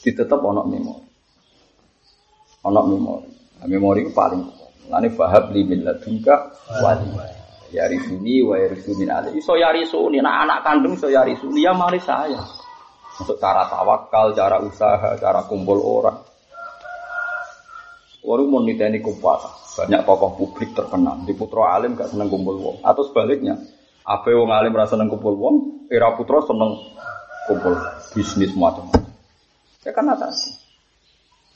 Ditetap 0.03 0.41
onok 0.43 0.67
memori. 0.67 1.07
Onok 2.67 2.85
memori. 2.91 3.31
Memori 3.71 4.01
itu 4.03 4.11
paling 4.11 4.43
Lani 4.91 5.09
fahab 5.15 5.55
li 5.55 5.63
min 5.63 5.87
ladunka 5.87 6.51
wali. 6.83 7.07
Ya 7.73 7.89
risuni 7.89 8.45
wa 8.45 8.61
risuni 8.61 9.09
ali. 9.09 9.41
Iso 9.41 9.57
ya 9.57 9.73
risuni. 9.73 10.21
Nah 10.21 10.45
anak 10.45 10.61
kandung 10.61 10.93
iso 10.95 11.09
ya 11.09 11.25
risuni. 11.25 11.65
Ya 11.65 11.73
mari 11.73 11.99
saya. 12.05 12.39
Untuk 13.17 13.41
cara 13.41 13.65
tawakal, 13.69 14.37
cara 14.37 14.61
usaha, 14.61 15.17
cara 15.17 15.41
kumpul 15.49 15.81
orang. 15.81 16.21
Orang 18.23 18.49
mau 18.49 18.63
niteni 18.63 19.03
kumpul 19.03 19.41
banyak 19.73 20.01
tokoh 20.05 20.31
publik 20.37 20.77
terkenal. 20.77 21.25
Di 21.25 21.33
putra 21.33 21.77
alim 21.77 21.97
gak 21.97 22.13
seneng 22.13 22.29
kumpul 22.29 22.61
wong. 22.61 22.77
Atau 22.85 23.09
sebaliknya, 23.09 23.57
apa 24.05 24.29
wong 24.29 24.53
alim 24.53 24.77
rasa 24.77 24.95
seneng 24.97 25.09
kumpul 25.09 25.33
wong, 25.37 25.57
era 25.89 26.13
putra 26.13 26.45
seneng 26.45 26.77
kumpul 27.49 27.75
bisnis 28.13 28.53
macam-macam. 28.53 29.09
Ya 29.83 29.91
kan 29.97 30.13
atas. 30.13 30.61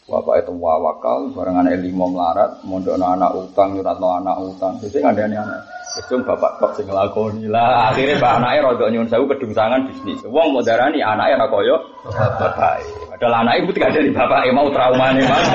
Bapak 0.07 0.47
itu 0.47 0.55
wawakal, 0.55 1.35
bareng 1.35 1.61
anak 1.61 1.83
lima 1.83 2.07
melarat, 2.07 2.63
mondok 2.63 2.95
anak 2.95 3.31
utang, 3.35 3.75
nyurat 3.75 3.99
anak 3.99 4.37
utang. 4.39 4.79
Jadi 4.79 5.03
ada 5.03 5.23
anak. 5.27 5.76
Itu 5.97 6.21
bapak 6.21 6.61
kok 6.61 6.71
sing 6.77 6.85
nglakoni 6.89 7.49
lah. 7.49 7.93
Akhirnya 7.93 8.21
bapak 8.21 8.37
anaknya 8.45 8.61
rodok 8.69 8.89
nyuwun 8.93 9.09
sewu 9.09 9.25
kedungsangan 9.25 9.89
bisnis. 9.89 10.21
Wong 10.29 10.53
mau 10.53 10.61
darani 10.61 11.01
anaknya 11.01 11.41
ra 11.41 11.49
koyo 11.49 11.77
bapak. 12.05 12.85
Padahal 13.17 13.45
anaknya 13.45 13.61
ibu 13.65 13.71
tidak 13.73 13.91
dari 13.97 14.11
bapak 14.13 14.53
mau 14.53 14.69
trauma 14.69 15.17
nih 15.17 15.25
mas. 15.25 15.47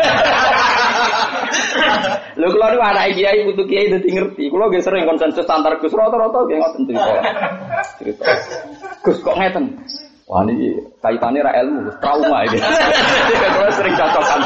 Lho 2.40 2.48
kula 2.50 2.74
niku 2.74 2.84
anak 2.84 3.06
kiai 3.14 3.40
putu 3.46 3.64
kiai 3.70 3.92
dadi 3.94 4.10
ngerti. 4.10 4.44
Kula 4.50 4.66
nggih 4.72 4.82
sering 4.82 5.06
konsensus 5.06 5.46
antar 5.46 5.78
Gus 5.78 5.94
rata-rata 5.94 6.40
nggih 6.42 6.58
ngoten 6.58 6.82
cerita. 6.90 7.12
Cerita. 8.02 8.24
Gus 9.06 9.18
kok 9.22 9.38
ngeten? 9.38 9.66
Wah 10.32 10.48
ini 10.48 10.80
kaitannya 11.04 11.44
ra 11.44 11.52
ilmu, 11.60 11.92
trauma 12.00 12.48
ini. 12.48 12.58
Kula 13.60 13.70
sering 13.76 13.94
cocokan. 14.00 14.40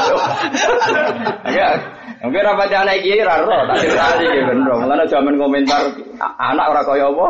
Ya, 1.46 1.78
mungkin 2.26 2.42
apa 2.42 2.66
anak 2.66 3.00
kiai 3.06 3.22
ra 3.22 3.40
ro, 3.40 3.58
tak 3.70 3.76
cerita 3.80 4.18
iki 4.18 4.40
bener. 4.42 4.72
Mulane 4.74 5.04
zaman 5.06 5.34
komentar 5.38 5.82
anak 6.18 6.66
ora 6.74 6.82
kaya 6.82 7.06
apa? 7.08 7.26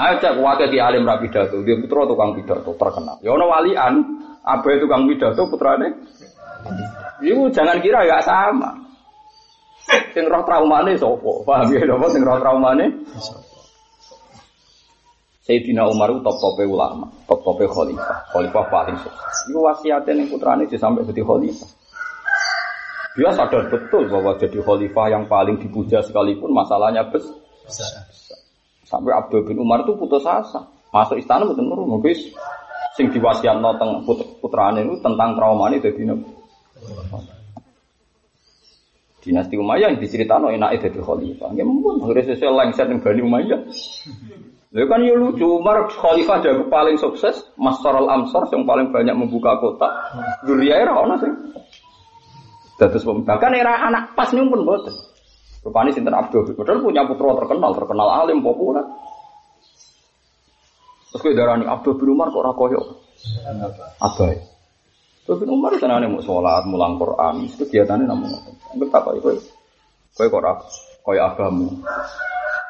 Ayo 0.00 0.14
cek 0.20 0.36
wakil 0.40 0.68
di 0.68 0.78
alim 0.80 1.08
rapi 1.08 1.28
pidato, 1.28 1.60
dia 1.64 1.76
putra 1.76 2.08
tukang 2.08 2.36
pidato 2.36 2.72
terkenal. 2.76 3.16
Ya 3.24 3.32
ono 3.32 3.48
walian, 3.48 3.94
abe 4.44 4.80
tukang 4.80 5.08
pidato 5.08 5.48
putrane 5.48 5.88
Ibu 7.20 7.52
jangan 7.52 7.80
kira 7.84 8.04
gak 8.08 8.24
sama. 8.24 8.76
Sing 10.12 10.24
roh 10.28 10.44
traumane 10.44 10.96
sopo? 10.96 11.44
Paham 11.44 11.72
ya 11.72 11.84
napa 11.84 12.06
sing 12.12 12.22
roh 12.24 12.38
traumane? 12.40 12.86
Sayyidina 15.40 15.88
Umar 15.88 16.14
top-tope 16.20 16.62
ulama, 16.62 17.10
top-tope 17.26 17.66
khalifah, 17.66 18.28
khalifah 18.30 18.64
paling 18.70 18.96
sukses. 19.02 19.36
Iku 19.50 19.66
wasiatnya 19.66 20.12
ning 20.14 20.28
putrane 20.30 20.68
sampai 20.68 21.02
jadi 21.08 21.24
khalifah. 21.24 21.79
Dia 23.20 23.36
sadar 23.36 23.68
betul 23.68 24.08
bahwa 24.08 24.32
jadi 24.40 24.64
khalifah 24.64 25.12
yang 25.12 25.28
paling 25.28 25.60
dipuja 25.60 26.00
sekalipun 26.00 26.56
masalahnya 26.56 27.04
besar. 27.04 27.36
Sampai 28.88 29.12
Abdul 29.12 29.44
bin 29.44 29.60
Umar 29.60 29.84
itu 29.84 29.92
putus 29.92 30.24
asa. 30.24 30.64
Masuk 30.88 31.20
istana 31.20 31.44
betul 31.44 31.68
nurun, 31.68 32.00
guys. 32.00 32.16
Sing 32.96 33.12
diwasiatno 33.12 33.76
teng 33.76 34.08
putrane 34.40 34.88
itu 34.88 34.96
tentang 35.04 35.36
trauma 35.36 35.68
ini 35.68 35.84
jadi 35.84 36.16
Dinasti 39.20 39.60
Umayyah 39.60 39.92
yang 39.92 40.00
diceritakan 40.00 40.56
enak 40.56 40.80
itu 40.80 41.04
khalifah. 41.04 41.52
Ya 41.52 41.68
mungkin 41.68 42.00
harus 42.00 42.24
sesuai 42.24 42.56
lengser 42.56 42.88
yang 42.88 43.04
Bani 43.04 43.20
Umayyah. 43.20 43.60
Lalu 44.72 44.86
kan 44.88 45.00
ya 45.04 45.12
lucu, 45.12 45.44
Umar 45.44 45.92
khalifah 45.92 46.40
jago 46.40 46.72
paling 46.72 46.96
sukses, 46.96 47.52
Masar 47.60 48.00
al-Amsar 48.00 48.48
yang 48.48 48.64
paling 48.64 48.88
banyak 48.88 49.12
membuka 49.12 49.60
kota. 49.60 50.08
Duria 50.48 50.80
era 50.80 50.96
ono 50.96 51.20
sih. 52.88 53.04
Terus 53.04 53.04
bahkan 53.26 53.52
era 53.52 53.84
anak 53.84 54.16
pas 54.16 54.32
nih 54.32 54.40
pun 54.48 54.64
boten. 54.64 54.94
Rupanya 55.60 55.92
Sinten 55.92 56.16
Abdul 56.16 56.56
Padahal 56.56 56.80
punya 56.80 57.04
putra 57.04 57.36
terkenal, 57.36 57.76
terkenal 57.76 58.08
alim, 58.24 58.40
populer. 58.40 58.80
Terus 61.12 61.20
gue 61.20 61.36
darah 61.36 61.60
Abdul 61.60 62.00
bin 62.00 62.16
Umar 62.16 62.32
kok 62.32 62.40
rakoyo. 62.40 62.80
Abai. 64.00 64.40
Tapi 65.28 65.44
Umar 65.46 65.76
senane 65.76 66.08
mau 66.08 66.24
sholat, 66.24 66.64
mulang 66.64 66.96
Quran, 66.96 67.44
kegiatannya 67.54 68.08
namun 68.08 68.32
Betapa 68.80 69.12
itu? 69.14 69.36
Kau 70.16 70.26
kok 70.26 70.42
rak, 70.42 70.58
kau 71.06 71.14
agamu. 71.14 71.68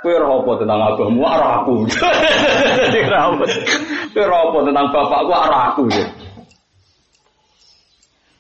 Kau 0.03 0.13
apa 0.13 0.51
tentang 0.61 0.81
agamu, 0.93 1.21
arah 1.25 1.63
aku. 1.63 1.75
Kau 4.11 4.29
apa 4.29 4.59
tentang 4.67 4.87
bapakku, 4.93 5.33
arah 5.33 5.63
aku. 5.73 5.85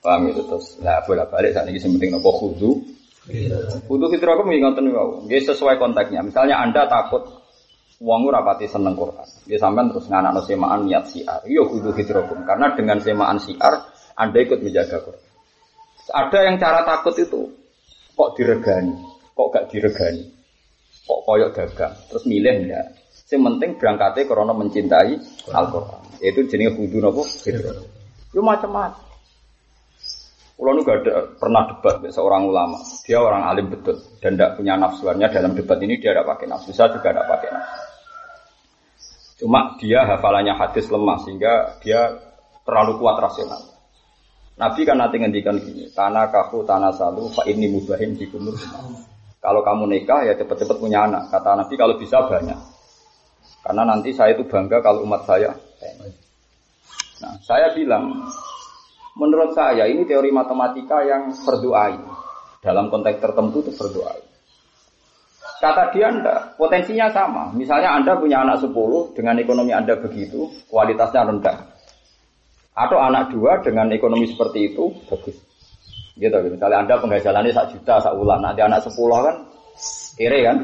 Paham 0.00 0.32
itu 0.32 0.42
terus. 0.48 0.80
Nah, 0.80 1.04
boleh 1.04 1.28
balik 1.28 1.52
saat 1.52 1.68
ini 1.68 1.76
penting 1.76 2.16
nopo 2.16 2.32
khudu. 2.32 2.70
Khudu 3.84 4.06
fitrah 4.08 4.32
aku 4.32 4.48
mengingatkan 4.48 4.88
kau. 4.88 5.28
Dia 5.28 5.44
sesuai 5.44 5.76
konteksnya. 5.76 6.24
Misalnya 6.24 6.56
anda 6.64 6.88
takut 6.88 7.40
Wong 8.00 8.32
ora 8.32 8.40
pati 8.40 8.64
seneng 8.64 8.96
Quran. 8.96 9.28
Ya 9.44 9.60
sampean 9.60 9.92
terus 9.92 10.08
nganakno 10.08 10.40
semaan 10.48 10.88
niat 10.88 11.04
siar. 11.04 11.44
Yo 11.44 11.68
kudu 11.68 11.92
hidrokum 11.92 12.48
karena 12.48 12.72
dengan 12.72 12.96
semaan 12.96 13.36
siar 13.36 13.76
Anda 14.16 14.40
ikut 14.40 14.64
menjaga 14.64 15.04
Quran. 15.04 15.28
Ada 16.08 16.38
yang 16.48 16.56
cara 16.56 16.80
takut 16.88 17.12
itu 17.20 17.44
kok 18.16 18.30
diregani, 18.40 18.96
kok 19.36 19.48
gak 19.52 19.68
diregani, 19.68 20.24
kok 21.04 21.20
koyok 21.28 21.50
dagang, 21.52 21.94
terus 22.08 22.24
milih 22.24 22.54
enggak. 22.66 22.88
Yang 23.30 23.42
penting 23.46 23.70
berangkatnya 23.78 24.22
karena 24.26 24.54
mencintai 24.56 25.12
Al-Quran. 25.52 26.02
Itu 26.24 26.40
jenis 26.48 26.72
kudu 26.80 27.04
nopo 27.04 27.22
hidrokum. 27.22 27.84
Yo 28.32 28.40
macam-macam. 28.40 29.09
Kalau 30.60 30.76
nu 30.76 30.84
ada 30.84 31.24
pernah 31.40 31.64
debat 31.72 32.04
dengan 32.04 32.12
seorang 32.12 32.42
ulama, 32.44 32.76
dia 33.08 33.16
orang 33.16 33.48
alim 33.48 33.72
betul 33.72 33.96
dan 34.20 34.36
tidak 34.36 34.60
punya 34.60 34.76
nafsuannya 34.76 35.32
dalam 35.32 35.56
debat 35.56 35.80
ini 35.80 35.96
dia 35.96 36.12
tidak 36.12 36.36
pakai 36.36 36.46
nafsu, 36.52 36.76
saya 36.76 36.92
juga 36.92 37.16
tidak 37.16 37.26
pakai 37.32 37.48
nafsu. 37.48 37.80
Cuma 39.40 39.60
dia 39.80 40.04
hafalannya 40.04 40.52
hadis 40.52 40.92
lemah 40.92 41.16
sehingga 41.24 41.80
dia 41.80 42.12
terlalu 42.68 43.00
kuat 43.00 43.16
rasional. 43.24 43.72
Nabi 44.60 44.84
kan 44.84 45.00
nanti 45.00 45.16
ngendikan 45.16 45.56
gini, 45.56 45.88
tanah 45.96 46.28
kafu 46.28 46.60
tanah 46.68 46.92
salu, 46.92 47.32
fa 47.32 47.48
ini 47.48 47.72
mubahin 47.72 48.12
di 48.12 48.28
kumur. 48.28 48.52
Kalau 49.40 49.64
kamu 49.64 49.88
nikah 49.88 50.28
ya 50.28 50.36
cepat-cepat 50.36 50.76
punya 50.76 51.08
anak. 51.08 51.32
Kata 51.32 51.56
Nabi 51.56 51.72
kalau 51.80 51.96
bisa 51.96 52.20
banyak. 52.28 52.60
Karena 53.64 53.88
nanti 53.88 54.12
saya 54.12 54.36
itu 54.36 54.44
bangga 54.44 54.84
kalau 54.84 55.08
umat 55.08 55.24
saya. 55.24 55.56
Nah, 57.24 57.32
saya 57.40 57.72
bilang 57.72 58.28
Menurut 59.18 59.56
saya 59.56 59.90
ini 59.90 60.06
teori 60.06 60.30
matematika 60.30 61.02
yang 61.02 61.34
berdoa 61.42 61.98
Dalam 62.60 62.92
konteks 62.92 63.18
tertentu 63.18 63.64
itu 63.64 63.72
berdoa. 63.74 64.30
Kata 65.60 65.92
dia 65.92 66.08
enggak, 66.08 66.56
potensinya 66.56 67.12
sama. 67.12 67.52
Misalnya 67.52 67.92
Anda 67.92 68.16
punya 68.16 68.40
anak 68.40 68.64
10 68.64 69.12
dengan 69.12 69.36
ekonomi 69.36 69.76
Anda 69.76 69.92
begitu, 70.00 70.48
kualitasnya 70.72 71.28
rendah. 71.28 71.56
Atau 72.72 72.96
anak 72.96 73.28
dua 73.28 73.60
dengan 73.60 73.92
ekonomi 73.92 74.24
seperti 74.24 74.72
itu 74.72 74.88
bagus. 75.04 75.36
Gitu, 76.16 76.32
gitu. 76.32 76.48
misalnya 76.48 76.80
Anda 76.80 76.94
penghasilannya 76.96 77.52
1 77.52 77.76
juta 77.76 78.00
sak 78.00 78.16
bulan, 78.16 78.40
nanti 78.40 78.60
anak 78.64 78.88
10 78.88 78.96
kan 79.20 79.36
kere 80.16 80.40
kan? 80.48 80.56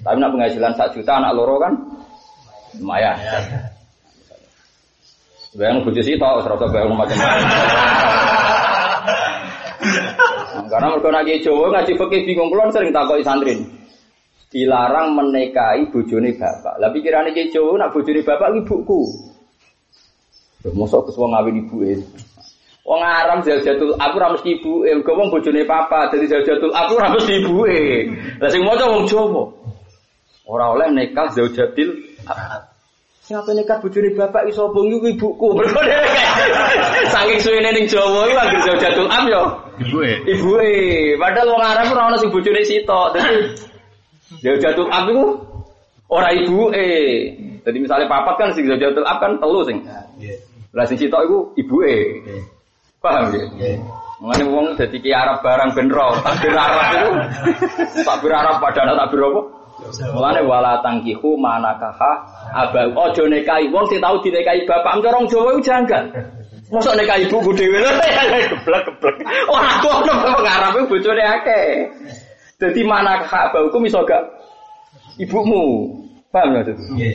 Tapi 0.00 0.16
nak 0.16 0.32
penghasilan 0.32 0.72
1 0.72 0.96
juta 0.96 1.12
anak 1.20 1.32
loro 1.36 1.56
kan 1.60 1.72
lumayan. 2.80 3.16
Bayang 5.54 5.86
bojo 5.86 6.02
sih 6.02 6.18
tau, 6.18 6.42
serasa 6.42 6.66
bayang 6.66 6.98
macam-macam. 6.98 7.46
Karena 10.74 10.86
mereka 10.90 11.10
nagi 11.14 11.44
Jawa 11.44 11.70
ngaji 11.70 11.92
fikih 11.94 12.20
bingung 12.26 12.50
kulon 12.50 12.74
sering 12.74 12.90
takoki 12.90 13.22
santri. 13.22 13.54
Dilarang 14.50 15.14
menikahi 15.14 15.86
bojone 15.90 16.34
bapak. 16.34 16.74
Lah 16.82 16.90
pikirane 16.90 17.30
ki 17.30 17.54
Jawa 17.54 17.78
nak 17.78 17.94
bojone 17.94 18.20
bapak 18.26 18.48
ibuku. 18.58 19.00
Mosok 20.74 21.10
kesuwen 21.10 21.30
ngawin 21.30 21.62
ibuke. 21.62 21.94
Wong 22.84 23.00
aram 23.00 23.40
jajatul 23.40 23.96
aku 23.96 24.14
ora 24.20 24.28
mesti 24.34 24.60
ibuke, 24.60 24.90
mergo 24.92 25.12
wong 25.16 25.28
bojone 25.32 25.62
papa 25.64 26.12
dadi 26.12 26.28
jajatul 26.28 26.72
aku 26.72 26.92
ora 26.98 27.08
mesti 27.14 27.32
ibuke. 27.38 27.82
Lah 28.42 28.48
sing 28.50 28.62
maca 28.66 28.84
wong 28.88 29.04
Jawa. 29.06 29.44
Ora 30.44 30.74
oleh 30.74 30.88
nikah 30.92 31.30
zaujatil 31.32 32.18
Siapa 33.24 33.56
nekat 33.56 33.80
bujuni 33.80 34.12
bapak 34.12 34.52
iso 34.52 34.68
bung 34.68 34.92
ibuku. 35.00 35.48
Saking 37.12 37.40
suwene 37.40 37.72
ning 37.72 37.88
Jawa 37.88 38.28
iku 38.28 38.36
anggere 38.36 38.60
jauh 38.68 38.76
jatuh 38.76 39.06
am 39.08 39.24
yo. 39.24 39.42
Ibuke. 39.80 40.12
Ibuke. 40.28 40.72
Padahal 41.16 41.48
wong 41.56 41.64
Arab 41.64 41.88
ora 41.96 42.02
ono 42.12 42.16
sing 42.20 42.28
bojone 42.28 42.60
sitok. 42.60 43.16
Dadi 43.16 43.36
jauh 44.44 44.60
jatuh 44.60 44.86
am 44.92 45.08
iku 45.08 45.24
ora 46.12 46.36
ibuke. 46.36 46.88
Jadi 47.64 47.78
misalnya 47.80 48.12
papat 48.12 48.34
kan 48.36 48.48
sing 48.52 48.68
jauh 48.68 48.76
jatuh 48.76 49.00
am 49.08 49.16
kan 49.16 49.32
telu 49.40 49.64
sing. 49.64 49.80
Nggih. 50.20 50.36
Lah 50.76 50.84
sing 50.84 51.00
sitok 51.00 51.24
iku 51.24 51.38
ibuke. 51.56 51.96
Paham 53.00 53.32
ya? 53.32 53.40
Nggih. 53.56 53.76
Mengenai 54.20 54.52
wong 54.52 54.66
jadi 54.76 54.96
ki 55.00 55.10
Arab 55.10 55.40
barang 55.40 55.74
benro, 55.74 56.16
takbir 56.22 56.54
Arab 56.54 56.80
itu, 56.96 57.10
takbir 58.06 58.32
Arab 58.32 58.62
pada 58.62 58.86
anak 58.86 58.96
takbir 59.04 59.20
apa? 59.26 59.63
Mulane 59.92 60.40
wala 60.48 60.80
tangkihu 60.80 61.36
manakaha 61.36 62.24
abang 62.56 62.96
ojo 62.96 63.28
nekai 63.28 63.68
wong 63.68 63.84
sing 63.92 64.00
tau 64.00 64.16
dinekai 64.24 64.64
bapak 64.64 65.04
orang 65.04 65.28
Jawa 65.28 65.52
iku 65.54 65.60
janggal. 65.60 66.04
Mosok 66.72 66.96
nekai 66.96 67.28
ibu 67.28 67.52
dhewe 67.52 67.78
lho 67.84 67.92
geblek-geblek. 68.56 69.16
Ora 69.52 69.70
ono 69.84 70.14
wong 70.32 70.46
Arab 70.48 70.76
bojone 70.88 71.22
akeh. 71.22 71.90
Dadi 72.56 72.80
manakaha 72.86 73.52
abangku 73.52 73.78
iso 73.84 74.00
gak 74.08 74.24
ibumu. 75.20 75.92
Paham 76.32 76.56
ya? 76.56 76.62
Nggih. 76.66 77.14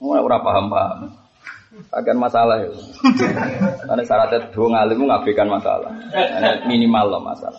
Ora 0.00 0.38
paham-paham. 0.40 1.10
Akan 1.90 2.16
masalah 2.22 2.62
ya. 2.62 2.70
Karena 3.90 4.02
syaratnya 4.06 4.46
dua 4.54 4.66
ngalimu 4.70 5.10
ngabaikan 5.10 5.50
masalah. 5.50 5.90
Minimal 6.70 7.18
loh 7.18 7.22
masalah. 7.26 7.58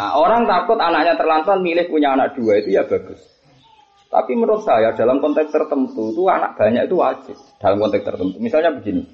Nah, 0.00 0.16
orang 0.16 0.48
takut 0.48 0.80
anaknya 0.80 1.12
terlantar 1.12 1.60
milih 1.60 1.92
punya 1.92 2.16
anak 2.16 2.32
dua 2.32 2.56
itu 2.56 2.72
ya 2.72 2.88
bagus. 2.88 3.20
Tapi 4.08 4.32
menurut 4.32 4.64
saya 4.64 4.96
dalam 4.96 5.20
konteks 5.20 5.52
tertentu 5.52 6.16
itu 6.16 6.24
anak 6.24 6.56
banyak 6.56 6.88
itu 6.88 6.96
wajib 6.96 7.36
dalam 7.60 7.76
konteks 7.76 8.08
tertentu. 8.08 8.40
Misalnya 8.40 8.72
begini. 8.72 9.04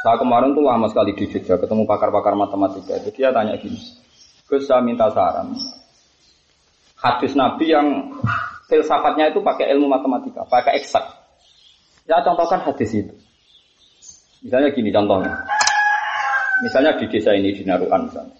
Saya 0.00 0.16
kemarin 0.16 0.56
tuh 0.56 0.64
lama 0.64 0.88
sekali 0.88 1.12
di 1.20 1.28
Jogja 1.28 1.60
ketemu 1.60 1.84
pakar-pakar 1.84 2.32
matematika 2.32 2.96
itu 2.96 3.12
dia 3.12 3.28
tanya 3.28 3.60
gini. 3.60 3.76
Gus 4.48 4.64
saya 4.64 4.80
minta 4.80 5.12
saran. 5.12 5.52
Hadis 6.96 7.36
Nabi 7.36 7.68
yang 7.68 8.08
filsafatnya 8.72 9.36
itu 9.36 9.44
pakai 9.44 9.68
ilmu 9.76 9.84
matematika, 9.84 10.48
pakai 10.48 10.80
eksak. 10.80 11.04
Ya 12.08 12.24
contohkan 12.24 12.64
hadis 12.64 12.88
itu. 12.96 13.12
Misalnya 14.40 14.72
gini 14.72 14.88
contohnya. 14.88 15.44
Misalnya 16.64 16.96
di 16.96 17.04
desa 17.12 17.36
ini 17.36 17.52
di 17.52 17.68
Narukan 17.68 18.08
misalnya. 18.08 18.37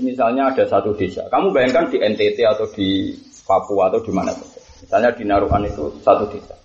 Misalnya 0.00 0.48
ada 0.48 0.64
satu 0.64 0.96
desa, 0.96 1.28
kamu 1.28 1.52
bayangkan 1.52 1.92
di 1.92 2.00
NTT 2.00 2.38
atau 2.48 2.64
di 2.72 3.12
Papua 3.44 3.92
atau 3.92 4.00
di 4.00 4.08
mana 4.08 4.32
saja. 4.32 4.60
Misalnya 4.80 5.10
di 5.12 5.24
Narukan 5.28 5.68
itu 5.68 5.92
satu 6.00 6.24
desa. 6.32 6.56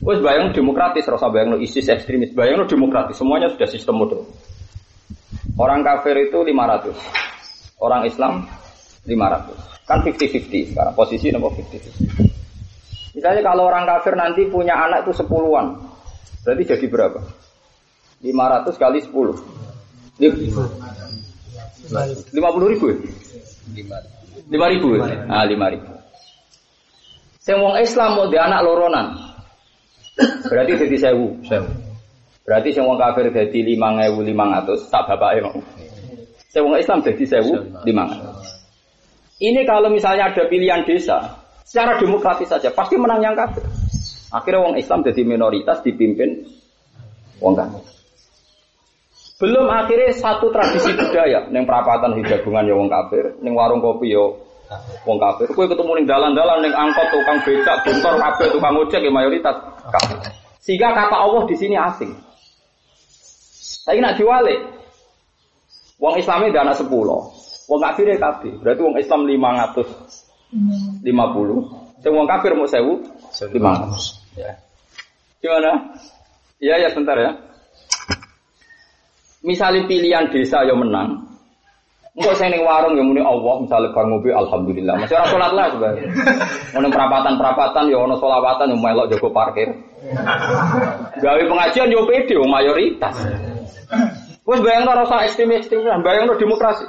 Wes 0.00 0.20
bayang 0.24 0.56
demokratis, 0.56 1.04
rasa 1.04 1.28
bayang 1.28 1.56
lo 1.56 1.58
ISIS 1.60 1.88
ekstremis, 1.88 2.32
bayang 2.32 2.64
lo 2.64 2.66
demokratis, 2.68 3.16
semuanya 3.16 3.52
sudah 3.52 3.68
sistem 3.68 4.00
model. 4.00 4.24
Orang 5.56 5.84
kafir 5.84 6.16
itu 6.16 6.36
500, 6.36 6.92
orang 7.80 8.04
Islam 8.04 8.44
500. 9.04 9.56
Kan 9.88 10.04
50-50 10.04 10.72
sekarang, 10.72 10.94
posisi 10.96 11.32
nomor 11.32 11.52
50-50. 11.56 13.16
Misalnya 13.16 13.40
kalau 13.40 13.68
orang 13.68 13.88
kafir 13.88 14.12
nanti 14.16 14.44
punya 14.48 14.76
anak 14.76 15.08
itu 15.08 15.16
sepuluhan, 15.16 15.80
berarti 16.44 16.62
jadi 16.76 16.86
berapa? 16.92 17.20
500 18.20 18.76
kali 18.76 18.98
10. 19.00 20.20
Lima 22.34 22.48
puluh 22.50 22.68
ribu? 22.74 22.86
Lima 24.50 24.66
ribu? 24.70 24.98
Ah, 25.30 25.46
lima 25.46 25.70
ribu. 25.70 25.90
Sing 27.42 27.62
wong 27.62 27.78
Islam 27.78 28.18
mau 28.18 28.26
di 28.26 28.38
anak 28.38 28.60
loronan. 28.66 29.06
Berarti 30.50 30.72
jadi 30.82 30.96
sewu. 31.10 31.38
Sewu. 31.46 31.70
Berarti 32.42 32.74
sing 32.74 32.82
wong 32.82 32.98
kafir 32.98 33.30
jadi 33.30 33.58
lima 33.62 33.94
ngewu 33.94 34.26
lima 34.26 34.58
ratus. 34.58 34.90
Tak 34.90 35.06
bapak 35.06 35.38
emang. 35.38 35.56
Sing 36.50 36.66
wong 36.66 36.74
Islam 36.74 37.06
jadi 37.06 37.22
sewu 37.22 37.54
lima 37.86 38.04
Ini 39.36 39.68
kalau 39.68 39.92
misalnya 39.92 40.32
ada 40.32 40.48
pilihan 40.48 40.88
desa, 40.88 41.20
secara 41.60 42.00
demokratis 42.00 42.48
saja 42.48 42.72
pasti 42.72 42.96
menang 42.96 43.20
yang 43.20 43.36
kafir. 43.36 43.62
Akhirnya 44.32 44.64
wong 44.64 44.74
Islam 44.80 45.04
jadi 45.04 45.22
minoritas 45.22 45.84
dipimpin 45.84 46.50
wong 47.38 47.54
kafir. 47.54 47.95
Belum 49.36 49.68
akhirnya 49.68 50.16
satu 50.16 50.48
tradisi 50.48 50.96
budaya 50.96 51.44
neng 51.52 51.68
perapatan 51.68 52.16
hijagungan 52.16 52.64
ya 52.64 52.72
wong 52.72 52.88
kafir, 52.88 53.36
neng 53.44 53.52
warung 53.52 53.84
kopi 53.84 54.16
yo 54.16 54.40
ya 54.64 54.80
wong 55.04 55.20
kafir. 55.20 55.52
Kue 55.52 55.68
ketemu 55.68 55.92
neng 56.00 56.06
dalan-dalan 56.08 56.64
neng 56.64 56.72
angkot 56.72 57.12
tukang 57.12 57.38
becak, 57.44 57.84
bentor 57.84 58.16
kabeh 58.16 58.48
tukang 58.48 58.80
ojek 58.80 59.00
ya 59.04 59.12
mayoritas 59.12 59.56
kafir. 59.92 60.16
Sehingga 60.64 60.96
kata 60.96 61.16
Allah 61.20 61.44
di 61.44 61.52
sini 61.52 61.76
asing. 61.76 62.16
Tapi 63.86 64.00
nak 64.00 64.16
diwale, 64.16 64.56
wong 66.00 66.16
Islamnya 66.16 66.56
ada 66.56 66.72
anak 66.72 66.76
sepuluh, 66.80 67.28
wong 67.68 67.80
kafir 67.84 68.08
ya 68.08 68.16
kafir. 68.16 68.56
Berarti 68.56 68.80
wong 68.80 68.96
Islam 68.96 69.28
lima 69.28 69.52
ratus 69.52 69.88
lima 71.04 71.36
puluh, 71.36 71.60
wong 72.00 72.26
kafir 72.26 72.56
mau 72.56 72.64
sewu 72.64 73.04
lima 73.52 73.84
ratus. 73.84 74.16
Ya. 74.32 74.56
Gimana? 75.44 75.92
Iya 76.56 76.74
ya 76.80 76.88
sebentar 76.88 77.20
ya. 77.20 77.36
Misalnya 79.46 79.86
pilihan 79.86 80.26
desa 80.34 80.66
yang 80.66 80.82
menang, 80.82 81.26
Enggak 82.16 82.34
saya 82.40 82.48
ning 82.48 82.64
warung 82.64 82.96
yang 82.96 83.12
muni 83.12 83.20
Allah 83.20 83.60
misalnya 83.60 83.92
bar 83.92 84.08
mobil 84.08 84.32
alhamdulillah. 84.32 84.96
Masih 85.04 85.20
orang 85.20 85.28
sholat 85.28 85.52
lah 85.52 85.66
sebenarnya. 85.68 86.08
Ono 86.80 86.88
perapatan-perapatan 86.88 87.92
ya 87.92 87.98
ono 88.00 88.16
yang 88.16 88.80
melok 88.80 89.06
jago 89.12 89.28
parkir. 89.36 89.68
Gawe 91.20 91.42
pengajian 91.44 91.92
yo 91.92 92.08
pede 92.08 92.40
mayoritas. 92.40 93.20
Wes 94.48 94.60
bayangno 94.64 94.96
rasa 94.96 95.28
ekstrem, 95.28 95.52
bayangno 96.00 96.40
demokrasi. 96.40 96.88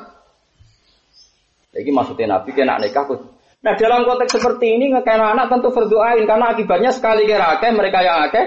Iki 1.76 1.92
maksudnya 1.92 2.40
Nabi 2.40 2.56
kena 2.56 2.80
nikah 2.80 3.04
Nah 3.68 3.74
dalam 3.76 4.08
konteks 4.08 4.40
seperti 4.40 4.80
ini 4.80 4.96
ngekain 4.96 5.20
anak 5.20 5.52
tentu 5.52 5.76
berdoain 5.76 6.24
karena 6.24 6.56
akibatnya 6.56 6.96
sekali 6.96 7.28
kira 7.28 7.60
akeh 7.60 7.74
mereka 7.76 8.00
yang 8.00 8.32
akeh 8.32 8.46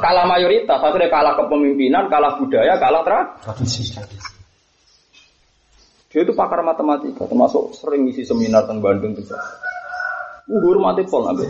kalah 0.00 0.24
mayoritas, 0.26 0.80
akhirnya 0.80 1.12
kalah 1.12 1.36
kepemimpinan, 1.36 2.08
kalah 2.08 2.40
budaya, 2.40 2.74
kalah 2.80 3.04
tradisi. 3.04 3.94
Dia 6.10 6.26
itu 6.26 6.34
pakar 6.34 6.66
matematika, 6.66 7.28
termasuk 7.30 7.70
sering 7.78 8.10
isi 8.10 8.26
seminar 8.26 8.66
tentang 8.66 8.82
Bandung 8.82 9.14
juga. 9.14 9.38
Uhur 10.50 10.82
mati 10.82 11.06
pol 11.06 11.22
ngambil 11.30 11.46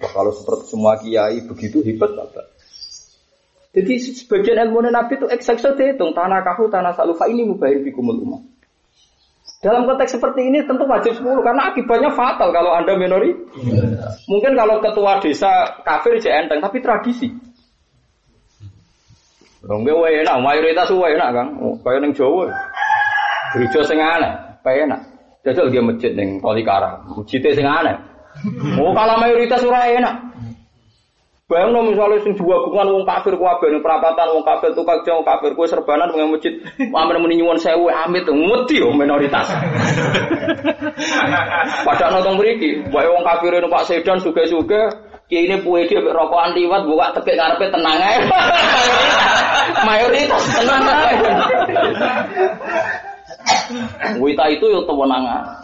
Kalau 0.00 0.32
seperti 0.32 0.64
semua 0.72 0.96
kiai 0.96 1.44
begitu 1.44 1.84
hebat 1.84 2.16
apa? 2.16 2.48
Jadi 3.74 3.92
sebagian 4.00 4.70
ilmu 4.70 4.86
Nabi 4.86 5.18
itu 5.18 5.26
eksaksa 5.26 5.74
dihitung 5.74 6.14
tanah 6.14 6.46
kahu 6.46 6.70
tanah 6.70 6.94
salufa 6.94 7.26
ini 7.26 7.42
mubahir 7.42 7.82
bikumul 7.82 8.22
umat. 8.22 8.53
Dalam 9.64 9.88
konteks 9.88 10.20
seperti 10.20 10.44
ini 10.44 10.60
tentu 10.68 10.84
wajib 10.84 11.16
10 11.16 11.40
karena 11.40 11.72
akibatnya 11.72 12.12
fatal 12.12 12.52
kalau 12.52 12.76
Anda 12.76 13.00
minori. 13.00 13.32
Mungkin 14.28 14.52
kalau 14.52 14.84
ketua 14.84 15.24
desa 15.24 15.80
kafir 15.80 16.20
jadi 16.20 16.44
enteng 16.44 16.60
tapi 16.60 16.84
tradisi. 16.84 17.32
Dong 19.64 19.88
wae 19.88 20.20
enak, 20.20 20.36
mayoritas 20.44 20.92
wae 20.92 21.16
enak, 21.16 21.32
Kang. 21.32 21.48
Oh, 21.64 21.72
kaya 21.80 21.96
ning 22.04 22.12
Jawa. 22.12 22.52
Gereja 23.56 23.80
sing 23.88 23.96
aneh, 23.96 24.60
kaya 24.60 24.84
enak. 24.84 25.00
Jajal 25.40 25.72
dia 25.72 25.80
masjid 25.80 26.12
ning 26.12 26.44
Tolikara, 26.44 27.00
masjid 27.08 27.40
sing 27.56 27.64
aneh. 27.64 27.96
Oh, 28.76 28.92
kalau 28.92 29.16
mayoritas 29.16 29.64
ora 29.64 29.88
enak. 29.88 30.33
Bayang 31.54 31.70
no 31.70 31.86
misalnya 31.86 32.18
sing 32.26 32.34
dua 32.34 32.66
gungan 32.66 32.90
wong 32.90 33.06
kafir 33.06 33.38
kuwabe 33.38 33.70
ning 33.70 33.78
perapatan 33.78 34.26
wong 34.34 34.42
kafir 34.42 34.74
tukang 34.74 35.06
jauh 35.06 35.22
kafir 35.22 35.54
kue 35.54 35.70
serbanan 35.70 36.10
wong 36.10 36.34
masjid 36.34 36.58
amen 36.82 37.22
muni 37.22 37.38
nyuwun 37.38 37.62
sewu 37.62 37.86
amit 37.94 38.26
ngeti 38.26 38.82
yo 38.82 38.90
minoritas. 38.90 39.46
Padahal 41.86 42.18
nonton 42.18 42.42
mriki, 42.42 42.82
wae 42.90 43.06
wong 43.06 43.22
kafir 43.22 43.54
Pak 43.70 43.86
Sedan 43.86 44.18
suge-suge 44.18 45.14
Ki 45.24 45.48
ini 45.48 45.56
puwe 45.64 45.88
dia 45.88 46.04
rokokan 46.04 46.52
liwat 46.52 46.84
buka 46.84 47.16
tekek 47.16 47.40
ngarepe 47.40 47.72
tenang 47.72 47.96
ae. 47.96 48.28
Mayoritas 49.88 50.44
tenang 50.52 50.84
ae. 50.84 51.16
Wita 54.20 54.44
itu 54.52 54.68
yo 54.68 54.84
tewenangan. 54.84 55.63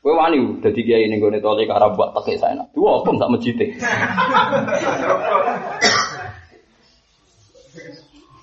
Kowe 0.00 0.16
wani 0.16 0.40
dadi 0.64 0.80
kiai 0.80 1.04
ning 1.12 1.20
gone 1.20 1.44
tole 1.44 1.68
karo 1.68 1.92
buat 1.92 2.16
tekek 2.16 2.40
saya. 2.40 2.64
Dua 2.72 3.04
apa 3.04 3.12
tak 3.20 3.30
mejite. 3.36 3.66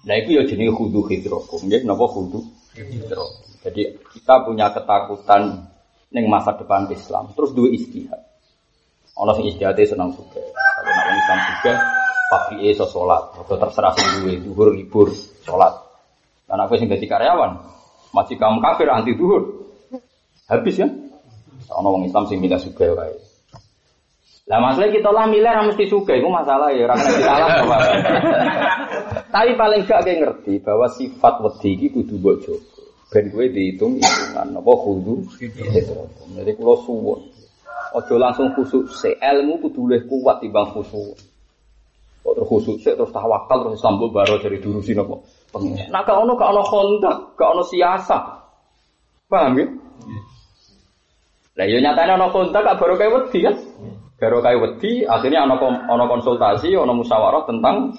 Nah 0.07 0.15
itu 0.21 0.37
ya 0.37 0.45
jenis 0.45 0.71
khudu 0.71 1.01
hidrokum, 1.09 1.65
ya 1.67 1.81
kenapa 1.81 2.05
khudu 2.07 2.45
hidrokum. 2.77 3.43
Jadi 3.65 3.81
kita 4.13 4.45
punya 4.45 4.69
ketakutan 4.69 5.67
neng 6.13 6.29
masa 6.29 6.53
depan 6.55 6.87
Islam, 6.93 7.33
terus 7.33 7.51
dua 7.57 7.73
istihad. 7.73 8.21
Allah 9.17 9.33
sing 9.33 9.49
istihad 9.49 9.75
senang 9.81 10.13
juga. 10.13 10.39
Kalau 10.39 10.93
nak 10.93 11.17
Islam 11.17 11.39
juga, 11.41 11.73
pabrik 12.29 12.59
iso 12.69 12.85
sholat, 12.85 13.33
atau 13.33 13.57
terserah 13.57 13.91
sing 13.97 14.07
duwe 14.21 14.33
duhur 14.45 14.71
libur 14.77 15.09
sholat. 15.41 15.73
Dan 16.45 16.61
aku 16.63 16.77
sing 16.79 16.87
jadi 16.87 17.03
karyawan, 17.03 17.59
masih 18.13 18.37
kamu 18.39 18.61
kafir 18.61 18.87
anti 18.93 19.17
duhur, 19.17 19.73
habis 20.47 20.77
ya. 20.77 20.87
Ono 21.73 21.87
wong 21.93 22.03
Islam 22.07 22.25
sing 22.29 22.39
milih 22.39 22.59
suka 22.61 22.93
wae. 22.93 23.17
Lah 24.47 24.63
masalah 24.63 24.87
kita 24.95 25.11
lah 25.11 25.27
milih 25.27 25.51
ra 25.51 25.59
mesti 25.67 25.91
suka 25.91 26.15
itu 26.15 26.31
masalah 26.31 26.71
ya, 26.71 26.87
ora 26.87 26.95
kena 26.95 27.19
salah 27.19 27.47
apa. 27.67 27.77
Tapi 29.27 29.51
paling 29.59 29.83
gak 29.83 30.07
kayak 30.07 30.17
ngerti 30.23 30.63
bahwa 30.63 30.87
sifat 30.87 31.43
wedi 31.43 31.69
iki 31.75 31.87
kudu 31.91 32.15
mbok 32.15 32.35
jaga. 32.47 32.77
Ben 33.11 33.27
kowe 33.31 33.43
dihitung 33.43 33.99
hitungan 33.99 34.47
apa 34.55 34.71
kudu 34.83 35.15
Jadi 36.35 36.51
kula 36.55 36.75
suwun. 36.87 37.19
Ojo 37.95 38.15
langsung 38.19 38.51
khusuk 38.55 38.87
se 38.91 39.15
ilmu 39.19 39.63
kudu 39.67 39.83
luwih 39.83 40.03
kuat 40.07 40.39
timbang 40.39 40.71
khusuk. 40.71 41.15
Kok 42.23 42.31
terus 42.35 42.47
khusuk 42.47 42.75
se 42.79 42.95
terus 42.95 43.11
tawakal 43.11 43.67
terus 43.67 43.83
sambut 43.83 44.15
baro 44.15 44.39
dari 44.39 44.63
durusi 44.63 44.95
napa. 44.95 45.19
Nah 45.91 46.01
gak 46.07 46.23
ono 46.23 46.39
gak 46.39 46.51
ono 46.55 46.63
kontak, 46.63 47.35
gak 47.35 47.51
ono 47.51 47.63
siasa. 47.67 48.19
Paham 49.27 49.59
ya? 49.59 49.67
Lah 51.57 51.65
yo 51.65 51.81
iya 51.81 51.89
nyatane 51.89 52.11
ana 52.13 52.29
kontak 52.29 52.61
gak 52.61 52.77
baru 52.77 53.01
kayak 53.01 53.13
wedi 53.17 53.39
kan. 53.41 53.55
Baru 54.21 54.45
kayak 54.45 54.61
wedi 54.61 55.09
akhirnya 55.09 55.49
ana 55.49 55.57
ana 55.89 56.05
konsultasi, 56.05 56.77
ana 56.77 56.93
musyawarah 56.93 57.49
tentang 57.49 57.97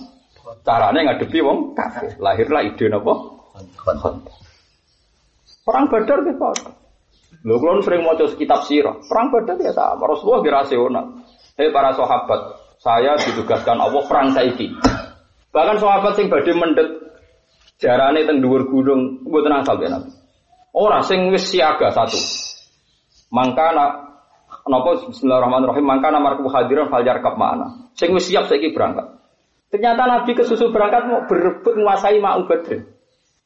carane 0.62 1.02
ngadepi 1.02 1.42
wong 1.42 1.74
kafir. 1.74 2.14
Lahirlah 2.22 2.62
ide 2.62 2.86
napa? 2.86 3.14
Perang 5.66 5.86
Badar 5.90 6.18
ki 6.22 6.32
Pak. 6.38 6.54
Lho 7.44 7.54
kula 7.58 7.82
sering 7.82 8.06
maca 8.06 8.24
kitab 8.38 8.62
sirah. 8.64 8.94
Perang 9.04 9.34
Badar 9.34 9.58
ya 9.58 9.74
sama. 9.74 10.06
Rasulullah 10.06 10.40
ki 10.40 10.50
rasional. 10.54 11.06
Hei 11.58 11.74
para 11.74 11.90
sahabat, 11.98 12.40
saya 12.78 13.18
ditugaskan 13.18 13.82
Allah 13.82 14.02
perang 14.06 14.30
saiki. 14.30 14.70
Bahkan 15.50 15.76
sahabat 15.82 16.14
sing 16.14 16.30
badhe 16.30 16.54
mendhet 16.54 16.88
jarane 17.82 18.22
teng 18.22 18.38
dhuwur 18.38 18.70
gunung 18.70 19.26
mboten 19.26 19.58
asal 19.58 19.82
ya 19.82 19.90
Nabi. 19.90 20.14
Ora 20.70 21.02
sing 21.02 21.34
wis 21.34 21.50
siaga 21.50 21.90
satu. 21.90 22.47
Mangkana 23.28 24.08
napa 24.68 24.90
bismillahirrahmanirrahim 25.04 25.84
mangkana 25.84 26.18
marku 26.20 26.48
hadiran 26.48 26.88
fajar 26.88 27.20
kap 27.20 27.36
mana. 27.36 27.92
Sing 27.92 28.12
wis 28.16 28.28
siap 28.28 28.48
saiki 28.48 28.72
berangkat. 28.72 29.04
Ternyata 29.68 30.08
Nabi 30.08 30.32
kesusu 30.32 30.72
berangkat 30.72 31.04
mau 31.04 31.20
berebut 31.28 31.76
menguasai 31.76 32.16
Ma'u 32.24 32.48
Badr. 32.48 32.88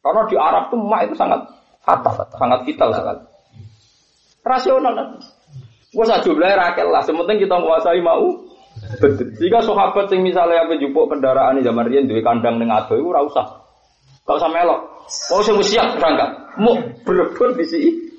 Karena 0.03 0.22
di 0.26 0.37
Arab 0.39 0.70
tuh 0.70 0.78
Ma 0.78 1.03
itu 1.03 1.14
sangat 1.18 1.51
fatal, 1.83 2.14
sangat 2.30 2.62
vital 2.62 2.95
sekali. 2.95 3.22
Rasional 4.43 4.93
kan. 4.95 5.09
Gue 5.93 6.05
saja 6.09 6.24
jumlahnya 6.24 6.57
rakyat 6.57 6.87
lah, 6.89 7.03
sementing 7.03 7.43
kita 7.43 7.55
menguasai 7.59 7.99
Ma'u 7.99 8.39
Badr. 9.03 9.35
Jika 9.43 9.66
sahabat 9.66 10.14
sing 10.14 10.22
misalnya 10.22 10.62
apa 10.62 10.78
jupuk 10.78 11.11
kendaraan 11.11 11.59
di 11.59 11.66
zaman 11.66 11.91
rian 11.91 12.07
duwe 12.07 12.22
kandang 12.22 12.62
ning 12.62 12.70
ado 12.70 12.95
iku 12.95 13.11
ora 13.11 13.26
usah. 13.26 13.47
Gak 14.22 14.39
usah 14.39 14.51
melok. 14.55 14.80
Mau 15.35 15.43
sing 15.43 15.59
siap 15.66 15.99
berangkat. 15.99 16.30
Mau 16.62 16.78
berebut 17.03 17.59
di 17.59 17.66
sini 17.66 18.11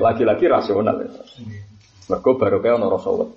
lagi-lagi 0.00 0.44
rasional 0.48 0.96
ya. 1.04 1.10
Mergo 2.08 2.36
baru 2.36 2.60
kayak 2.60 2.76
ono 2.80 2.86
rasa 2.92 3.10
wet. 3.12 3.30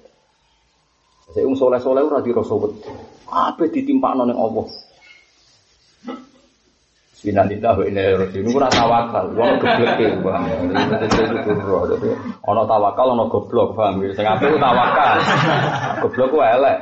Saya 1.31 1.43
um 1.43 1.55
soleh 1.55 1.79
soleh 1.79 2.03
ora 2.03 2.23
di 2.23 2.31
rasa. 2.31 2.55
Apa 3.27 3.67
ditimpa 3.67 4.15
ning 4.15 4.35
Allah. 4.35 4.67
Sinalillah 7.17 7.73
wa 7.73 7.83
inna 7.83 8.01
ilaihi 8.07 8.19
raji'un. 8.23 8.53
Ora 8.53 8.69
tawakal, 8.69 9.25
wong 9.33 9.57
geblek 9.57 9.99
e, 9.99 10.07
paham. 10.21 10.69
Ono 12.45 12.61
tawakal, 12.69 13.07
ono 13.17 13.25
goblok, 13.25 13.73
paham. 13.73 14.05
Sing 14.13 14.21
apik 14.21 14.53
tawakal. 14.61 15.17
Goblok 16.05 16.27
ku 16.29 16.37
elek. 16.45 16.77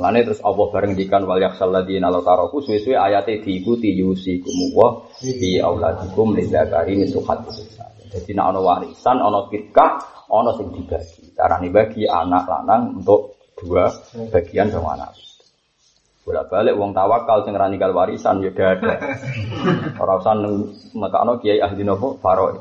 Mulane 0.00 0.24
terus 0.24 0.40
Allah 0.40 0.64
bareng 0.72 0.96
dikan 0.96 1.28
wal 1.28 1.44
yaksal 1.44 1.76
ladina 1.76 2.08
la 2.08 2.24
taraku 2.24 2.64
suwe-suwe 2.64 2.96
ayate 2.96 3.44
diikuti 3.44 3.92
yusikum 4.00 4.72
wa 4.72 5.04
fi 5.12 5.60
auladikum 5.60 6.32
lidzakari 6.32 6.96
mislu 6.96 7.20
Jadi 8.08 8.32
nek 8.32 8.48
ana 8.48 8.64
warisan, 8.64 9.20
ana 9.20 9.44
fitkah, 9.52 10.00
ana 10.32 10.56
sing 10.56 10.72
dibagi. 10.72 11.36
Carane 11.36 11.68
bagi 11.68 12.08
anak 12.08 12.48
lanang 12.48 12.96
untuk 12.96 13.36
dua 13.60 13.92
bagian 14.32 14.72
sama 14.72 14.96
anak. 14.96 15.12
Bolak 16.24 16.48
balik 16.48 16.80
wong 16.80 16.96
tawakal 16.96 17.44
sing 17.44 17.52
rani 17.52 17.76
kal 17.76 17.92
warisan 17.92 18.40
ya 18.40 18.56
ada. 18.56 18.96
Ora 20.00 20.16
usah 20.16 20.32
nekakno 20.96 21.36
kiai 21.44 21.60
ahli 21.60 21.84
nopo 21.84 22.16
faro. 22.24 22.56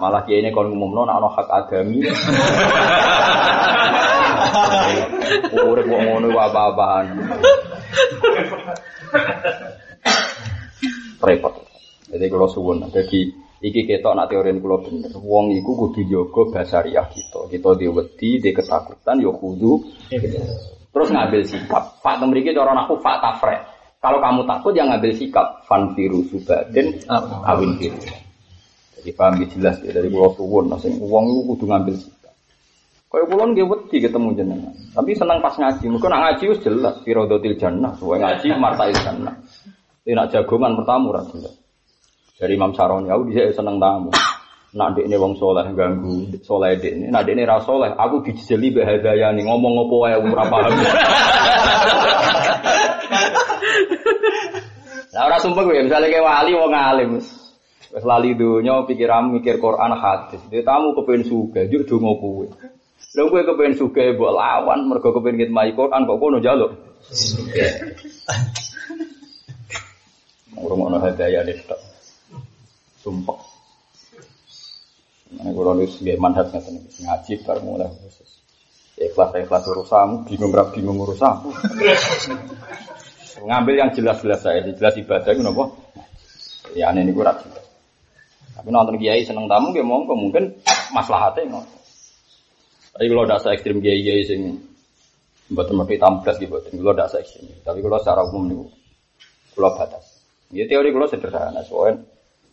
Malah 0.00 0.24
kiai 0.24 0.40
ini 0.40 0.56
kon 0.56 0.72
ngumumno 0.72 1.04
nek 1.04 1.16
ana 1.20 1.28
hak 1.36 1.48
agami. 1.52 2.00
Urip 5.68 5.86
kok 5.86 6.00
ngono 6.04 6.28
apa-apaan. 6.34 7.06
Repot. 11.18 11.54
Jadi 12.08 12.24
kalau 12.32 12.48
suwun, 12.48 12.88
jadi 12.88 13.20
iki 13.60 13.84
ketok 13.84 14.16
nak 14.16 14.32
teori 14.32 14.56
kula 14.56 14.80
bener. 14.80 15.12
Wong 15.20 15.52
iku 15.52 15.76
kudu 15.76 16.08
jaga 16.08 16.42
basariah 16.56 17.04
kita. 17.10 17.52
Kita 17.52 17.70
diwedi, 17.76 18.40
di 18.40 18.50
ketakutan 18.54 19.20
ya 19.20 19.32
kudu. 19.34 19.72
Terus 20.88 21.08
ngambil 21.12 21.42
sikap. 21.44 22.00
Pak 22.00 22.24
mriki 22.24 22.56
cara 22.56 22.72
aku 22.72 22.96
fak 23.04 23.20
tafre. 23.20 23.56
Kalau 23.98 24.22
kamu 24.22 24.46
takut 24.46 24.72
ya 24.72 24.86
ngambil 24.86 25.12
sikap 25.18 25.66
fan 25.66 25.92
viru 25.92 26.22
subadin 26.30 27.02
awin 27.44 27.74
viru. 27.76 27.98
Jadi 28.98 29.10
paham 29.14 29.42
jelas 29.46 29.78
ya 29.82 29.90
dari 29.94 30.08
kula 30.10 30.32
suwun, 30.38 30.70
sing 30.80 30.96
wong 31.02 31.24
iku 31.28 31.42
kudu 31.54 31.64
ngambil 31.68 31.94
sikap. 31.98 32.17
Kau 33.08 33.24
pulang 33.24 33.56
dia 33.56 33.64
wedi 33.64 34.04
ketemu 34.04 34.36
jenengan. 34.36 34.74
Tapi 34.92 35.16
senang 35.16 35.40
pas 35.40 35.56
ngaji. 35.56 35.88
Mungkin 35.88 36.12
nak 36.12 36.20
ngaji 36.28 36.44
us 36.52 36.60
jelas. 36.60 37.00
Firodotil 37.00 37.56
jannah. 37.56 37.96
Soalnya 37.96 38.36
ngaji 38.36 38.46
martail 38.60 38.96
jannah. 39.00 39.34
Ini 40.04 40.12
nak 40.12 40.28
jagongan 40.28 40.76
pertama 40.76 41.24
jelas. 41.32 41.56
Dari 42.38 42.54
Imam 42.54 42.70
Saroni, 42.70 43.10
aku 43.10 43.34
bisa 43.34 43.50
seneng 43.50 43.82
tamu. 43.82 44.14
Nak 44.68 45.00
dek 45.00 45.10
ini 45.10 45.16
wong 45.16 45.34
soleh 45.34 45.64
ganggu, 45.74 46.28
soleh 46.44 46.76
dek 46.78 46.92
ini. 46.92 47.06
Nak 47.10 47.26
dek 47.26 47.34
ini 47.34 47.42
ras 47.42 47.66
soleh, 47.66 47.90
aku 47.96 48.22
dijeli 48.22 48.70
bahadaya 48.70 49.34
nih 49.34 49.42
ngomong 49.48 49.72
ngopo 49.74 50.06
ya 50.06 50.20
ora 50.22 50.44
paham. 50.46 50.72
Nah 55.08 55.24
orang 55.24 55.40
sumpah 55.42 55.66
gue, 55.66 55.82
misalnya 55.82 56.14
kayak 56.14 56.22
wali 56.22 56.52
wong 56.54 56.70
alim, 56.78 57.18
Wes 57.88 58.04
lali 58.04 58.36
donya 58.36 58.84
pikiran 58.86 59.32
mikir 59.32 59.58
Quran 59.58 59.96
hadis. 59.96 60.38
Dia 60.46 60.62
tamu 60.62 60.92
kepen 60.94 61.26
suga, 61.26 61.66
juk 61.66 61.88
donga 61.90 62.12
kowe. 62.20 62.46
Lha 63.16 63.22
kowe 63.24 63.40
kepen 63.40 63.72
suga 63.74 64.02
mbok 64.12 64.32
lawan 64.36 64.80
mergo 64.84 65.10
kepen 65.16 65.40
ngitmai 65.40 65.72
Quran 65.72 66.04
kok 66.04 66.18
kono 66.20 66.38
njaluk. 66.38 66.72
Ngurung-ngurung 70.52 71.00
hadiah 71.00 71.42
nih 71.46 71.56
tok. 71.64 71.80
Sumpah. 73.00 73.38
Nah, 75.28 75.52
kalau 75.52 75.76
nulis 75.76 76.00
gaya 76.00 76.16
manhat 76.16 76.48
nggak 76.48 76.64
ngaji 77.04 77.32
baru 77.44 77.60
mulai 77.60 77.88
khusus. 78.00 78.40
Ikhlas 78.98 79.30
ikhlas 79.38 79.64
urusanmu, 79.70 80.26
bingung 80.26 80.50
berapa 80.50 80.72
bingung 80.74 80.98
urusanmu. 80.98 81.54
Ngambil 83.38 83.74
yang 83.78 83.90
jelas-jelas 83.94 84.42
saya, 84.42 84.66
jelas 84.66 84.98
ibadah 84.98 85.30
itu 85.30 85.44
nopo. 85.44 85.70
Ya 86.74 86.90
aneh 86.90 87.06
ini 87.06 87.14
kurang. 87.14 87.38
Tapi 88.58 88.68
nonton 88.74 88.98
kiai 88.98 89.22
seneng 89.22 89.46
tamu, 89.46 89.70
ya 89.70 89.86
monggo 89.86 90.18
mungkin 90.18 90.50
maslahatnya 90.90 91.46
ngono. 91.46 91.77
Tapi 92.98 93.06
kalau 93.14 93.24
tidak 93.30 93.40
se 93.46 93.48
ekstrim 93.54 93.78
kiai 93.78 94.02
kiai 94.02 94.22
sing 94.26 94.40
buat 95.54 95.70
tempat 95.70 95.86
tamu 96.02 96.18
belas 96.26 96.36
gitu, 96.42 96.50
kalau 96.58 96.94
tidak 96.98 97.08
se 97.14 97.16
ekstrim. 97.22 97.46
Tapi 97.62 97.78
kalau 97.78 97.98
secara 98.02 98.20
umum 98.26 98.42
nih, 98.50 98.58
kalau 99.54 99.70
batas. 99.78 100.04
Ya 100.50 100.66
teori 100.66 100.90
kalau 100.90 101.06
sederhana, 101.06 101.62
soalnya 101.62 102.02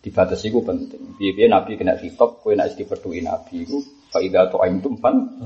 dibatasi 0.06 0.54
itu 0.54 0.62
penting. 0.62 1.18
Biar 1.18 1.50
Nabi 1.50 1.82
kena 1.82 1.98
hitop, 1.98 2.46
kue 2.46 2.54
nak 2.54 2.78
diperdui 2.78 3.26
Nabi 3.26 3.66
itu 3.66 3.82
Faidah 4.16 4.48
to 4.48 4.64
aim 4.64 4.80
tumpan 4.80 5.44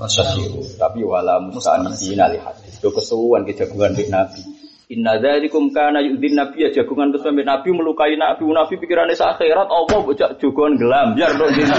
Tapi 0.77 0.99
wala 1.01 1.41
musta'anisina 1.41 2.29
li 2.29 2.37
hadis. 2.37 2.77
Itu 2.77 2.93
kesuwan 2.93 3.41
kejagungan 3.41 3.97
di 3.97 4.05
Nabi. 4.11 4.58
Inna 4.89 5.21
dzalikum 5.21 5.69
kana 5.69 6.01
yu'din 6.01 6.33
nabi 6.33 6.65
ya 6.65 6.73
jagungan 6.73 7.13
terus 7.13 7.21
sampai 7.21 7.45
nabi 7.45 7.69
melukai 7.69 8.17
nabi 8.17 8.41
nabi 8.49 8.73
pikirannya 8.73 9.13
sa 9.13 9.37
akhirat 9.37 9.69
Allah 9.69 10.01
bocah 10.01 10.33
jagungan 10.41 10.81
gelam 10.81 11.13
biar 11.13 11.29
dong 11.37 11.53
gitu. 11.53 11.77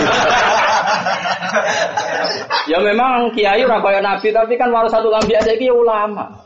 ya 2.71 2.79
memang 2.79 3.35
kiai 3.35 3.67
ora 3.67 3.83
kaya 3.83 3.99
nabi 3.99 4.31
tapi 4.31 4.55
kan 4.55 4.71
walau 4.71 4.87
satu 4.87 5.11
lambi 5.11 5.35
aja 5.35 5.51
iki 5.51 5.67
ya 5.67 5.75
ulama. 5.75 6.39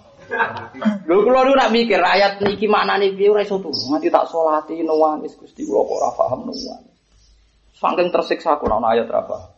Lho 1.04 1.20
kula 1.20 1.44
niku 1.44 1.52
nak 1.52 1.68
mikir 1.68 2.00
ayat 2.00 2.40
niki 2.40 2.64
maknane 2.64 3.12
piye 3.12 3.28
ora 3.28 3.44
iso 3.44 3.60
turu. 3.60 3.92
Mati 3.92 4.08
tak 4.08 4.24
salati 4.32 4.80
nuwangis 4.80 5.36
Gusti 5.36 5.68
kula 5.68 5.84
kok 5.84 5.96
ora 6.00 6.10
paham 6.16 6.48
nuwangis. 6.48 6.96
Saking 7.76 8.08
tersiksa 8.08 8.56
aku 8.56 8.72
ana 8.72 8.96
ayat 8.96 9.12
paham. 9.12 9.52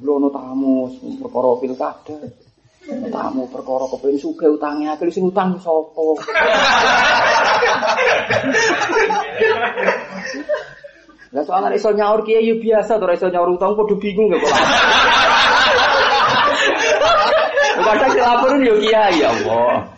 Kula 0.00 0.12
ono 0.16 0.32
tamu 0.32 0.88
perkara 1.20 1.52
pilkada. 1.60 2.16
Tamu 2.84 3.48
perkara 3.48 3.88
kepengin 3.88 4.20
sugih 4.20 4.60
utange 4.60 4.84
akeh 4.92 5.08
sing 5.08 5.24
utang 5.24 5.56
sapa? 5.56 6.04
Lah 11.32 11.42
soalnya 11.48 11.72
iso 11.72 11.90
nyaur 11.96 12.20
kiai 12.28 12.44
yo 12.44 12.60
biasa 12.60 13.00
to 13.00 13.08
iso 13.08 13.32
nyaur 13.32 13.56
utang 13.56 13.72
padha 13.72 13.96
bingung 13.96 14.28
gak 14.28 14.44
kok. 14.44 14.52
Kadang 17.84 18.10
dilaporin 18.12 18.68
yo 18.68 18.76
kiai 18.76 19.16
ya 19.16 19.28
Allah. 19.32 19.88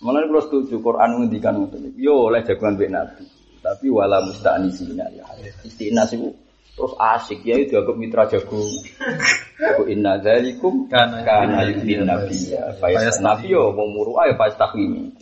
Malah 0.00 0.24
kalau 0.24 0.40
setuju 0.40 0.80
Quran 0.80 1.08
menghentikan 1.20 1.60
ngoten. 1.60 1.92
Yo 2.00 2.32
oleh 2.32 2.40
jagoan 2.48 2.80
Nabi. 2.80 3.28
Tapi 3.60 3.92
wala 3.92 4.24
musta'nisina 4.24 5.04
ya. 5.12 5.28
Istinas 5.68 6.16
itu 6.16 6.32
terus 6.80 6.96
asik 6.96 7.44
ya 7.44 7.60
itu 7.60 7.76
agak 7.76 7.92
mitra 8.00 8.24
jagung. 8.24 8.72
Aku 9.60 9.84
inna 9.84 10.16
dzalikum 10.16 10.88
kana 10.88 11.60
yudin 11.68 12.08
nabi 12.08 12.56
ya. 12.56 12.72
Fayas 12.80 13.20
nabi 13.20 13.52
yo 13.52 13.76
mau 13.76 13.84
muru 13.84 14.16
ayo 14.24 14.32
pas 14.40 14.56
takwimi. 14.56 15.12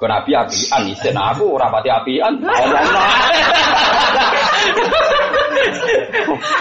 Kau 0.00 0.08
nabi 0.08 0.32
apian, 0.32 0.88
isen 0.88 1.16
aku 1.20 1.60
rapati 1.60 1.92
apian. 1.92 2.32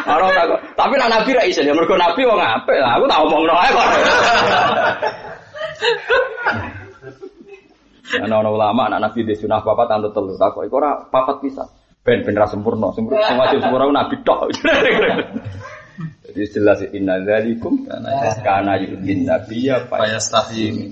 Orang 0.08 0.32
tak, 0.32 0.48
tapi 0.76 0.94
nak 1.00 1.12
nabi 1.12 1.32
ra 1.32 1.44
isen 1.48 1.64
ya 1.64 1.72
mergo 1.72 1.96
nabi 1.96 2.28
wong 2.28 2.40
apik 2.44 2.76
lah. 2.76 3.00
Aku 3.00 3.08
tak 3.08 3.24
omongno 3.24 3.56
ae 3.56 3.72
kok. 3.72 3.88
Ana 8.20 8.44
ulama 8.44 8.92
anak 8.92 9.00
nabi 9.12 9.24
di 9.24 9.36
sunah 9.36 9.64
papat 9.64 9.96
anut 9.96 10.12
telu 10.12 10.36
takok 10.36 10.68
iku 10.68 10.84
ora 10.84 11.08
papat 11.08 11.40
bisa. 11.40 11.64
Ben 12.08 12.24
ben 12.24 12.40
ra 12.40 12.48
sempurna, 12.48 12.88
sempurna 12.96 13.20
sing 13.28 13.36
wajib 13.36 13.60
sempurna 13.60 13.92
nabi 13.92 14.16
tok. 14.24 14.48
Jadi 16.24 16.42
jelas 16.56 16.80
inna 16.96 17.20
dzalikum 17.20 17.84
kana 17.84 18.80
yudin 18.80 19.28
nabiyya 19.28 19.92
Fayastahi. 19.92 20.88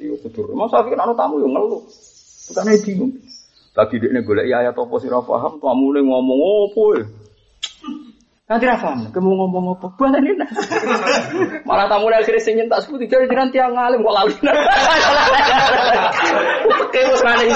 Jadi 0.00 0.08
kudur. 0.24 0.48
Mas 0.56 0.72
Safi 0.72 0.96
kan 0.96 1.04
ana 1.04 1.12
tamu 1.12 1.44
yo 1.44 1.52
ngeluh. 1.52 1.84
Bukan 2.48 2.72
bingung. 2.88 3.12
Lagi 3.76 4.00
dekne 4.00 4.24
golek 4.24 4.48
ayat 4.48 4.72
apa 4.72 4.94
sih 4.96 5.12
ra 5.12 5.20
paham, 5.20 5.60
tamune 5.60 6.00
ngomong 6.00 6.40
opo 6.40 6.96
ya. 6.96 7.04
Nanti 8.48 8.64
ra 8.64 8.80
paham, 8.80 9.12
kamu 9.12 9.28
ngomong 9.28 9.76
apa? 9.76 9.92
Buat 9.92 10.24
ini 10.24 10.32
Malah 11.68 11.84
tamu 11.92 12.08
akhirnya 12.08 12.40
sing 12.40 12.56
nyentak 12.56 12.80
sepuluh 12.80 13.04
jadi 13.04 13.28
jiran 13.28 13.52
tiang 13.52 13.76
ngalim 13.76 14.00
kok 14.00 14.14
lali. 14.16 14.34
Oke, 16.88 17.00
wis 17.12 17.20
maning. 17.20 17.52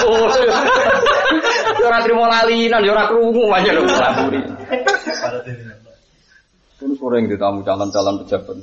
Yo 1.79 1.85
ora 1.89 1.99
trimo 2.05 2.25
lalinan, 2.29 2.81
yo 2.85 2.91
ora 2.93 3.05
krungu 3.09 3.49
aja 3.49 3.71
lho 3.73 3.83
laburi. 3.87 4.41
Terus 6.77 6.95
sore 6.99 7.17
ditamu 7.23 7.63
calon-calon 7.63 8.25
pejabat. 8.25 8.57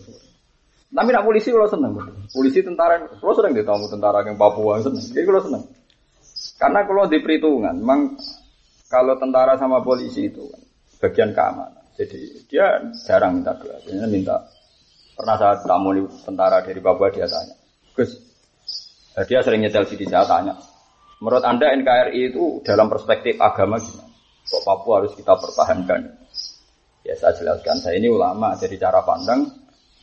Tapi 0.91 1.09
nak 1.15 1.23
polisi 1.23 1.55
kalau 1.55 1.71
seneng, 1.71 1.95
polisi 2.35 2.67
tentara, 2.67 2.99
kalau 3.23 3.35
sering 3.39 3.55
ditamu 3.55 3.87
tentara 3.87 4.27
yang 4.27 4.35
Papua 4.35 4.83
seneng. 4.83 5.01
Jadi 5.01 5.23
kalau 5.23 5.41
seneng. 5.41 5.63
Karena 6.59 6.83
kalau 6.85 7.07
di 7.07 7.19
perhitungan, 7.23 7.79
memang 7.79 8.19
kalau 8.91 9.15
tentara 9.17 9.55
sama 9.57 9.81
polisi 9.81 10.29
itu 10.29 10.51
bagian 10.99 11.31
keamanan. 11.31 11.81
Jadi 11.95 12.45
dia 12.51 12.83
jarang 13.07 13.39
minta 13.39 13.55
doa, 13.55 13.79
dia 13.87 14.05
minta. 14.11 14.37
Pernah 15.15 15.37
saat 15.37 15.63
tamu 15.69 15.95
tentara 16.27 16.65
dari 16.65 16.81
Papua 16.81 17.13
dia 17.13 17.29
tanya, 17.29 17.55
Gus, 17.93 18.17
dia 19.29 19.41
sering 19.45 19.61
nyetel 19.61 19.85
sini 19.85 20.09
saya 20.09 20.25
tanya, 20.25 20.57
menurut 21.21 21.45
anda 21.45 21.71
NKRI 21.77 22.33
itu 22.33 22.65
dalam 22.65 22.89
perspektif 22.89 23.37
agama 23.39 23.77
gimana? 23.79 24.11
Kok 24.51 24.63
Papua 24.67 25.05
harus 25.05 25.13
kita 25.15 25.37
pertahankan? 25.37 26.01
Ya 27.07 27.15
saya 27.17 27.33
jelaskan, 27.39 27.81
saya 27.81 27.97
ini 27.97 28.11
ulama, 28.11 28.57
jadi 28.59 28.77
cara 28.77 29.01
pandang 29.07 29.47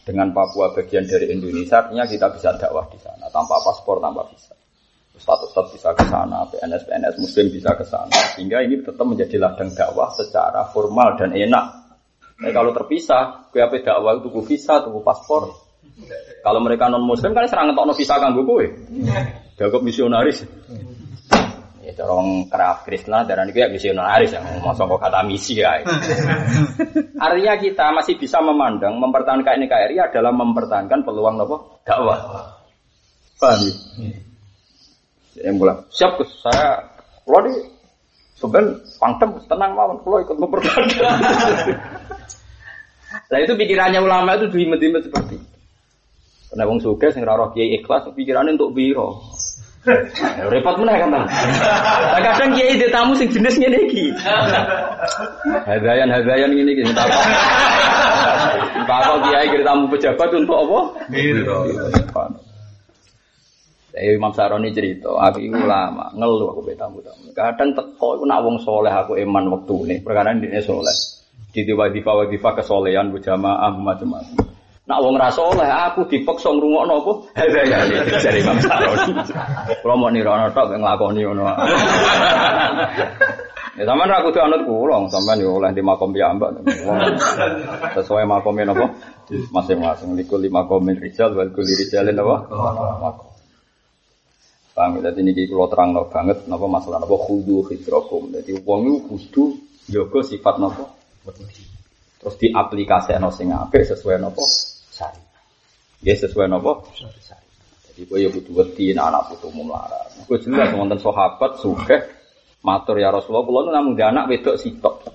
dengan 0.08 0.32
Papua 0.32 0.72
bagian 0.72 1.04
dari 1.04 1.30
Indonesia, 1.36 1.84
artinya 1.84 2.08
kita 2.08 2.32
bisa 2.32 2.56
dakwah 2.56 2.88
di 2.88 2.96
sana 3.02 3.28
tanpa 3.28 3.60
paspor, 3.60 4.00
tanpa 4.00 4.24
visa. 4.32 4.56
Status 5.18 5.50
tetap 5.50 5.68
bisa 5.74 5.90
ke 5.98 6.06
sana, 6.14 6.46
PNS 6.46 6.86
PNS 6.86 7.16
Muslim 7.18 7.46
bisa 7.50 7.74
ke 7.74 7.84
sana, 7.84 8.18
sehingga 8.38 8.62
ini 8.62 8.86
tetap 8.86 9.02
menjadi 9.02 9.42
ladang 9.42 9.74
dakwah 9.74 10.14
secara 10.14 10.70
formal 10.70 11.18
dan 11.18 11.34
enak. 11.34 11.66
Nah, 12.38 12.52
kalau 12.54 12.70
terpisah, 12.70 13.50
kue 13.50 13.66
apa 13.66 13.82
dakwah 13.82 14.22
itu 14.22 14.30
visa, 14.46 14.78
tunggu 14.86 15.02
paspor. 15.02 15.50
Kalau 16.46 16.62
mereka 16.62 16.86
non 16.86 17.02
Muslim 17.02 17.34
kan 17.34 17.50
serang 17.50 17.74
ngetok 17.74 17.98
visa 17.98 18.16
kanggo 18.22 18.46
kue, 18.46 18.70
jago 19.58 19.82
misionaris. 19.82 20.46
Ya 21.88 22.04
orang 22.04 22.52
kerap 22.52 22.84
Krishna 22.84 23.24
darah 23.24 23.48
ini 23.48 23.56
kayak 23.56 23.72
misionaris 23.72 24.36
yang 24.36 24.44
masuk 24.60 24.92
kok 24.92 25.08
kata 25.08 25.24
misi 25.24 25.56
ya. 25.56 25.80
Artinya 27.24 27.56
kita 27.56 27.96
masih 27.96 28.20
bisa 28.20 28.44
memandang 28.44 29.00
mempertahankan 29.00 29.64
NKRI 29.64 29.96
adalah 29.96 30.36
mempertahankan 30.36 31.08
peluang 31.08 31.40
apa? 31.48 31.56
Dakwah. 31.88 32.20
Paham 33.40 33.60
ya? 33.64 33.72
Saya 35.40 35.54
bilang, 35.56 35.80
siap 35.88 36.20
Gus, 36.20 36.28
saya 36.44 36.92
kalau 37.24 37.40
di 37.48 37.56
sebenarnya 38.36 38.84
pangtem 39.00 39.30
tenang 39.48 39.72
mawon, 39.72 39.98
kalau 40.04 40.18
ikut 40.20 40.38
mempertahankan. 40.44 41.16
Nah 43.28 43.44
itu 43.44 43.60
pikirannya 43.60 44.00
ulama 44.00 44.40
itu 44.40 44.48
dimet-dimet 44.48 45.04
seperti. 45.04 45.36
Karena 46.48 46.64
wong 46.64 46.80
suka 46.80 47.12
sing 47.12 47.28
roh 47.28 47.52
kiai 47.52 47.76
ikhlas 47.76 48.08
pikirannya 48.16 48.56
untuk 48.56 48.72
biro. 48.72 49.20
Ya, 50.38 50.46
repot 50.52 50.76
mana 50.82 51.00
kan 51.00 51.10
Nah, 51.10 52.20
kadang 52.22 52.52
kiai 52.54 52.76
di 52.76 52.88
tamu 52.92 53.16
sing 53.16 53.30
jenis 53.32 53.56
ngene 53.58 53.78
iki. 53.88 54.12
Hadayan 55.64 56.12
hadayan 56.12 56.52
ngene 56.52 56.72
iki 56.76 56.84
tak 56.92 57.08
apa. 57.08 57.20
Apa 58.88 59.14
kiai 59.30 59.48
kira 59.50 59.64
tamu 59.64 59.88
pejabat 59.90 60.30
untuk 60.36 60.58
apa? 60.58 60.80
Biro. 61.10 61.66
Saya 63.98 64.14
Imam 64.14 64.30
Saroni 64.30 64.70
cerita, 64.78 65.10
aku 65.10 65.42
itu 65.42 65.58
ulama, 65.58 66.06
ngeluh 66.14 66.54
aku 66.54 66.70
betamu 66.70 67.02
tamu. 67.02 67.34
Kadang 67.34 67.74
teko 67.74 68.22
iku 68.22 68.30
nak 68.30 68.46
wong 68.46 68.62
soleh 68.62 68.94
aku 68.94 69.18
iman 69.18 69.50
waktu 69.58 69.74
ini, 69.90 69.96
perkara 70.06 70.38
ini 70.38 70.54
soleh. 70.62 70.94
Di 71.50 71.66
wadifa 71.74 72.14
wadifa 72.14 72.54
kesolehan 72.62 73.10
berjamaah 73.10 73.74
macam-macam. 73.74 74.57
Nak 74.88 75.04
wong 75.04 75.20
ra 75.20 75.28
soleh, 75.28 75.68
aku 75.68 76.08
dipaksa 76.08 76.48
ngrungokno 76.48 77.04
apa? 77.04 77.12
Hadaya 77.36 77.92
dari 78.24 78.40
Imam 78.40 78.56
Saroni. 78.64 79.20
Kalau 79.84 80.00
mau 80.00 80.08
nirono 80.08 80.48
tok 80.56 80.80
nglakoni 80.80 81.28
ngono. 81.28 81.44
Ya 83.76 83.84
sampean 83.84 84.08
ra 84.08 84.24
kudu 84.24 84.40
anut 84.40 84.64
kula, 84.64 85.04
sampean 85.12 85.44
yo 85.44 85.60
oleh 85.60 85.76
di 85.76 85.84
makom 85.84 86.16
piyambak. 86.16 86.56
Sesuai 88.00 88.24
makomnya 88.24 88.72
napa? 88.72 88.88
Masing-masing 89.52 90.16
likul 90.16 90.40
lima 90.40 90.64
komen 90.64 90.96
rijal 91.04 91.36
wal 91.36 91.52
kuli 91.52 91.76
rijalin 91.84 92.24
apa? 92.24 92.36
Makom. 93.04 93.28
Paham 94.72 95.04
ya? 95.04 95.12
Jadi 95.12 95.20
ini 95.20 95.52
kalau 95.52 95.68
terang 95.68 95.92
no 95.92 96.08
banget, 96.08 96.48
napa 96.48 96.64
masalah 96.64 97.04
napa 97.04 97.16
khudu 97.28 97.68
hidrokum. 97.68 98.32
Jadi 98.32 98.56
uang 98.64 98.82
itu 98.88 98.98
kudu 99.04 99.44
jaga 99.92 100.20
sifat 100.24 100.64
napa 100.64 100.96
terus 102.18 102.36
diaplikasikan 102.42 103.24
sing 103.30 103.54
apik 103.54 103.86
sesuai 103.86 104.20
napa 104.20 104.42
sari. 104.98 105.22
Ya 106.02 106.18
sesuai 106.18 106.50
napa 106.50 106.82
sari. 107.22 107.46
Jadi 107.94 108.02
kowe 108.10 108.18
ya 108.18 108.30
kudu 108.34 108.52
wedi 108.58 108.98
anak 108.98 109.30
putu 109.30 109.54
melarat. 109.54 110.10
Kowe 110.26 110.38
jelas 110.42 110.74
wonten 110.74 110.98
sahabat 110.98 111.62
sugih 111.62 112.02
matur 112.66 112.98
ya 112.98 113.14
Rasulullah 113.14 113.46
kula 113.46 113.60
nu 113.66 113.72
namung 113.74 113.96
anak 113.98 114.26
wedok 114.30 114.58
sitok. 114.58 115.06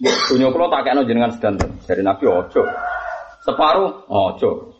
Dunia 0.00 0.48
kula 0.50 0.72
tak 0.72 0.88
kena 0.88 1.04
jenengan 1.04 1.32
sedanten. 1.36 1.70
Dari 1.84 2.02
Nabi 2.02 2.24
ojo. 2.28 2.62
Separuh 3.44 4.08
ojo. 4.08 4.72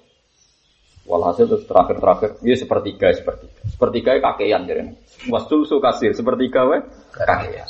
Walhasil 1.05 1.45
terus 1.45 1.69
terakhir-terakhir, 1.69 2.41
ya 2.41 2.57
sepertiga, 2.57 3.13
sepertiga. 3.13 3.61
Sepertiga 3.69 4.11
kakean 4.25 4.65
jadi. 4.65 4.89
Wastul 5.29 5.69
kasir, 5.69 6.17
sepertiga 6.17 6.65
we 6.65 6.81
kakean. 7.13 7.69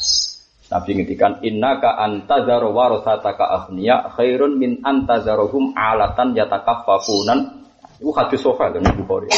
Nabi 0.72 1.04
ka 1.12 1.90
antazaru 2.00 2.72
warasataka 2.72 3.44
aghniya 3.44 4.08
khairun 4.16 4.56
min 4.56 4.80
antazaruhum 4.80 5.76
alatan 5.76 6.32
yatakaffafunan 6.32 7.64
itu 8.00 8.10
hadis 8.10 8.42
sofa 8.42 8.74
kan 8.74 8.82
Bukhari. 8.98 9.30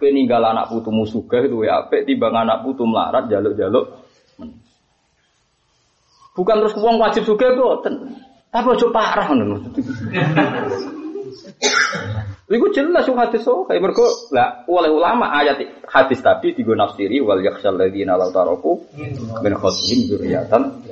Kowe 0.00 0.08
anak 0.32 0.72
putumu 0.72 1.04
sugih 1.04 1.46
duwe 1.52 1.68
apik 1.68 2.08
timbang 2.08 2.32
anak 2.32 2.64
putu 2.64 2.88
melarat 2.88 3.28
jaluk-jaluk. 3.28 4.02
Bukan 6.32 6.56
terus 6.64 6.74
wong 6.80 6.96
wajib 6.96 7.28
sugih 7.28 7.52
boten. 7.54 8.16
Tapi 8.50 8.66
ojo 8.66 8.88
parah 8.90 9.28
ngono. 9.30 9.62
Iku 12.50 12.74
jelas 12.74 13.06
yung 13.06 13.14
hadis 13.14 13.46
so, 13.46 13.62
kayak 13.62 13.78
mereka 13.78 14.02
lah 14.34 14.66
oleh 14.66 14.90
ulama 14.90 15.30
ayat 15.38 15.62
hadis 15.86 16.18
tadi 16.18 16.50
digo 16.50 16.74
nafsiri 16.74 17.22
wal 17.22 17.38
yakhshal 17.38 17.78
ladzina 17.78 18.18
law 18.18 18.34
taraku 18.34 18.90
min 19.38 19.54
khosihim 19.54 20.10
dzurriatan. 20.10 20.82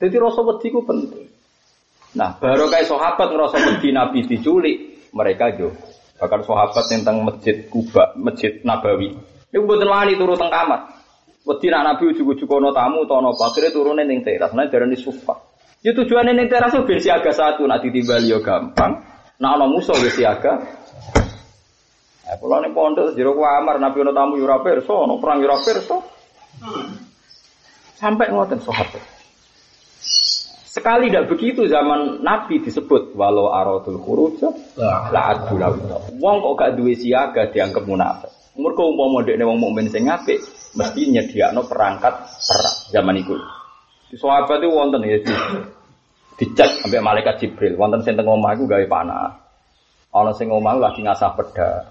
Jadi 0.00 0.16
rasa 0.16 0.40
wedi 0.40 0.72
ku 0.72 0.80
penting. 0.88 1.28
Nah, 2.16 2.32
baru 2.40 2.72
kayak 2.72 2.88
sahabat 2.88 3.28
ngerasa 3.28 3.56
wedi 3.60 3.92
Nabi 3.92 4.24
diculik, 4.24 4.76
mereka 5.12 5.52
jo. 5.52 5.68
Bahkan 6.16 6.40
sahabat 6.48 6.84
tentang 6.88 7.28
masjid 7.28 7.68
Kuba, 7.68 8.16
masjid 8.16 8.56
Nabawi. 8.64 9.20
Itu 9.52 9.68
buatan 9.68 9.92
wani 9.92 10.16
turu 10.16 10.32
teng 10.32 10.48
kamar. 10.48 10.96
Wedi 11.44 11.68
nak 11.68 11.84
Nabi 11.92 12.16
ujuk-ujuk 12.16 12.48
ono 12.48 12.72
tamu 12.72 13.04
utawa 13.04 13.28
napa, 13.28 13.52
akhire 13.52 13.68
turune 13.68 14.00
ning 14.08 14.24
teras, 14.24 14.56
nah 14.56 14.64
darani 14.64 14.96
sufa. 14.96 15.36
Ya 15.84 15.92
tujuannya 15.92 16.32
ning 16.32 16.48
teras 16.48 16.72
ben 16.72 17.00
siaga 17.04 17.36
satu, 17.36 17.68
nak 17.68 17.84
ditimbali 17.84 18.32
yo 18.32 18.40
gampang. 18.40 19.17
Nah 19.38 19.54
ana 19.54 19.70
musuh 19.70 19.94
wis 20.02 20.18
siaga. 20.18 20.58
Eh 22.26 22.36
kula 22.42 22.58
ning 22.58 22.74
pondok 22.74 23.14
jero 23.14 23.38
kamar 23.38 23.78
Nabi 23.78 24.02
ono 24.02 24.10
tamu 24.10 24.34
yo 24.34 24.44
ora 24.50 24.58
pirsa, 24.60 24.90
ono 24.90 25.22
perang 25.22 25.38
yo 25.38 25.46
ora 25.46 25.62
pirsa. 25.62 25.96
Sampai 27.98 28.34
ngoten 28.34 28.58
sahabat. 28.58 29.02
Sekali 30.68 31.10
tidak 31.10 31.30
begitu 31.30 31.70
zaman 31.70 32.22
Nabi 32.22 32.62
disebut 32.62 33.14
walau 33.14 33.54
aradul 33.54 33.98
khuruj 34.02 34.42
la 35.10 35.34
adul 35.34 35.62
Wong 36.18 36.36
kok 36.42 36.54
gak 36.58 36.74
duwe 36.74 36.94
siaga 36.98 37.50
dianggap 37.50 37.86
munafik. 37.86 38.30
Mergo 38.58 38.90
umpama 38.90 39.22
dekne 39.22 39.46
wong 39.46 39.58
mukmin 39.62 39.86
sing 39.86 40.10
apik 40.10 40.42
mesti 40.74 41.14
nyediakno 41.14 41.62
perangkat 41.70 42.14
perang 42.42 42.76
zaman 42.90 43.22
iku. 43.22 43.38
Sahabat 44.18 44.58
itu 44.58 44.68
wonten 44.74 45.06
ya 45.06 45.22
dicek 46.38 46.86
sampai 46.86 47.02
malaikat 47.02 47.42
Jibril. 47.42 47.74
Wonten 47.74 48.00
sing 48.06 48.14
teng 48.14 48.30
omah 48.30 48.54
iku 48.54 48.70
gawe 48.70 48.86
panah. 48.86 49.34
Ana 50.14 50.32
sing 50.32 50.48
omah 50.48 50.78
lagi 50.78 51.02
ngasah 51.02 51.34
peda. 51.34 51.90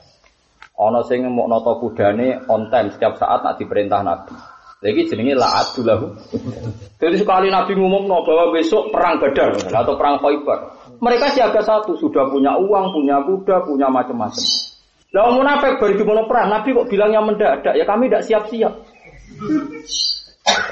Ana 0.80 1.04
sing 1.06 1.28
mau 1.28 1.46
noto 1.46 1.78
kudane 1.84 2.48
on 2.48 2.72
time 2.72 2.90
setiap 2.90 3.20
saat 3.20 3.44
nak 3.44 3.60
diperintah 3.60 4.02
Nabi. 4.02 4.34
Lagi 4.78 5.10
jenenge 5.10 5.34
la'atu 5.34 5.82
lahu. 5.82 6.14
Jadi 7.02 7.18
sekali 7.18 7.50
Nabi 7.50 7.74
ngumumno 7.74 8.22
bahwa 8.22 8.54
besok 8.54 8.94
perang 8.94 9.18
Badar 9.18 9.58
atau 9.58 9.98
perang 9.98 10.22
Khaibar. 10.22 10.60
Mereka 11.02 11.34
siaga 11.34 11.62
satu, 11.66 11.98
sudah 11.98 12.30
punya 12.30 12.54
uang, 12.58 12.94
punya 12.94 13.18
kuda, 13.26 13.66
punya 13.66 13.90
macam-macam. 13.90 14.46
Lah 15.18 15.34
munafik 15.34 15.82
baru 15.82 15.98
dimulai 15.98 16.30
perang, 16.30 16.54
Nabi 16.54 16.78
kok 16.78 16.90
bilangnya 16.94 17.26
mendadak? 17.26 17.74
Ya 17.74 17.86
kami 17.90 18.06
tidak 18.06 18.26
siap-siap. 18.30 18.74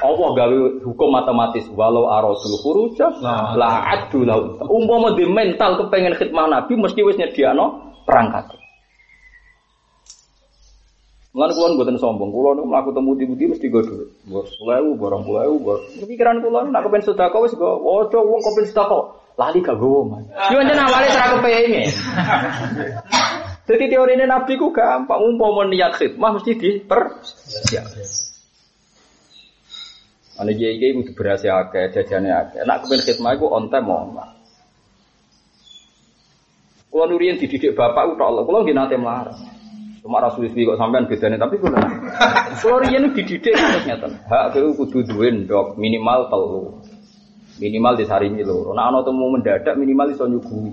Allah 0.01 0.29
gawe 0.33 0.57
hukum 0.83 1.09
matematis 1.13 1.65
walau 1.73 2.09
arasul 2.09 2.57
khuruja 2.61 3.11
la 3.55 3.95
adu 3.95 4.25
lau. 4.25 4.59
Umpama 4.65 5.13
di 5.13 5.25
mental 5.25 5.79
kepengen 5.79 6.17
khidmah 6.17 6.49
Nabi 6.49 6.73
mesti 6.77 7.01
wis 7.01 7.17
nyediakno 7.19 7.97
perangkat. 8.05 8.55
Mulane 11.35 11.51
kula 11.51 11.75
mboten 11.75 11.99
sombong, 11.99 12.31
kula 12.31 12.55
niku 12.55 12.67
mlaku 12.71 12.89
temu 12.95 13.11
di 13.19 13.27
budi 13.27 13.51
mesti 13.51 13.67
go 13.67 13.83
dhuwit. 13.83 14.07
Bos 14.23 14.55
10.000, 14.55 14.95
barang 14.95 15.23
10.000, 15.27 15.65
bos. 15.67 15.83
Pikiran 16.07 16.39
kula 16.39 16.63
nek 16.71 16.87
kepen 16.87 17.03
sedekah 17.03 17.39
wis 17.43 17.51
go, 17.59 17.75
ojo 17.75 18.23
wong 18.23 18.39
kepen 18.39 18.63
sedekah. 18.71 19.03
Lali 19.35 19.59
gak 19.59 19.75
gowo, 19.75 20.07
Mas. 20.07 20.23
Yo 20.47 20.63
njen 20.63 20.79
awale 20.79 21.11
ora 21.11 21.35
kepengin. 21.35 21.91
Jadi 23.67 23.83
teori 23.91 24.15
ini 24.15 24.31
Nabi 24.31 24.55
ku 24.55 24.71
gampang, 24.71 25.19
umpama 25.19 25.67
niat 25.67 25.99
khidmah 25.99 26.39
mesti 26.39 26.55
diper. 26.55 27.19
Siap. 27.67 27.83
Ane 30.35 30.51
kiai 30.51 30.75
kiai 30.75 30.91
itu 30.91 31.11
berhasil 31.15 31.47
akeh, 31.47 31.95
jajannya 31.95 32.31
akeh. 32.35 32.61
Nak 32.67 32.83
kepen 32.83 32.99
khidmah 32.99 33.39
itu 33.39 33.45
on 33.47 33.71
time 33.71 33.87
mau. 33.87 34.03
Kalau 36.91 37.11
nurian 37.11 37.35
dididik 37.35 37.75
bapak 37.75 38.15
itu 38.15 38.23
Allah, 38.23 38.43
kalau 38.47 38.63
nggak 38.63 38.75
nanti 38.75 38.95
melarang. 38.95 39.35
Cuma 39.99 40.23
rasul 40.23 40.47
istri 40.47 40.63
kok 40.63 40.79
sampean 40.79 41.07
bedanya, 41.11 41.39
tapi 41.39 41.59
kalau 41.59 41.75
kalau 42.59 42.77
nurian 42.83 43.11
dididik 43.15 43.55
harus 43.55 43.83
nyata. 43.87 44.07
Hak 44.27 44.55
itu 44.55 44.75
kudu 44.79 45.03
duin 45.07 45.47
dok 45.47 45.75
minimal 45.79 46.27
telu, 46.31 46.79
minimal 47.59 47.95
di 47.95 48.03
hari 48.07 48.31
ini 48.31 48.43
anak 48.43 49.03
temu 49.07 49.27
mendadak 49.27 49.75
minimal 49.75 50.07
di 50.11 50.15
nyugui. 50.19 50.71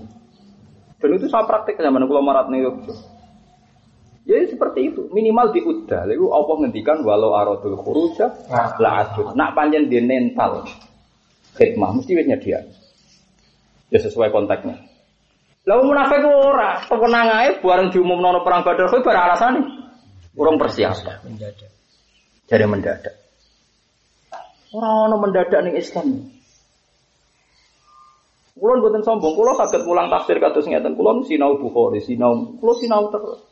Dan 1.02 1.18
itu 1.18 1.26
saya 1.26 1.42
praktek 1.42 1.82
zaman 1.82 2.06
kalau 2.06 2.22
marat 2.22 2.46
nih 2.50 2.70
Ya 4.22 4.38
seperti 4.46 4.94
itu, 4.94 5.10
minimal 5.10 5.50
diudah. 5.50 6.06
Lalu 6.06 6.26
Allah 6.30 6.56
ngendikan 6.62 7.02
walau 7.02 7.34
aradul 7.34 7.74
khuruja 7.74 8.30
la 8.78 9.02
adud. 9.02 9.34
Nak 9.34 9.50
panjen 9.58 9.90
di 9.90 9.98
mental 9.98 10.62
khidmah 11.58 11.90
mesti 11.98 12.14
wis 12.14 12.30
dia. 12.38 12.62
Ya 13.90 13.98
sesuai 13.98 14.30
konteksnya. 14.30 14.78
Lalu 15.66 15.94
munafik 15.94 16.22
ora, 16.22 16.86
pemenang 16.86 17.28
ae 17.38 17.50
bareng 17.62 17.90
diumumno 17.90 18.42
perang 18.46 18.62
Badar 18.62 18.90
kuwi 18.90 19.02
bar 19.02 19.18
alasane. 19.18 19.62
Urung 20.38 20.56
persiapan. 20.56 21.22
Mendadak. 21.26 21.70
Jadi 22.46 22.64
mendadak. 22.64 23.14
Ora 24.70 25.06
ono 25.10 25.16
mendadak 25.18 25.60
ning 25.66 25.76
Islam. 25.76 26.30
Kulon 28.52 28.78
buatan 28.78 29.02
sombong, 29.02 29.34
kulon 29.34 29.58
kaget 29.58 29.82
pulang 29.82 30.06
tafsir 30.06 30.38
kados 30.38 30.70
ngeten, 30.70 30.94
kulon 30.94 31.26
sinau 31.26 31.58
Bukhari, 31.58 31.98
sinau, 31.98 32.54
kulon 32.62 32.76
sinau 32.78 33.10
terus. 33.10 33.51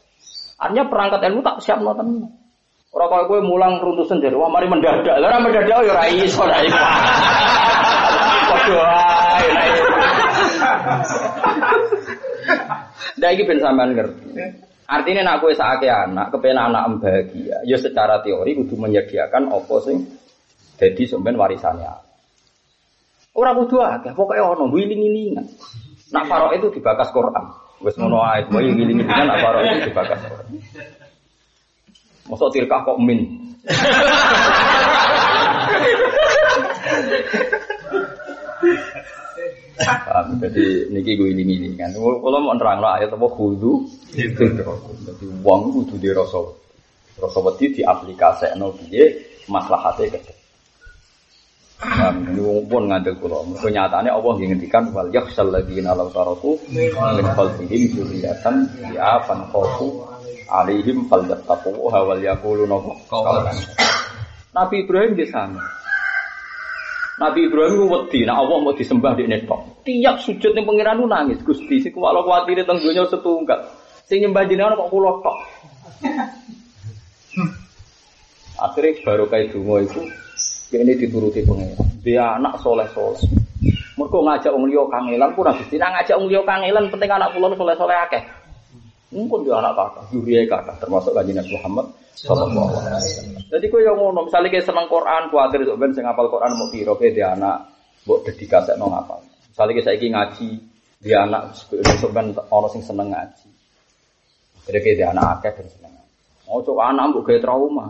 Artinya 0.60 0.84
perangkat 0.92 1.20
ilmu 1.24 1.40
tak 1.40 1.64
siap 1.64 1.80
nonton. 1.80 2.28
Orang 2.90 3.08
kalau 3.08 3.24
gue 3.30 3.40
mulang 3.46 3.80
runtuh 3.80 4.04
sendiri, 4.04 4.34
wah 4.34 4.50
mari 4.50 4.66
mendadak. 4.68 5.16
Lah 5.22 5.40
mendadak 5.40 5.78
ya 5.80 5.92
lah 5.94 6.06
iku. 6.10 6.42
Padha 8.50 8.82
ae 8.82 9.48
lah 9.54 9.70
Nah 13.20 13.28
iki 13.30 13.46
ben 13.46 13.60
sampean 13.62 13.94
ngerti. 13.94 14.26
Artinya 14.90 15.22
nak 15.22 15.38
kue 15.38 15.54
sakit 15.54 15.86
anak, 15.86 16.34
kepen 16.34 16.58
anak 16.58 16.98
bahagia, 16.98 17.62
ya 17.62 17.78
secara 17.78 18.18
teori 18.26 18.58
kudu 18.58 18.74
menyediakan 18.74 19.54
opo 19.54 19.78
sing 19.78 20.02
jadi 20.82 21.06
sampean 21.06 21.38
warisannya. 21.38 21.94
Orang 23.30 23.54
kudu 23.62 23.78
akeh, 23.86 24.10
pokoknya 24.18 24.50
ono 24.50 24.66
wiling-wilingan. 24.66 25.46
Nak 26.10 26.26
farok 26.26 26.58
itu 26.58 26.66
dibakas 26.74 27.14
Quran. 27.14 27.46
Wes 27.80 27.96
ngono 27.96 28.20
ae, 28.20 28.44
kowe 28.44 28.60
ngilingi 28.60 29.08
dengan 29.08 29.32
apa 29.32 29.56
ora 29.56 29.60
itu 29.64 29.88
dibakas. 29.88 30.20
Mosok 32.28 32.52
tirkah 32.52 32.84
kok 32.84 33.00
min. 33.00 33.24
Paham, 39.80 40.36
jadi 40.36 40.92
niki 40.92 41.16
gue 41.16 41.32
ini 41.32 41.56
ini 41.56 41.72
kan. 41.80 41.88
Kalau 41.96 42.38
mau 42.44 42.52
nerang 42.52 42.84
lah 42.84 43.00
ayat 43.00 43.16
apa 43.16 43.26
kudu, 43.32 43.88
jadi 44.12 44.44
uang 45.40 45.60
kudu 45.72 45.96
di 45.96 46.12
rasa, 46.12 46.36
rasa 47.16 47.38
wedi 47.40 47.80
di 47.80 47.82
aplikasi 47.82 48.52
no 48.60 48.76
biye 48.76 49.16
maslahatnya 49.48 50.20
ke. 50.20 50.39
Wong 51.80 52.68
pun 52.68 52.92
ngandel 52.92 53.16
kula. 53.16 53.40
Mergo 53.48 53.68
nyatane 53.72 54.12
Allah 54.12 54.34
ngendikan 54.36 54.92
wal 54.92 55.08
yakhsal 55.08 55.48
ladzina 55.48 55.96
law 55.96 56.12
taraku 56.12 56.60
min 56.68 56.92
khalfihim 57.24 57.96
dzurriatan 57.96 58.68
ya 58.92 59.16
fan 59.24 59.48
khafu 59.48 60.04
alaihim 60.52 61.08
falyattaqu 61.08 61.72
wal 61.72 62.20
yaquluna 62.20 62.76
qawlan. 63.08 63.56
Nabi 64.52 64.84
Ibrahim 64.84 65.16
di 65.16 65.24
sana. 65.32 65.64
Nabi 67.16 67.48
Ibrahim 67.48 67.88
wedi 67.88 68.28
nek 68.28 68.36
Allah 68.36 68.56
mau 68.60 68.76
disembah 68.76 69.16
di 69.16 69.24
netok. 69.24 69.84
Tiap 69.84 70.20
sujud 70.20 70.52
ning 70.52 70.68
pangeran 70.68 71.00
nangis 71.08 71.40
Gusti 71.40 71.80
sing 71.80 71.96
kuwalo 71.96 72.28
kuwatire 72.28 72.68
teng 72.68 72.76
donya 72.76 73.08
setunggal. 73.08 73.60
Sing 74.04 74.20
nyembah 74.20 74.44
jenengan 74.44 74.76
kok 74.76 74.92
kula 74.92 75.12
tok. 75.24 75.38
Akhirnya 78.60 79.00
baru 79.00 79.24
kayak 79.32 79.56
dungo 79.56 79.80
itu 79.80 80.04
ini 80.78 80.94
dituruti 80.94 81.42
pengen. 81.42 81.74
Dia 82.06 82.38
anak 82.38 82.62
soleh 82.62 82.86
soleh. 82.94 83.18
Mereka 83.98 84.18
ngajak 84.22 84.52
wong 84.54 84.70
liya 84.70 84.86
kangelan 84.86 85.30
pun 85.34 85.50
habis 85.50 85.66
tidak 85.68 85.90
ngajak 85.92 86.16
wong 86.16 86.28
liya 86.30 86.42
kangelan 86.46 86.86
penting 86.88 87.10
anak 87.10 87.34
pulau 87.34 87.50
soleh 87.58 87.74
soleh 87.74 87.96
akeh. 88.06 88.22
Mungkin 89.10 89.42
dia 89.42 89.58
anak 89.58 89.74
kakak, 89.74 90.04
juriya 90.14 90.46
kakak, 90.46 90.78
termasuk 90.78 91.10
kajian 91.10 91.42
Nabi 91.42 91.50
Muhammad 91.58 91.86
Sallallahu 92.14 92.78
Alaihi 92.78 93.10
Wasallam. 93.10 93.42
Jadi 93.50 93.66
kau 93.66 93.82
yang 93.82 93.98
ngono, 93.98 94.22
misalnya 94.30 94.54
kayak 94.54 94.66
seneng 94.70 94.86
Quran, 94.86 95.22
kuatir 95.34 95.66
itu 95.66 95.74
ben 95.74 95.90
sing 95.90 96.06
ngapal 96.06 96.30
Quran 96.30 96.54
mau 96.54 96.70
piro 96.70 96.94
dia 96.94 97.34
anak, 97.34 97.74
buat 98.06 98.22
dedikasi 98.22 98.78
nong 98.78 98.94
ngapal. 98.94 99.18
Misalnya 99.50 99.72
kayak 99.74 99.86
saya 99.90 99.98
ngaji, 99.98 100.48
dia 101.02 101.18
anak, 101.26 101.42
besok 101.66 102.10
ben 102.14 102.30
orang 102.54 102.70
sing 102.70 102.82
seneng 102.86 103.10
ngaji. 103.10 103.48
Jadi 104.70 104.78
kayak 104.78 104.96
dia 105.02 105.08
anak 105.10 105.26
akeh 105.42 105.52
dan 105.58 105.66
seneng. 105.74 105.92
Coba 106.46 106.82
anak 106.94 107.04
mbok 107.10 107.22
kayak 107.26 107.42
trauma. 107.42 107.86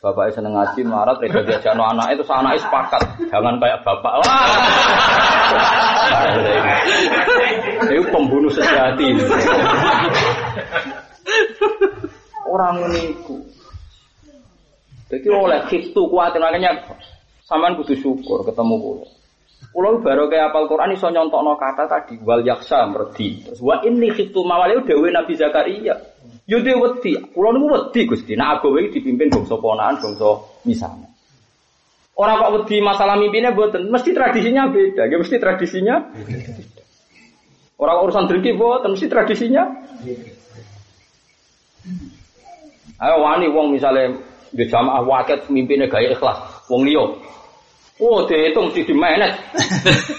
Bapaknya 0.00 0.32
seneng 0.32 0.56
ngaji, 0.56 0.80
marah, 0.88 1.12
reda 1.20 1.44
diajak 1.44 1.76
no 1.76 1.84
anak 1.84 2.16
itu, 2.16 2.24
anaknya 2.24 2.64
sepakat. 2.64 3.04
Jangan 3.28 3.60
kayak 3.60 3.84
bapak. 3.84 4.12
Wah. 4.24 4.48
Itu 7.84 8.04
pembunuh 8.08 8.48
sejati. 8.48 9.12
Orang 12.48 12.80
meniku. 12.80 13.44
Jadi 15.12 15.28
oleh 15.28 15.60
itu 15.68 16.02
kuat 16.08 16.32
makanya 16.40 16.80
saman 17.44 17.76
kudu 17.76 17.92
syukur 18.00 18.40
ketemu 18.48 18.80
kulo. 18.80 19.04
Kulo 19.70 20.00
baru 20.00 20.32
kayak 20.32 20.54
apal 20.54 20.64
Quran 20.64 20.96
iso 20.96 21.12
nyontokno 21.12 21.60
kata 21.60 21.84
tadi 21.84 22.16
wal 22.24 22.40
yaksa 22.40 22.88
merdi. 22.88 23.44
Terus 23.44 23.60
ini 23.84 24.08
khiftu 24.16 24.48
mawali 24.48 24.80
dewe 24.86 25.12
Nabi 25.12 25.36
Zakaria. 25.36 25.98
Yo 26.50 26.58
dhewe 26.58 26.82
wedi. 26.82 27.14
Kula 27.30 27.54
niku 27.54 27.66
wedi 27.70 28.00
Gusti. 28.10 28.34
Nek 28.34 28.58
agawe 28.58 28.90
iki 28.90 28.98
dipimpin 28.98 29.30
bangsa 29.30 29.54
ponakan, 29.54 30.02
bangsa 30.02 30.30
misalnya. 30.66 31.06
Orang 32.18 32.42
kok 32.42 32.52
wedi 32.58 32.82
masalah 32.82 33.14
mimpinnya 33.16 33.54
buatan, 33.54 33.86
mesti 33.86 34.10
tradisinya 34.10 34.66
beda. 34.66 35.06
Ya 35.06 35.16
mesti 35.16 35.38
tradisinya. 35.38 36.10
Orang 37.78 37.96
urusan 38.04 38.28
driki 38.28 38.58
buatan, 38.58 38.92
mesti 38.92 39.06
tradisinya. 39.06 39.62
Ayo 43.00 43.16
wani 43.24 43.48
wong 43.48 43.72
misalnya 43.72 44.20
di 44.52 44.66
jamaah 44.68 45.00
waket 45.06 45.48
mimpinnya 45.48 45.88
gaya 45.88 46.12
ikhlas, 46.12 46.66
wong 46.68 46.84
liyo. 46.84 47.16
Oh, 48.02 48.26
dihitung 48.28 48.68
mesti 48.68 48.84
di 48.84 48.92
manage. 48.96 49.38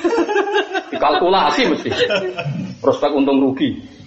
Dikalkulasi 0.96 1.62
mesti. 1.70 1.90
Prospek 2.82 3.14
untung 3.14 3.38
rugi. 3.38 4.01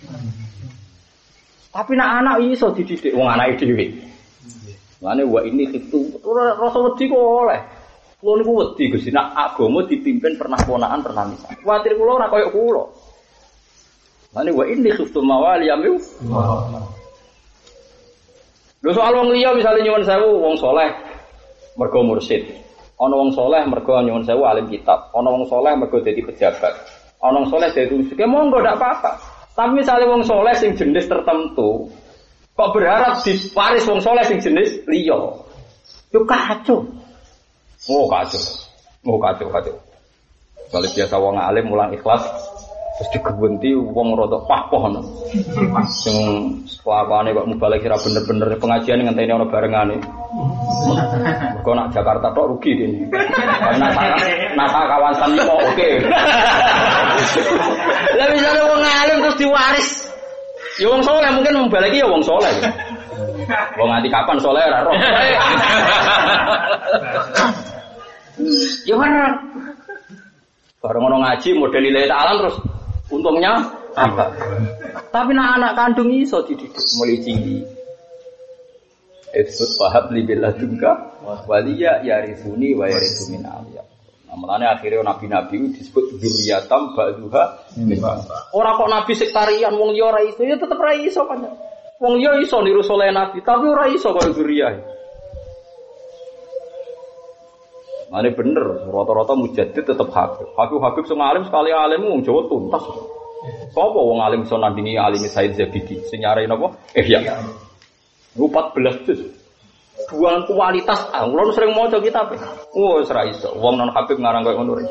Tapi 1.74 1.98
nak 1.98 2.22
anak 2.22 2.36
iso 2.46 2.70
dididik 2.70 3.18
anak 3.18 3.58
dhewe. 3.58 3.90
Mane 5.02 5.26
wa 5.26 5.42
ini 5.42 5.66
itu 5.74 6.06
rasa 6.22 6.78
wedi 6.78 7.10
kok 7.10 7.18
oleh. 7.18 7.60
Kulo 8.22 8.40
niku 8.40 8.52
wedi 8.62 8.94
Gusti 8.94 9.10
nak 9.10 9.34
agama 9.34 9.82
dipimpin 9.84 10.38
pernah 10.38 10.56
ponakan 10.62 11.02
pernah 11.02 11.26
misal. 11.26 11.50
Kuwatir 11.60 11.98
kulo 11.98 12.14
ora 12.14 12.30
koyo 12.30 12.48
kulo. 12.54 12.82
Mane 14.38 14.54
wa 14.54 14.64
ini 14.70 14.86
khiftu 14.94 15.18
mawali 15.18 15.66
yamu. 15.66 15.98
Lho 18.80 18.90
soal 18.94 19.12
wong 19.18 19.34
liya 19.34 19.50
misalnya 19.52 19.82
nyuwun 19.82 20.04
sewu 20.06 20.30
wong 20.46 20.54
soleh 20.62 20.88
mergo 21.74 22.00
mursid. 22.06 22.54
Ana 23.02 23.18
wong 23.18 23.34
soleh 23.34 23.66
mergo 23.66 23.98
nyuwun 23.98 24.22
sewu 24.22 24.46
alim 24.46 24.70
kitab. 24.70 25.10
Ana 25.10 25.26
wong 25.26 25.50
soleh 25.50 25.74
mergo 25.74 25.98
dadi 25.98 26.22
pejabat. 26.22 26.72
Ana 27.18 27.42
wong 27.42 27.50
soleh 27.50 27.66
dadi 27.74 28.14
ya 28.14 28.30
monggo 28.30 28.62
ndak 28.62 28.78
apa-apa. 28.78 29.33
Tapi 29.54 29.70
misalnya 29.70 30.10
wong 30.10 30.26
soleh 30.26 30.54
sing 30.58 30.74
jenis 30.74 31.06
tertentu, 31.06 31.86
kok 32.58 32.70
berharap 32.74 33.22
diwaris 33.22 33.86
wong 33.86 34.02
soleh 34.02 34.26
sing 34.26 34.42
jenis 34.42 34.82
liyo, 34.90 35.46
itu 36.10 36.18
kacau. 36.26 36.82
Oh 37.86 38.10
kacau, 38.10 38.42
oh 39.06 39.18
kacau 39.22 39.46
kacau. 39.54 39.74
Kalau 40.74 40.90
biasa 40.90 41.14
wong 41.22 41.38
alim 41.38 41.70
mulang 41.70 41.94
ikhlas, 41.94 42.26
terus 42.98 43.08
digebenti 43.14 43.70
wong 43.78 44.18
rodok 44.18 44.42
pahpoh 44.50 44.90
no. 44.90 45.02
Sing 46.02 46.18
kelakuane 46.82 47.30
kok 47.30 47.46
balik 47.54 47.86
kira 47.86 47.94
bener-bener 48.02 48.58
pengajian 48.58 49.06
ngenteni 49.06 49.30
ana 49.30 49.46
barengane. 49.46 50.02
Mergo 51.64 51.80
nak 51.80 51.96
Jakarta 51.96 52.28
tok 52.36 52.44
rugi 52.52 52.76
ini. 52.76 53.08
Karena 53.08 53.88
nasa 54.52 54.84
kawasan 54.84 55.32
kok 55.32 55.60
oke. 55.64 55.88
Lah 58.20 58.26
misalnya 58.28 58.68
wong 58.68 58.84
alim 58.84 59.16
terus 59.24 59.36
diwaris. 59.40 59.88
Ya 60.76 60.92
wong 60.92 61.00
soleh 61.00 61.32
mungkin 61.32 61.64
membaliki 61.64 62.04
ya 62.04 62.06
wong 62.12 62.20
soleh. 62.20 62.52
Wong 63.80 63.88
nganti 63.88 64.12
kapan 64.12 64.36
soleh 64.44 64.60
ora 64.60 64.84
roh. 64.84 64.92
Ya 68.84 68.94
mana? 69.00 69.32
Bareng 70.84 71.00
ono 71.08 71.16
ngaji 71.16 71.48
model 71.56 71.80
lillahi 71.80 72.12
ta'ala 72.12 72.44
terus 72.44 72.60
untungnya 73.08 73.56
apa? 73.96 74.28
Tapi 75.08 75.32
nak 75.32 75.56
anak 75.56 75.72
kandung 75.80 76.12
iso 76.12 76.44
dididik 76.44 76.76
mulai 77.00 77.16
tinggi. 77.24 77.64
Ibsut 79.32 79.80
fahab 79.80 80.12
li 80.12 80.28
billadunka 80.28 81.13
waliya 81.24 82.04
yarisuni 82.04 82.76
wa 82.76 82.86
yarisu 82.86 83.32
min 83.32 83.42
aliyah. 83.42 83.86
Nah, 84.34 84.36
makanya 84.42 84.74
akhirnya 84.74 85.06
nabi-nabi 85.06 85.70
disebut 85.78 86.18
dzurriyatam 86.18 86.98
ba'duha 86.98 87.44
Orang 88.50 88.74
kok 88.82 88.90
nabi 88.90 89.12
sektarian 89.14 89.78
wong 89.78 89.94
liya 89.94 90.10
ora 90.10 90.20
iso 90.26 90.42
ya 90.42 90.58
tetep 90.58 90.74
ora 90.74 90.90
iso 90.98 91.22
kan. 91.22 91.46
Wong 92.02 92.18
liya 92.18 92.42
iso 92.42 92.58
niru 92.58 92.82
soleh 92.82 93.14
nabi, 93.14 93.38
tapi 93.46 93.64
ora 93.70 93.86
iso 93.86 94.10
kaya 94.10 94.34
dzurriyah. 94.34 94.72
Mane 98.10 98.30
bener, 98.34 98.90
rata-rata 98.90 99.38
mujadid 99.38 99.86
tetep 99.86 100.08
Habib. 100.10 100.50
Habib-habib 100.58 101.04
sing 101.06 101.18
alim 101.22 101.46
sekali 101.46 101.70
alim 101.70 102.02
wong 102.02 102.26
Jawa 102.26 102.50
tuntas. 102.50 102.82
Sapa 103.70 104.00
wong 104.02 104.18
alim 104.18 104.42
iso 104.42 104.58
nandingi 104.58 104.98
alim 104.98 105.22
Said 105.30 105.54
Zabidi? 105.54 106.02
Sing 106.10 106.26
nyarai 106.26 106.50
napa? 106.50 106.74
Eh 106.90 107.06
ya. 107.06 107.22
14 108.34 109.06
juz. 109.06 109.43
Buang 110.10 110.42
kualitas 110.50 111.00
ah, 111.14 111.22
kula 111.24 111.54
sering 111.54 111.72
maca 111.72 112.02
kitab. 112.02 112.34
Oh, 112.74 112.98
wis 112.98 113.10
ra 113.14 113.22
iso. 113.30 113.54
Wong 113.56 113.78
non 113.78 113.94
Habib 113.94 114.18
ngarang 114.18 114.42
koyo 114.42 114.58
ngono. 114.62 114.82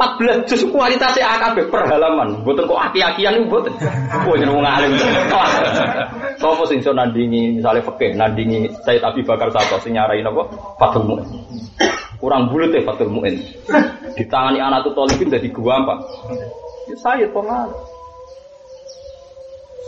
14 0.00 0.48
juz 0.48 0.64
kualitasnya 0.72 1.28
AKB 1.28 1.68
per 1.68 1.84
halaman. 1.84 2.40
Kok 2.40 2.72
aki-akian 2.72 3.36
niku 3.36 3.60
mboten. 3.60 3.74
Oh, 4.24 4.32
jeneng 4.32 4.56
wong 4.56 4.64
alim. 4.64 4.96
Sopo 6.40 6.64
sing 6.64 6.80
iso 6.80 6.96
nandingi 6.96 7.60
misalnya 7.60 7.84
fikih, 7.84 8.16
nandingi 8.16 8.72
Said 8.80 9.04
Abi 9.04 9.20
Bakar 9.20 9.52
Sato 9.52 9.76
sing 9.84 9.92
nyarai 9.92 10.24
napa? 10.24 10.48
Mu'in. 11.04 11.28
Kurang 12.16 12.48
bulut 12.48 12.72
ya 12.72 12.80
Fathul 12.80 13.12
Mu'in. 13.12 13.44
Ditangani 14.16 14.64
anak 14.64 14.88
tuh 14.88 14.96
tolibin 14.96 15.28
dari 15.28 15.52
gua 15.52 15.84
apa? 15.84 15.94
Ya 16.88 16.96
saya 17.04 17.28
pengal. 17.28 17.68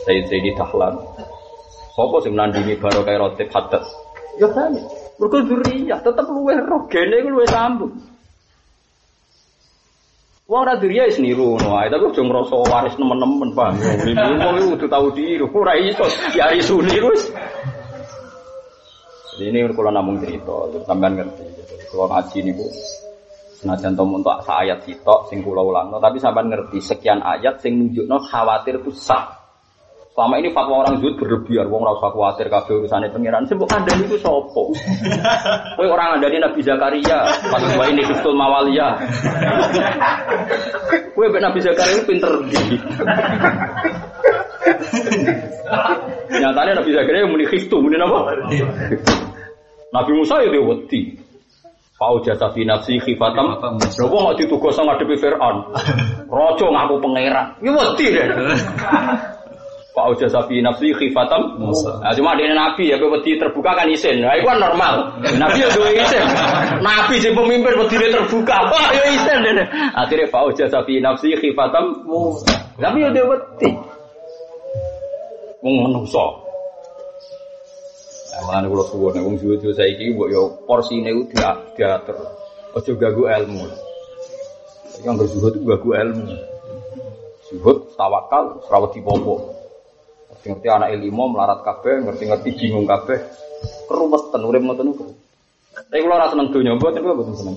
Sayyid 0.04 0.28
Sayyidi 0.28 0.52
Dahlan. 0.60 0.92
Sopo 1.96 2.20
sing 2.20 2.36
nandingi 2.36 2.76
baru 2.76 3.00
kayak 3.00 3.20
rotip 3.20 3.48
hadat. 3.48 3.80
Ya 4.40 4.48
kan. 4.48 4.72
Mergo 5.20 5.38
dzurriyah 5.44 6.00
tetep 6.00 6.26
luwih 6.26 6.56
roh, 6.64 6.88
gene 6.88 7.20
iku 7.20 7.28
luwih 7.30 7.48
sambung. 7.50 7.92
Wong 10.48 10.60
ora 10.66 10.76
dzurriyah 10.80 11.08
wis 11.08 11.20
niru 11.20 11.56
ngono 11.56 11.78
ae, 11.78 11.88
tapi 11.92 12.10
aja 12.10 12.22
ngrasa 12.24 12.56
waris 12.68 12.94
nemen-nemen, 12.98 13.50
Pak. 13.52 13.70
Wong 14.12 14.54
iku 14.58 14.68
kudu 14.76 14.86
tau 14.88 15.08
diru, 15.12 15.46
ora 15.52 15.76
iso 15.78 16.04
ya 16.32 16.50
isu 16.52 16.80
niru 16.80 17.12
wis. 17.12 17.28
Jadi 19.32 19.48
ini 19.48 19.64
kalau 19.72 19.92
namung 19.92 20.20
cerita, 20.20 20.68
sampean 20.84 21.16
ngerti. 21.16 21.44
Kalau 21.92 22.08
ngaji 22.08 22.38
niku 22.40 22.66
senajan 23.60 23.92
to 23.94 24.02
untuk 24.02 24.32
ayat 24.48 24.80
sitok 24.84 25.28
sing 25.28 25.44
kula 25.44 25.60
ulangno, 25.60 26.00
tapi 26.00 26.16
sampean 26.18 26.48
ngerti 26.50 26.80
sekian 26.80 27.20
ayat 27.20 27.60
sing 27.60 27.78
nunjukno 27.78 28.16
khawatir 28.28 28.80
ku 28.80 28.90
sah. 28.92 29.41
Selama 30.12 30.36
ini 30.44 30.52
fatwa 30.52 30.84
orang 30.84 31.00
zuhud 31.00 31.16
berlebihan, 31.16 31.72
wong 31.72 31.88
rasa 31.88 32.12
khawatir 32.12 32.52
kabeh 32.52 32.84
urusane 32.84 33.08
pangeran. 33.08 33.48
Sing 33.48 33.56
kandhani 33.56 34.04
iku 34.04 34.20
sapa? 34.20 34.62
Kowe 35.80 35.88
orang 35.88 36.20
andani 36.20 36.36
Nabi 36.36 36.60
Zakaria, 36.60 37.32
pas 37.48 37.64
wa 37.80 37.84
ini 37.88 38.04
Kristul 38.04 38.36
Mawalia. 38.36 38.92
Kowe 41.16 41.24
mbek 41.32 41.40
Nabi 41.40 41.64
Zakaria 41.64 41.96
itu 41.96 42.04
pinter 42.04 42.32
ndi? 42.44 42.60
Nyatanya 46.28 46.72
Nabi 46.76 46.90
Zakaria 46.92 47.24
muni 47.24 47.48
Kristu, 47.48 47.80
muni 47.80 47.96
apa? 47.96 48.36
Nabi 49.96 50.10
Musa 50.12 50.44
ya 50.44 50.52
dia 50.52 50.60
wedi. 50.60 51.16
Pau 51.96 52.20
jasa 52.20 52.52
fi 52.52 52.68
nafsi 52.68 53.00
khifatam. 53.00 53.56
Lha 53.80 54.04
wong 54.12 54.22
kok 54.28 54.36
ditugas 54.36 54.76
ngadepi 54.76 55.16
Firaun. 55.16 55.72
Raja 56.28 56.66
ngaku 56.68 56.94
pangeran. 57.00 57.46
Ya 57.64 57.70
wedi 57.72 58.06
deh. 58.12 58.28
Pak 59.92 60.08
Uja 60.16 60.24
Safi 60.24 60.64
nafsi 60.64 60.88
khifatam 60.96 61.60
Nah, 62.00 62.12
cuma 62.16 62.32
dia 62.32 62.48
nabi 62.56 62.88
ya 62.88 62.96
wedi 62.96 63.36
terbuka 63.36 63.76
kan 63.76 63.84
isin. 63.92 64.24
Nah, 64.24 64.32
itu 64.40 64.48
kan 64.48 64.56
normal. 64.56 65.20
Nabi 65.36 65.60
ya 65.60 65.68
dua 65.76 65.92
isin. 65.92 66.24
Nabi 66.80 67.20
si 67.20 67.28
pemimpin 67.28 67.76
wedi 67.76 68.08
terbuka. 68.08 68.56
Wah, 68.72 68.88
ya 68.96 69.04
isin 69.12 69.44
deh. 69.44 69.66
Akhirnya 69.92 70.32
Pak 70.32 70.42
Uja 70.48 70.64
Safi 70.72 70.96
nafsi 70.96 71.36
khifatam 71.36 72.08
Tapi 72.80 72.98
ya 73.04 73.08
dia 73.12 73.24
wedi. 73.28 73.68
Menungso. 75.60 76.40
Mulane 78.42 78.66
kula 78.66 78.84
suwun 78.90 79.14
wong 79.22 79.36
suwe 79.38 79.70
saiki 79.76 80.10
mbok 80.16 80.28
yo 80.32 80.42
porsine 80.66 81.14
ku 81.14 81.22
diatur. 81.76 82.16
Aja 82.74 82.90
ganggu 82.96 83.28
ilmu. 83.28 83.68
Yang 85.04 85.14
berzuhud 85.20 85.52
itu 85.54 85.68
ganggu 85.68 85.90
ilmu. 85.94 86.32
Zuhud 87.52 87.78
tawakal 87.94 88.58
rawat 88.66 88.90
dipopo. 88.96 89.61
Ngerti 90.42 90.66
anak 90.66 90.90
ilmu 90.98 91.24
melarat 91.38 91.62
kabeh, 91.62 92.02
ngerti-ngerti 92.02 92.50
bingung 92.58 92.86
kabeh. 92.86 93.18
Keruwetan 93.86 94.42
urip 94.42 94.62
ngoten 94.62 94.90
niku. 94.90 95.06
Tapi 95.72 96.02
kalau 96.02 96.18
rasa 96.18 96.34
seneng 96.34 96.48
donya 96.50 96.72
mboten 96.76 97.00
kula 97.00 97.14
mboten 97.14 97.36
seneng. 97.38 97.56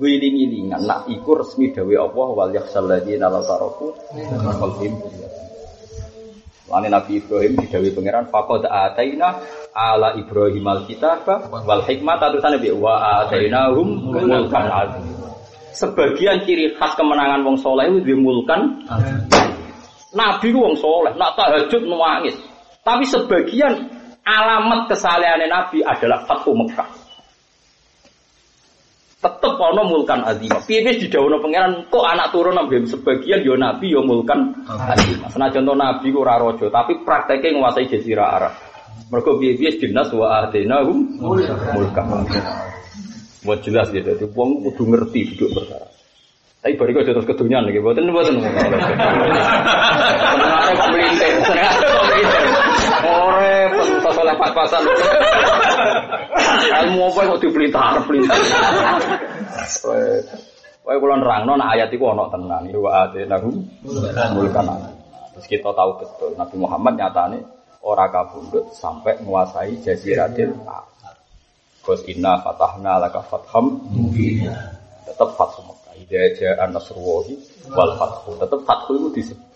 Wiling-wilingan 0.00 0.80
nak 0.88 1.04
iku 1.12 1.36
resmi 1.36 1.76
dawe 1.76 1.94
Allah 2.08 2.28
wal 2.32 2.50
yakhsal 2.56 2.88
ladina 2.88 3.28
la 3.28 3.44
taraku 3.44 3.92
qalbihim 4.32 4.96
Lani 6.70 6.88
Nabi 6.88 7.20
Ibrahim 7.20 7.52
didawi 7.60 7.90
pangeran 7.92 8.30
faqad 8.32 8.64
ataina 8.64 9.44
ala 9.76 10.16
Ibrahim 10.16 10.64
alkitab 10.64 11.26
wal 11.52 11.82
hikmah 11.84 12.16
terusan 12.16 12.56
Nabi 12.56 12.70
wa 12.72 13.26
atainahum 13.26 14.14
mulkan. 14.14 14.64
Sebagian 15.70 16.48
ciri 16.48 16.74
khas 16.78 16.96
kemenangan 16.96 17.44
wong 17.46 17.60
soleh 17.60 17.90
itu 17.90 18.14
dimulkan 18.14 18.86
Nabi 20.10 20.50
ku 20.50 20.58
wong 20.58 20.74
soleh, 20.74 21.14
nak 21.14 21.38
tahajud 21.38 21.86
nangis. 21.86 22.34
Tapi 22.82 23.04
sebagian 23.06 23.86
alamat 24.26 24.90
kesalehan 24.90 25.46
Nabi 25.46 25.86
adalah 25.86 26.26
Fathu 26.26 26.56
Mekah. 26.56 26.90
Tetep 29.20 29.52
ana 29.60 29.84
mulkan 29.84 30.24
azim. 30.24 30.48
Piye 30.64 30.80
wis 30.80 30.96
didhawuhna 31.04 31.44
pangeran 31.44 31.84
kok 31.92 32.08
anak 32.08 32.32
turun 32.32 32.56
nabi 32.56 32.80
sebagian 32.88 33.44
yo 33.44 33.52
nabi 33.52 33.92
yo 33.92 34.00
mulkan 34.00 34.56
azim. 34.64 35.20
Senajan 35.28 35.68
to 35.68 35.76
nabi 35.76 36.08
ku 36.08 36.24
ora 36.24 36.40
raja, 36.40 36.72
tapi 36.72 37.04
prakteknya 37.04 37.60
nguasai 37.60 37.84
jazirah 37.84 38.28
Arab. 38.40 38.54
Mergo 39.12 39.36
piye-piye 39.36 39.76
dinas 39.76 40.08
wa 40.16 40.40
ahdinahum 40.40 41.20
mulkan. 41.20 42.24
Mau 43.44 43.56
jelas 43.60 43.92
gitu, 43.92 44.08
itu 44.08 44.26
wong 44.32 44.64
kudu 44.64 44.88
ngerti 44.88 45.36
duduk 45.36 45.52
perkara. 45.52 45.99
Tapi 46.60 46.76
baru 46.76 47.00
kau 47.00 47.04
terus 47.08 47.24
kedunian 47.24 47.64
lagi, 47.64 47.80
buatan 47.80 48.12
buatan 48.12 48.36
melintir, 50.92 51.32
senengane 51.40 51.86
kok 51.88 52.04
melintir. 52.04 52.44
Ore, 53.00 53.54
pentas 53.72 54.16
oleh 54.20 54.34
pas-pasan. 54.36 54.82
Ilmu 56.84 57.02
apa 57.08 57.20
kok 57.32 57.40
dipelintar, 57.40 58.04
pelintar. 58.04 58.36
Wae 60.80 60.96
kula 60.96 61.16
nerangno 61.16 61.56
nek 61.56 61.80
ayat 61.80 61.88
iku 61.96 62.12
ana 62.12 62.28
tenan. 62.28 62.68
Wa 62.76 63.08
atinahum 63.08 63.56
mulkan. 64.36 64.68
Terus 65.36 65.46
kita 65.46 65.70
tahu 65.72 65.90
betul 65.96 66.36
Nabi 66.36 66.56
Muhammad 66.60 67.00
nyatane 67.00 67.38
ora 67.80 68.10
kabundut 68.12 68.68
sampai 68.76 69.16
menguasai 69.24 69.80
jaziratil 69.80 70.52
Arab. 70.68 71.16
Gus 71.80 72.04
inna 72.04 72.36
fatahna 72.44 73.00
laka 73.00 73.24
fatham 73.24 73.80
tetap 75.08 75.32
fathu 75.40 75.64
Jaa 76.10 76.66
nasrullahi 76.66 77.38
wal 77.70 77.94
fathu. 77.94 78.34
Tetap 78.42 78.60
fathu 78.66 78.92
itu 78.98 79.08
disebut. 79.14 79.50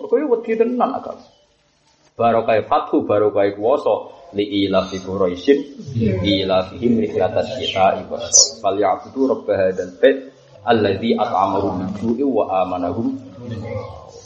Mergo 0.00 0.14
yo 0.16 0.26
wedi 0.32 0.56
tenan 0.56 0.96
akal. 0.96 1.20
Barokah 2.16 2.56
fathu 2.64 3.04
barokah 3.04 3.44
kuwasa 3.52 3.94
li 4.32 4.64
ila 4.64 4.88
fi 4.88 4.96
quraisyin 5.04 5.58
ila 6.24 6.72
fihim 6.72 6.96
rihlatas 7.04 7.60
syita'i 7.60 8.08
was 8.08 8.24
shayf. 8.24 8.64
Fal 8.64 8.76
ya'budu 8.80 9.28
rabb 9.28 9.48
hadzal 9.48 9.92
bait 10.00 10.32
alladzi 10.64 11.12
at'amahum 11.14 11.84
min 11.84 12.18
wa 12.24 12.44
amanahum 12.64 13.20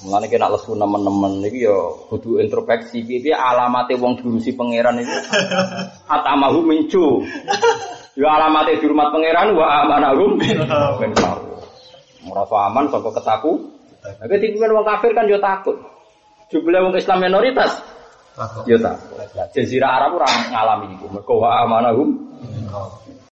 Mulane 0.02 0.26
kena 0.26 0.50
lesu 0.50 0.74
nemen-nemen 0.74 1.46
iki 1.46 1.62
ya 1.62 1.78
kudu 2.10 2.42
introspeksi 2.42 3.06
piye 3.06 3.30
alamate 3.30 3.94
wong 3.94 4.18
diurusi 4.18 4.50
pangeran 4.58 4.98
iki. 4.98 5.14
Atamahu 6.14 6.66
mincu. 6.66 7.22
Ya 8.18 8.28
alamate 8.34 8.82
dihormat 8.82 9.14
pangeran 9.14 9.54
wa 9.54 9.66
amanahum 9.86 10.42
min 10.42 10.58
Merasa 12.22 12.56
aman 12.66 12.90
saka 12.90 13.10
ketaku. 13.14 13.52
Nah, 14.02 14.26
ketika 14.26 14.66
wong 14.66 14.86
kafir 14.86 15.10
kan 15.14 15.30
yo 15.30 15.38
takut. 15.38 15.78
Jumlah 16.50 16.82
wong 16.82 16.94
Islam 16.98 17.22
minoritas. 17.22 17.78
Yo 18.66 18.82
takut. 18.82 19.22
Jazirah 19.54 20.02
Arab 20.02 20.18
ora 20.18 20.26
ngalami 20.50 20.98
iku. 20.98 21.06
Mergo 21.14 21.46
wa 21.46 21.62
amanahum 21.62 22.10